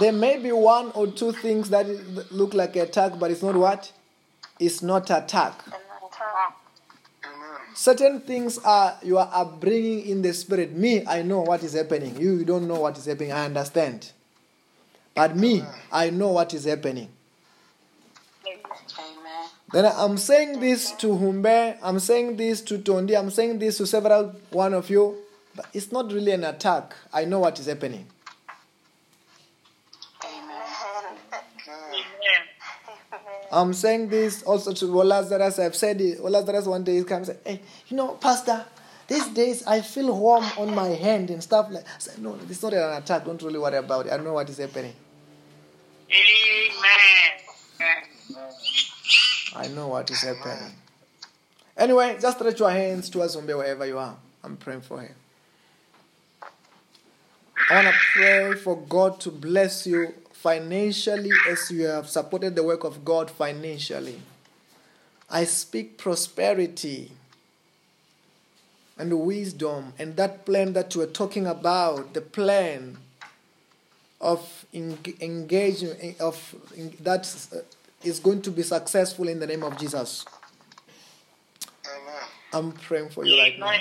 There 0.00 0.12
may 0.12 0.38
be 0.38 0.52
one 0.52 0.92
or 0.92 1.06
two 1.06 1.32
things 1.32 1.70
that 1.70 1.86
look 2.30 2.52
like 2.52 2.76
attack, 2.76 3.18
but 3.18 3.30
it's 3.30 3.42
not 3.42 3.56
what? 3.56 3.90
It's 4.60 4.82
not 4.82 5.10
attack. 5.10 5.64
Certain 7.76 8.20
things 8.20 8.56
are 8.64 8.96
you 9.02 9.18
are 9.18 9.44
bringing 9.44 10.06
in 10.06 10.22
the 10.22 10.32
spirit. 10.32 10.72
Me, 10.72 11.06
I 11.06 11.20
know 11.20 11.42
what 11.42 11.62
is 11.62 11.74
happening. 11.74 12.18
You, 12.18 12.38
you 12.38 12.44
don't 12.44 12.66
know 12.66 12.80
what 12.80 12.96
is 12.96 13.04
happening. 13.04 13.32
I 13.32 13.44
understand. 13.44 14.12
But 15.14 15.36
me, 15.36 15.62
I 15.92 16.08
know 16.08 16.28
what 16.28 16.54
is 16.54 16.64
happening. 16.64 17.10
Then 19.72 19.92
I'm 19.94 20.16
saying 20.16 20.58
this 20.60 20.92
to 20.92 21.08
Humbe, 21.08 21.76
I'm 21.82 21.98
saying 21.98 22.36
this 22.36 22.62
to 22.62 22.78
Tondi, 22.78 23.18
I'm 23.18 23.30
saying 23.30 23.58
this 23.58 23.76
to 23.78 23.86
several 23.86 24.34
one 24.50 24.72
of 24.72 24.88
you, 24.88 25.18
but 25.54 25.66
it's 25.74 25.92
not 25.92 26.10
really 26.10 26.32
an 26.32 26.44
attack. 26.44 26.94
I 27.12 27.26
know 27.26 27.40
what 27.40 27.60
is 27.60 27.66
happening. 27.66 28.06
I'm 33.52 33.72
saying 33.72 34.08
this 34.08 34.42
also 34.42 34.72
to 34.72 34.86
Lazarus. 34.86 35.58
I've 35.58 35.76
said 35.76 36.00
it. 36.00 36.20
Lazarus 36.22 36.66
one 36.66 36.84
day 36.84 36.98
he 36.98 37.04
comes 37.04 37.28
and 37.28 37.38
say, 37.44 37.52
Hey, 37.52 37.60
you 37.88 37.96
know, 37.96 38.14
Pastor, 38.14 38.64
these 39.08 39.26
days 39.28 39.62
I 39.66 39.80
feel 39.80 40.16
warm 40.16 40.44
on 40.58 40.74
my 40.74 40.88
hand 40.88 41.30
and 41.30 41.42
stuff 41.42 41.68
like 41.70 41.84
I 41.84 41.98
said, 41.98 42.18
No, 42.18 42.38
it's 42.48 42.62
not 42.62 42.74
an 42.74 43.02
attack. 43.02 43.24
Don't 43.24 43.40
really 43.42 43.58
worry 43.58 43.76
about 43.76 44.06
it. 44.06 44.12
I 44.12 44.16
know 44.18 44.34
what 44.34 44.48
is 44.48 44.58
happening. 44.58 44.94
Amen. 46.10 47.36
I 49.54 49.68
know 49.68 49.88
what 49.88 50.10
is 50.10 50.22
happening. 50.22 50.72
Anyway, 51.76 52.16
just 52.20 52.38
stretch 52.38 52.58
your 52.58 52.70
hands 52.70 53.10
towards 53.10 53.36
Zumbi 53.36 53.56
wherever 53.56 53.86
you 53.86 53.98
are. 53.98 54.16
I'm 54.42 54.56
praying 54.56 54.82
for 54.82 54.98
her. 54.98 55.14
I 57.70 57.74
want 57.74 57.88
to 57.88 57.94
pray 58.14 58.54
for 58.54 58.76
God 58.76 59.20
to 59.20 59.30
bless 59.30 59.86
you 59.86 60.14
financially 60.46 61.32
as 61.48 61.72
you 61.72 61.86
have 61.86 62.08
supported 62.08 62.54
the 62.54 62.62
work 62.62 62.84
of 62.84 63.04
God 63.04 63.28
financially. 63.28 64.22
I 65.28 65.42
speak 65.42 65.98
prosperity 65.98 67.10
and 68.96 69.12
wisdom 69.26 69.92
and 69.98 70.14
that 70.14 70.46
plan 70.46 70.72
that 70.74 70.94
you 70.94 71.00
were 71.00 71.08
talking 71.08 71.48
about, 71.48 72.14
the 72.14 72.20
plan 72.20 72.96
of 74.20 74.64
en- 74.72 74.96
engagement 75.20 76.20
of 76.20 76.54
that 77.00 77.26
uh, 77.52 78.12
going 78.22 78.40
to 78.42 78.52
be 78.52 78.62
successful 78.62 79.26
in 79.26 79.40
the 79.40 79.48
name 79.48 79.64
of 79.64 79.76
Jesus. 79.76 80.24
Amen. 81.84 82.22
I'm 82.52 82.70
praying 82.70 83.08
for 83.08 83.26
you 83.26 83.36
right 83.36 83.58
now. 83.58 83.72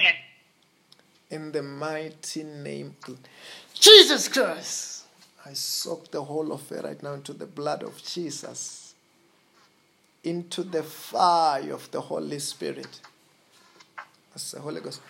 In 1.30 1.51
the 1.51 1.61
mighty 1.61 2.41
name 2.41 2.95
of 3.07 3.20
Jesus 3.76 4.28
Christ. 4.28 4.94
I 5.47 5.53
soak 5.53 6.09
the 6.09 6.23
whole 6.23 6.51
it 6.53 6.83
right 6.83 7.03
now 7.03 7.13
into 7.13 7.33
the 7.33 7.45
blood 7.45 7.83
of 7.83 8.01
Jesus, 8.01 8.95
into 10.23 10.63
the 10.63 10.81
fire 10.81 11.71
of 11.71 11.91
the 11.91 12.01
Holy 12.01 12.39
Spirit. 12.39 12.99
As 14.33 14.51
the 14.51 14.59
Holy 14.59 14.81
Ghost. 14.81 15.01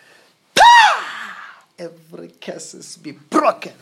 Every 1.80 2.30
curses 2.42 2.98
be 2.98 3.12
broken. 3.12 3.74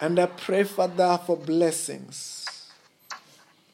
And 0.00 0.18
I 0.18 0.26
pray, 0.26 0.62
Father, 0.62 1.18
for 1.26 1.36
blessings. 1.36 2.44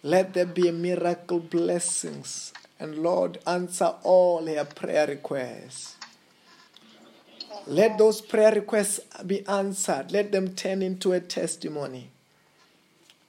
Let 0.02 0.32
there 0.34 0.46
be 0.46 0.70
miracle 0.70 1.40
blessings. 1.40 2.52
And 2.80 2.98
Lord, 2.98 3.38
answer 3.46 3.94
all 4.02 4.46
her 4.46 4.64
prayer 4.64 5.06
requests. 5.06 5.96
Let 7.66 7.98
those 7.98 8.20
prayer 8.20 8.52
requests 8.52 9.00
be 9.26 9.46
answered. 9.46 10.10
Let 10.10 10.32
them 10.32 10.54
turn 10.54 10.82
into 10.82 11.12
a 11.12 11.20
testimony. 11.20 12.10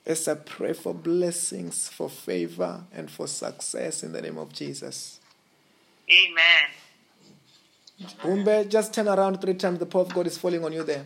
As 0.06 0.28
I 0.28 0.36
pray 0.36 0.74
for 0.74 0.94
blessings, 0.94 1.88
for 1.88 2.10
favor, 2.10 2.84
and 2.94 3.10
for 3.10 3.28
success 3.28 4.04
in 4.04 4.12
the 4.12 4.22
name 4.22 4.38
of 4.38 4.52
Jesus. 4.52 5.20
Amen. 6.12 6.70
Umbe, 8.24 8.68
just 8.68 8.94
turn 8.94 9.08
around 9.08 9.40
three 9.40 9.54
times. 9.54 9.80
The 9.80 9.86
power 9.86 10.02
of 10.02 10.14
God 10.14 10.28
is 10.28 10.38
falling 10.38 10.66
on 10.66 10.74
you 10.74 10.84
there. 10.84 11.06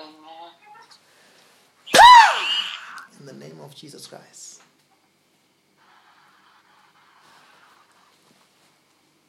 Amen. 0.00 0.50
In 3.20 3.26
the 3.26 3.34
name 3.34 3.60
of 3.60 3.74
Jesus 3.74 4.06
Christ. 4.06 4.62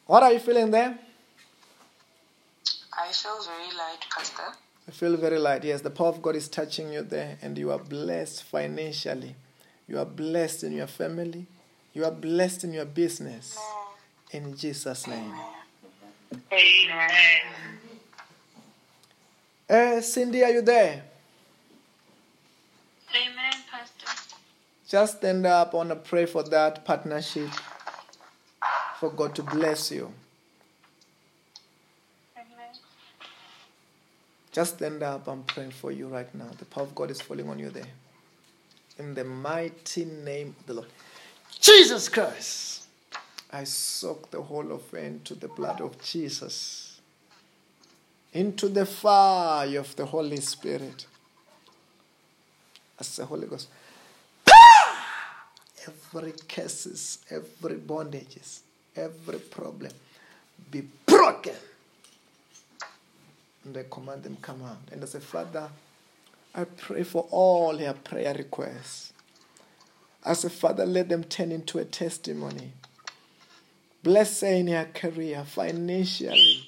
What 0.05 0.23
are 0.23 0.31
you 0.31 0.39
feeling 0.39 0.71
there? 0.71 0.99
I 2.97 3.11
feel 3.11 3.41
very 3.43 3.77
light, 3.77 4.05
Pastor. 4.15 4.57
I 4.87 4.91
feel 4.91 5.17
very 5.17 5.39
light. 5.39 5.63
Yes, 5.63 5.81
the 5.81 5.89
power 5.89 6.09
of 6.09 6.21
God 6.21 6.35
is 6.35 6.47
touching 6.47 6.93
you 6.93 7.01
there, 7.01 7.37
and 7.41 7.57
you 7.57 7.71
are 7.71 7.79
blessed 7.79 8.43
financially. 8.43 9.35
You 9.87 9.99
are 9.99 10.05
blessed 10.05 10.63
in 10.63 10.71
your 10.73 10.87
family. 10.87 11.47
You 11.93 12.05
are 12.05 12.11
blessed 12.11 12.63
in 12.65 12.73
your 12.73 12.85
business. 12.85 13.57
In 14.31 14.55
Jesus' 14.55 15.07
name. 15.07 15.33
Amen. 16.51 17.11
Uh, 19.69 20.01
Cindy, 20.01 20.43
are 20.43 20.51
you 20.51 20.61
there? 20.61 21.03
Amen, 23.15 23.53
Pastor. 23.71 24.21
Just 24.87 25.17
stand 25.17 25.45
up. 25.45 25.73
I 25.73 25.77
want 25.77 25.89
to 25.89 25.95
pray 25.95 26.25
for 26.25 26.43
that 26.43 26.85
partnership, 26.85 27.49
for 28.99 29.09
God 29.09 29.33
to 29.35 29.43
bless 29.43 29.91
you. 29.91 30.11
Amen. 32.35 32.75
Just 34.55 34.75
stand 34.75 35.03
up. 35.03 35.27
I'm 35.27 35.43
praying 35.43 35.71
for 35.71 35.91
you 35.91 36.07
right 36.07 36.33
now. 36.33 36.47
The 36.57 36.63
power 36.63 36.85
of 36.85 36.95
God 36.95 37.11
is 37.11 37.19
falling 37.19 37.49
on 37.49 37.59
you 37.59 37.69
there. 37.69 37.91
In 38.97 39.13
the 39.13 39.25
mighty 39.25 40.05
name 40.05 40.55
of 40.57 40.65
the 40.65 40.73
Lord. 40.75 40.87
Jesus 41.59 42.07
Christ. 42.07 42.87
I 43.51 43.65
soak 43.65 44.31
the 44.31 44.41
whole 44.41 44.71
of 44.71 44.93
it 44.93 45.03
into 45.03 45.35
the 45.35 45.49
blood 45.49 45.81
of 45.81 46.01
Jesus. 46.01 47.01
Into 48.31 48.69
the 48.69 48.85
fire 48.85 49.77
of 49.77 49.93
the 49.97 50.05
Holy 50.05 50.39
Spirit. 50.39 51.05
As 52.97 53.13
the 53.17 53.25
Holy 53.25 53.47
Ghost. 53.47 53.67
Ah! 54.49 55.49
Every 55.85 56.33
curses, 56.47 57.19
every 57.29 57.75
bondages, 57.75 58.61
every 58.95 59.39
problem 59.39 59.91
be 60.71 60.87
broken. 61.05 61.55
And 63.65 63.75
I 63.75 63.83
command 63.89 64.23
them 64.23 64.37
come 64.41 64.63
out. 64.63 64.77
And 64.91 65.01
I 65.01 65.05
say, 65.07 65.19
Father, 65.19 65.69
I 66.53 66.63
pray 66.63 67.03
for 67.03 67.27
all 67.31 67.75
their 67.75 67.93
prayer 67.93 68.33
requests. 68.33 69.11
I 70.23 70.33
say, 70.33 70.49
Father, 70.49 70.85
let 70.85 71.09
them 71.09 71.23
turn 71.23 71.51
into 71.51 71.79
a 71.79 71.85
testimony. 71.85 72.71
Bless 74.03 74.41
her 74.41 74.47
in 74.47 74.67
her 74.67 74.87
career, 74.93 75.43
financially, 75.45 76.63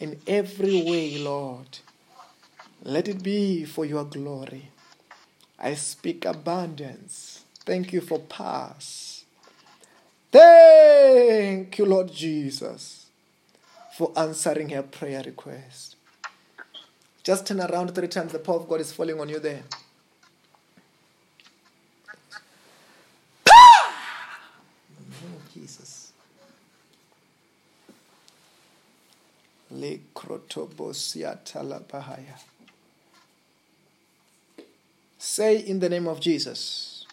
in 0.00 0.20
every 0.26 0.82
way, 0.82 1.18
Lord. 1.18 1.78
Let 2.82 3.08
it 3.08 3.22
be 3.22 3.64
for 3.64 3.84
your 3.84 4.04
glory. 4.04 4.70
I 5.58 5.74
speak 5.74 6.24
abundance. 6.24 7.44
Thank 7.64 7.92
you 7.92 8.00
for 8.00 8.18
past. 8.18 9.24
Thank 10.32 11.78
you, 11.78 11.86
Lord 11.86 12.12
Jesus, 12.12 13.06
for 13.96 14.12
answering 14.16 14.70
her 14.70 14.82
prayer 14.82 15.22
request. 15.24 15.96
Just 17.22 17.46
turn 17.46 17.60
around 17.60 17.94
three 17.94 18.08
times. 18.08 18.32
The 18.32 18.38
power 18.38 18.56
of 18.56 18.68
God 18.68 18.80
is 18.80 18.92
falling 18.92 19.20
on 19.20 19.28
you 19.28 19.38
there. 19.38 19.62
In 24.88 25.04
the 25.10 25.26
name 25.26 25.36
of 25.36 25.54
Jesus. 25.54 26.12
Le 29.70 29.98
krotobosia 30.14 31.38
talabahaya. 31.44 32.38
Say 35.18 35.58
in 35.58 35.78
the 35.78 35.88
name 35.88 36.08
of 36.08 36.18
Jesus, 36.20 37.04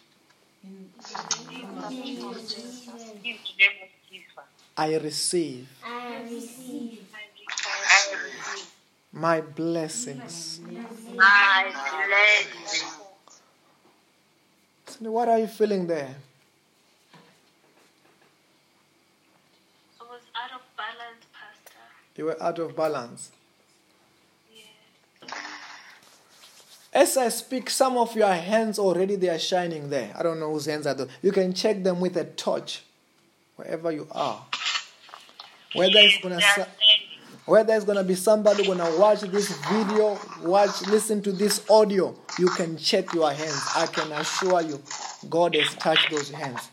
In 0.64 0.90
the 1.04 1.50
name 1.50 1.76
of 1.76 1.90
Jesus. 1.90 2.98
I 4.76 4.96
receive 4.96 5.68
I 5.84 6.22
receive 6.22 7.07
my 9.12 9.40
blessings. 9.40 10.60
my 11.16 11.64
blessing. 11.72 12.88
So 14.86 15.10
What 15.10 15.28
are 15.28 15.38
you 15.38 15.46
feeling 15.46 15.86
there? 15.86 16.14
I 20.00 20.04
was 20.04 20.20
out 20.34 20.52
of 20.54 20.62
balance, 20.76 21.24
Pastor. 21.32 21.78
You 22.16 22.24
were 22.26 22.42
out 22.42 22.58
of 22.58 22.76
balance. 22.76 23.30
As 26.92 27.16
I 27.18 27.28
speak, 27.28 27.68
some 27.70 27.96
of 27.98 28.16
your 28.16 28.32
hands 28.32 28.78
already 28.78 29.14
they 29.16 29.28
are 29.28 29.38
shining 29.38 29.90
there. 29.90 30.10
I 30.18 30.22
don't 30.22 30.40
know 30.40 30.50
whose 30.50 30.64
hands 30.66 30.86
are 30.86 30.94
those. 30.94 31.10
You 31.22 31.32
can 31.32 31.52
check 31.52 31.82
them 31.84 32.00
with 32.00 32.16
a 32.16 32.24
torch, 32.24 32.82
wherever 33.56 33.92
you 33.92 34.08
are. 34.10 34.44
Whether 35.74 35.98
it's 35.98 36.18
gonna 36.22 36.40
sa- 36.40 36.64
whether 37.48 37.74
it's 37.74 37.86
gonna 37.86 38.04
be 38.04 38.14
somebody 38.14 38.66
gonna 38.66 38.98
watch 38.98 39.20
this 39.22 39.50
video, 39.68 40.18
watch, 40.42 40.82
listen 40.86 41.22
to 41.22 41.32
this 41.32 41.64
audio, 41.70 42.14
you 42.38 42.46
can 42.48 42.76
check 42.76 43.14
your 43.14 43.32
hands. 43.32 43.62
I 43.74 43.86
can 43.86 44.12
assure 44.12 44.60
you, 44.60 44.78
God 45.30 45.54
has 45.54 45.74
touched 45.76 46.10
those 46.10 46.30
hands. 46.30 46.68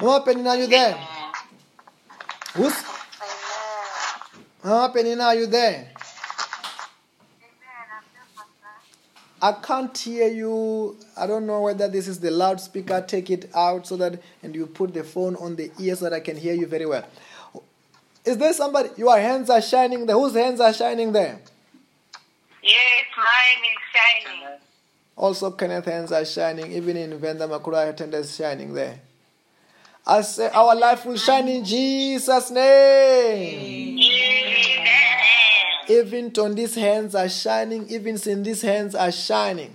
Mama 0.00 0.24
Penina, 0.24 0.50
are 0.50 0.56
you 0.58 0.66
there? 0.68 0.94
Who's 2.54 2.84
Mama 4.62 4.94
Penina, 4.94 5.24
are 5.24 5.34
you 5.34 5.46
there? 5.48 5.88
I 9.42 9.52
can't 9.52 9.96
hear 9.96 10.28
you. 10.28 10.98
I 11.16 11.26
don't 11.26 11.46
know 11.46 11.62
whether 11.62 11.88
this 11.88 12.06
is 12.06 12.20
the 12.20 12.30
loudspeaker. 12.30 13.02
Take 13.08 13.30
it 13.30 13.50
out 13.56 13.86
so 13.86 13.96
that, 13.96 14.22
and 14.42 14.54
you 14.54 14.66
put 14.66 14.92
the 14.92 15.02
phone 15.02 15.34
on 15.36 15.56
the 15.56 15.72
ear 15.80 15.96
so 15.96 16.04
that 16.04 16.12
I 16.12 16.20
can 16.20 16.36
hear 16.36 16.52
you 16.52 16.66
very 16.66 16.84
well. 16.84 17.04
Is 18.24 18.36
there 18.36 18.52
somebody? 18.52 18.90
Your 18.96 19.18
hands 19.18 19.48
are 19.50 19.62
shining 19.62 20.06
there. 20.06 20.16
Whose 20.16 20.34
hands 20.34 20.60
are 20.60 20.72
shining 20.72 21.12
there? 21.12 21.40
Yes, 22.62 23.04
mine 23.16 23.64
is 23.64 23.78
shining. 23.94 24.58
Also, 25.16 25.50
Kenneth 25.50 25.84
hands 25.86 26.12
are 26.12 26.24
shining. 26.24 26.72
Even 26.72 26.96
in 26.96 27.18
Venda 27.18 27.46
Makura, 27.48 28.14
is 28.14 28.36
shining 28.36 28.74
there. 28.74 29.00
I 30.06 30.22
say, 30.22 30.48
our 30.50 30.74
life 30.74 31.04
will 31.04 31.16
shine 31.16 31.48
in 31.48 31.64
Jesus' 31.64 32.50
name. 32.50 33.98
Amen. 33.98 34.86
Even 35.88 36.32
on 36.38 36.54
these 36.54 36.74
hands 36.74 37.14
are 37.14 37.28
shining. 37.28 37.88
Even 37.88 38.18
in 38.26 38.42
these 38.42 38.62
hands 38.62 38.94
are 38.94 39.12
shining. 39.12 39.74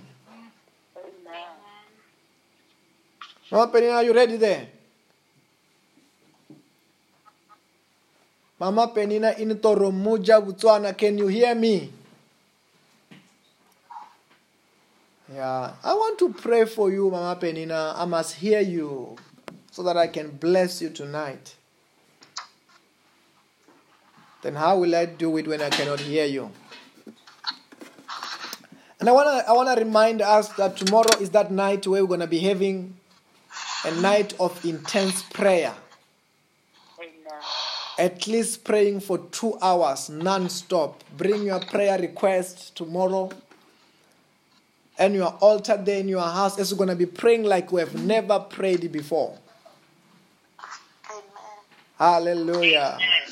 Mama 3.50 3.72
Penina, 3.72 3.94
are 3.94 4.02
you 4.02 4.12
ready 4.12 4.36
there? 4.36 4.66
Mama 8.58 8.88
Penina 8.88 9.38
in 9.38 9.50
Toromuja, 9.58 10.40
Botswana, 10.40 10.96
can 10.96 11.18
you 11.18 11.26
hear 11.26 11.54
me? 11.54 11.92
Yeah, 15.32 15.72
I 15.84 15.92
want 15.92 16.18
to 16.20 16.32
pray 16.32 16.64
for 16.64 16.90
you, 16.90 17.10
Mama 17.10 17.38
Penina. 17.38 17.92
I 17.96 18.04
must 18.06 18.36
hear 18.36 18.60
you 18.60 19.16
so 19.70 19.82
that 19.82 19.96
I 19.96 20.06
can 20.06 20.30
bless 20.30 20.80
you 20.80 20.88
tonight. 20.88 21.56
Then 24.42 24.54
how 24.54 24.78
will 24.78 24.94
I 24.94 25.04
do 25.06 25.36
it 25.36 25.46
when 25.46 25.60
I 25.60 25.68
cannot 25.68 26.00
hear 26.00 26.24
you? 26.24 26.50
And 28.98 29.08
I 29.08 29.12
wanna 29.12 29.44
I 29.46 29.52
wanna 29.52 29.74
remind 29.74 30.22
us 30.22 30.48
that 30.54 30.78
tomorrow 30.78 31.18
is 31.20 31.30
that 31.30 31.50
night 31.50 31.86
where 31.86 32.02
we're 32.02 32.08
gonna 32.08 32.26
be 32.26 32.38
having 32.38 32.96
a 33.84 33.90
night 34.00 34.32
of 34.40 34.64
intense 34.64 35.22
prayer. 35.22 35.74
At 37.98 38.26
least 38.26 38.64
praying 38.64 39.00
for 39.00 39.18
two 39.18 39.58
hours 39.62 40.10
non-stop. 40.10 41.02
Bring 41.16 41.44
your 41.44 41.60
prayer 41.60 41.98
request 41.98 42.76
tomorrow. 42.76 43.30
And 44.98 45.14
your 45.14 45.34
altar 45.40 45.76
there 45.76 46.00
in 46.00 46.08
your 46.08 46.20
house 46.20 46.58
is 46.58 46.72
going 46.72 46.88
to 46.88 46.96
be 46.96 47.06
praying 47.06 47.44
like 47.44 47.72
we 47.72 47.80
have 47.80 47.94
never 47.94 48.38
prayed 48.38 48.90
before. 48.92 49.38
Hallelujah. 51.98 52.98
Amen. 53.00 53.26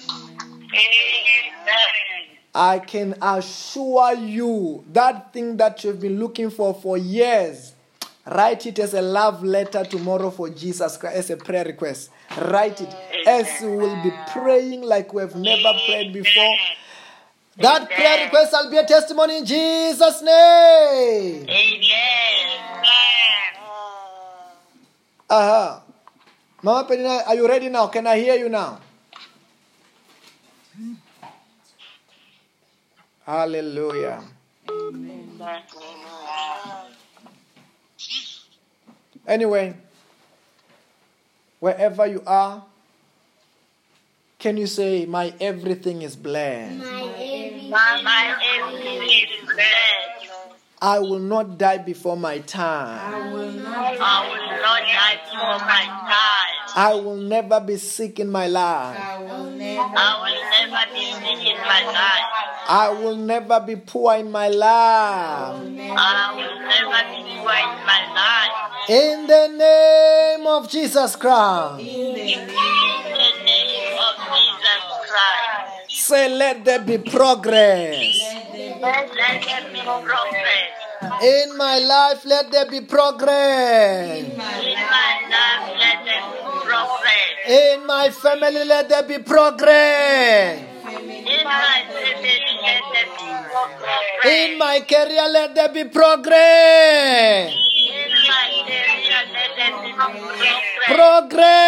I 2.55 2.79
can 2.79 3.17
assure 3.21 4.15
you 4.15 4.85
that 4.93 5.33
thing 5.33 5.57
that 5.57 5.83
you've 5.83 6.01
been 6.01 6.21
looking 6.21 6.51
for 6.51 6.73
for 6.73 6.97
years, 6.97 7.73
write 8.25 8.65
it 8.67 8.79
as 8.79 8.95
a 8.95 9.03
love 9.03 9.43
letter 9.43 9.85
tomorrow 9.85 10.31
for 10.31 10.49
Jesus 10.51 10.97
Christ 10.97 11.17
as 11.17 11.31
a 11.31 11.37
prayer 11.37 11.65
request. 11.65 12.11
Write 12.37 12.81
it 12.81 12.95
as 13.27 13.61
we 13.61 13.69
will 13.69 14.03
be 14.03 14.13
praying 14.33 14.83
like 14.83 15.13
we 15.15 15.23
have 15.23 15.37
never 15.37 15.73
prayed 15.87 16.13
before. 16.13 16.57
That 17.59 17.89
prayer 17.89 18.25
request 18.25 18.53
will 18.53 18.71
be 18.71 18.79
a 18.79 18.87
testimony 18.87 19.39
in 19.39 19.45
Jesus' 19.47 20.23
name. 20.23 21.47
Amen. 21.49 22.45
Uh 25.31 25.49
huh. 25.49 25.81
Mama 26.63 26.89
Penina, 26.89 27.27
are 27.27 27.35
you 27.35 27.47
ready 27.47 27.69
now? 27.69 27.87
Can 27.89 28.07
I 28.07 28.19
hear 28.19 28.35
you 28.35 28.49
now? 28.49 28.81
Hallelujah. 33.25 34.23
Anyway, 39.27 39.75
wherever 41.65 42.07
you 42.07 42.23
are, 42.27 42.63
can 44.39 44.59
you 44.59 44.67
say, 44.67 45.07
My 45.07 45.33
everything 45.41 46.03
is 46.03 46.15
blessed? 46.15 46.85
My 47.71 48.37
everything 48.61 49.01
is 49.01 49.49
blessed. 49.49 50.24
I 50.83 50.99
will 50.99 51.19
not 51.19 51.57
die 51.59 51.79
before 51.79 52.17
my 52.17 52.39
time. 52.41 53.15
I 53.15 53.33
will 53.33 53.51
not 53.53 53.97
I 54.01 54.29
will 54.29 54.47
not 54.61 54.81
die 54.83 55.21
before 55.25 55.59
my 55.67 55.85
time. 55.85 56.55
I 56.77 56.95
will 56.95 57.17
never 57.17 57.61
be 57.61 57.77
sick 57.77 58.19
in 58.19 58.29
my 58.31 58.47
life. 58.49 58.99
I 58.99 59.19
will 59.23 59.51
never 59.51 59.81
I 59.97 60.11
will 60.21 60.41
never 60.69 60.85
be 60.93 61.13
sick 61.13 61.47
in 61.47 61.59
my 61.59 61.83
life. 61.87 62.45
I 62.67 62.89
will 62.91 63.17
never 63.17 63.61
be 63.61 63.77
poor 63.77 64.17
in 64.17 64.31
my 64.33 64.49
life. 64.49 65.55
I 65.97 66.33
will 66.35 66.59
never 66.67 67.03
be 67.11 67.23
poor 67.39 67.55
in 67.55 67.75
my 67.87 68.01
life. 68.15 68.91
In 68.91 69.27
the 69.27 69.49
name 69.57 70.47
of 70.47 70.69
Jesus 70.71 71.17
Christ. 71.17 71.81
In 71.81 72.15
the 72.15 72.25
name 72.25 72.49
of 73.99 74.15
Jesus 74.35 74.81
Christ. 74.89 75.04
Say, 75.89 76.29
let 76.29 76.65
there 76.65 76.81
be 76.81 76.99
progress. 76.99 78.21
Let 78.81 79.11
there 79.13 79.73
be 79.73 79.81
progress. 79.81 80.85
In 81.23 81.57
my 81.57 81.79
life, 81.79 82.25
let 82.25 82.51
there 82.51 82.67
be 82.71 82.81
progress. 82.81 84.25
In 84.25 84.37
my 84.37 84.59
life, 84.61 85.71
let 85.79 86.05
there 86.05 86.23
be 86.33 86.41
progress. 86.65 87.25
In 87.47 87.87
my 87.87 88.11
family, 88.11 88.65
let 88.65 88.89
there 88.89 89.03
be 89.03 89.19
progress. 89.19 90.59
In 90.85 91.45
my 91.45 91.85
family, 91.89 92.41
let 92.63 92.85
there 92.93 93.07
be 93.07 93.29
progress. 93.53 94.25
In 94.25 94.59
my 94.59 94.81
career, 94.81 95.29
let 95.29 95.55
there 95.55 95.69
be 95.69 95.85
progress. 95.85 97.53
In 97.53 98.13
my 98.29 98.49
area, 98.69 99.21
let 99.33 99.51
there 99.57 99.75
be 99.83 99.93
progress. 99.93 100.63
Progress. 100.87 101.64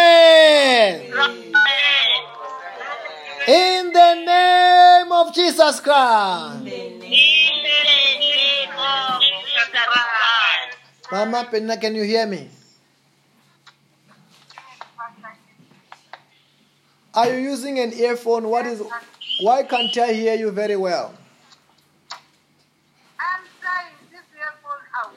Jesus 5.67 5.81
Christ. 5.81 6.59
In 6.59 6.63
the 6.63 6.69
name 7.03 8.69
of 8.71 9.19
Jesus 9.19 9.67
Christ. 9.71 10.77
Mama 11.11 11.43
Penna, 11.51 11.75
can 11.77 11.93
you 11.93 12.03
hear 12.03 12.25
me? 12.25 12.47
Are 17.13 17.29
you 17.33 17.39
using 17.39 17.79
an 17.79 17.91
earphone? 17.93 18.47
What 18.47 18.65
is 18.65 18.81
why 19.41 19.63
can't 19.63 19.97
I 19.97 20.13
hear 20.13 20.35
you 20.35 20.51
very 20.51 20.77
well? 20.77 21.13
I'm 23.19 23.43
trying 23.59 23.91
this 24.11 24.21
earphone 24.39 24.83
out. 25.03 25.15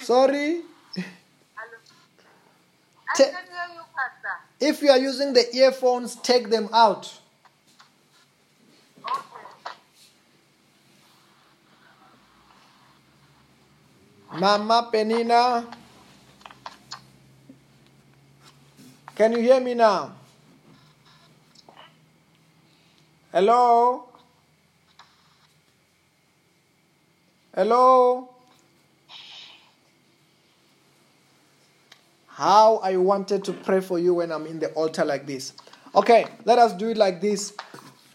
Sorry? 0.00 0.62
I 0.96 1.02
Te- 3.14 3.24
can 3.24 3.32
hear 3.32 3.68
you, 3.74 3.82
Pastor. 3.94 4.38
If 4.60 4.80
you 4.80 4.88
are 4.90 4.98
using 4.98 5.34
the 5.34 5.54
earphones, 5.54 6.16
take 6.16 6.48
them 6.48 6.70
out. 6.72 7.20
Mama 14.34 14.88
Penina. 14.92 15.66
Can 19.14 19.32
you 19.32 19.40
hear 19.40 19.60
me 19.60 19.74
now? 19.74 20.12
Hello? 23.30 24.08
Hello? 27.54 28.30
How 32.28 32.76
I 32.78 32.96
wanted 32.96 33.44
to 33.44 33.52
pray 33.52 33.80
for 33.80 33.98
you 33.98 34.14
when 34.14 34.32
I'm 34.32 34.46
in 34.46 34.58
the 34.58 34.68
altar 34.72 35.04
like 35.04 35.26
this. 35.26 35.52
Okay, 35.94 36.26
let 36.46 36.58
us 36.58 36.72
do 36.72 36.88
it 36.88 36.96
like 36.96 37.20
this. 37.20 37.52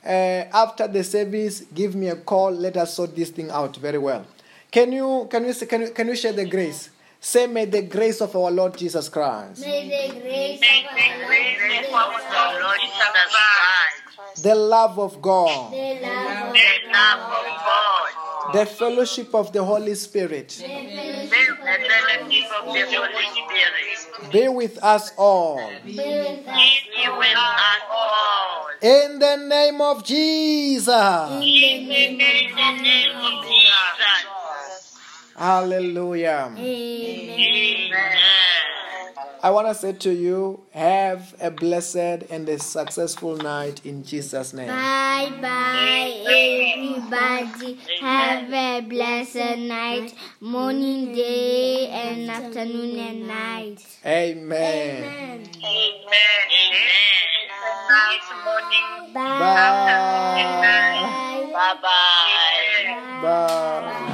Uh, 0.04 0.50
after 0.52 0.88
the 0.88 1.04
service, 1.04 1.62
give 1.76 1.94
me 1.94 2.08
a 2.10 2.16
call. 2.16 2.52
Let 2.52 2.76
us 2.78 2.96
sort 2.96 3.16
this 3.16 3.30
thing 3.30 3.52
out 3.52 3.78
very 3.78 4.00
well. 4.00 4.26
Can 4.72 4.92
you 4.92 5.28
can 5.30 5.46
you 5.46 5.54
can 5.54 5.82
you 5.82 5.90
can 5.92 6.08
you 6.08 6.16
share 6.16 6.34
the 6.34 6.46
grace? 6.46 6.90
Say, 7.20 7.48
may 7.48 7.66
the 7.66 7.82
grace 7.82 8.22
of 8.22 8.36
our 8.36 8.52
Lord 8.52 8.78
Jesus 8.78 9.10
Christ, 9.10 9.62
May 9.62 9.90
the 9.90 10.20
grace 10.20 10.62
May 10.62 10.84
the 10.84 11.26
grace 11.26 11.88
of 11.88 11.96
our 11.96 12.62
Lord 12.62 12.80
Jesus 12.80 12.98
Christ, 13.34 14.44
the 14.44 14.54
love 14.56 15.00
of 15.00 15.22
God, 15.22 15.72
the 15.72 16.00
love 16.04 16.48
of 16.48 16.54
the 16.54 16.92
love 16.94 17.20
of 17.32 17.46
God, 17.66 18.54
the 18.54 18.66
fellowship 18.66 19.34
of 19.34 19.52
the 19.52 19.64
Holy 19.64 19.96
Spirit. 19.96 20.50
The 20.50 20.68
fellowship 20.68 22.52
of 22.60 22.74
the 22.74 22.86
Holy 22.86 23.26
Spirit, 23.34 24.32
be 24.32 24.48
with 24.48 24.78
us 24.84 25.12
all. 25.18 25.58
be 25.84 25.96
with 25.98 26.48
us 26.48 26.78
be 26.96 27.10
with 27.18 27.36
us 27.36 27.82
all. 27.90 28.68
In 28.82 29.20
the 29.20 29.38
name 29.38 29.82
of 29.82 30.04
Jesus. 30.04 30.88
in 30.88 30.88
the 30.88 31.44
In 31.44 32.18
name 32.18 32.50
the 32.56 32.72
name 32.82 33.16
of 33.16 33.44
Jesus. 33.44 34.37
Hallelujah. 35.38 36.52
Amen. 36.58 36.60
Amen. 36.60 38.18
I 39.44 39.52
want 39.52 39.68
to 39.68 39.76
say 39.76 39.94
to 39.94 40.12
you, 40.12 40.64
have 40.72 41.36
a 41.40 41.52
blessed 41.52 42.26
and 42.32 42.50
a 42.50 42.58
successful 42.58 43.38
night 43.38 43.86
in 43.86 44.04
Jesus' 44.04 44.52
name. 44.52 44.68
Bye 44.68 45.32
bye, 45.40 46.26
everybody. 46.26 47.78
Have 48.02 48.52
a 48.52 48.82
blessed 48.82 49.60
night, 49.60 50.16
morning, 50.42 51.14
day, 51.14 51.88
and 51.88 52.32
afternoon 52.32 52.98
and 52.98 53.28
night. 53.28 53.86
Amen. 54.04 55.04
Amen. 55.04 55.48
Amen. 55.64 56.08
Nice. 57.90 58.30
Bye. 59.14 59.14
Bye. 59.14 59.38
Bye 61.54 61.76
bye. 61.82 63.22
Bye. 63.22 64.14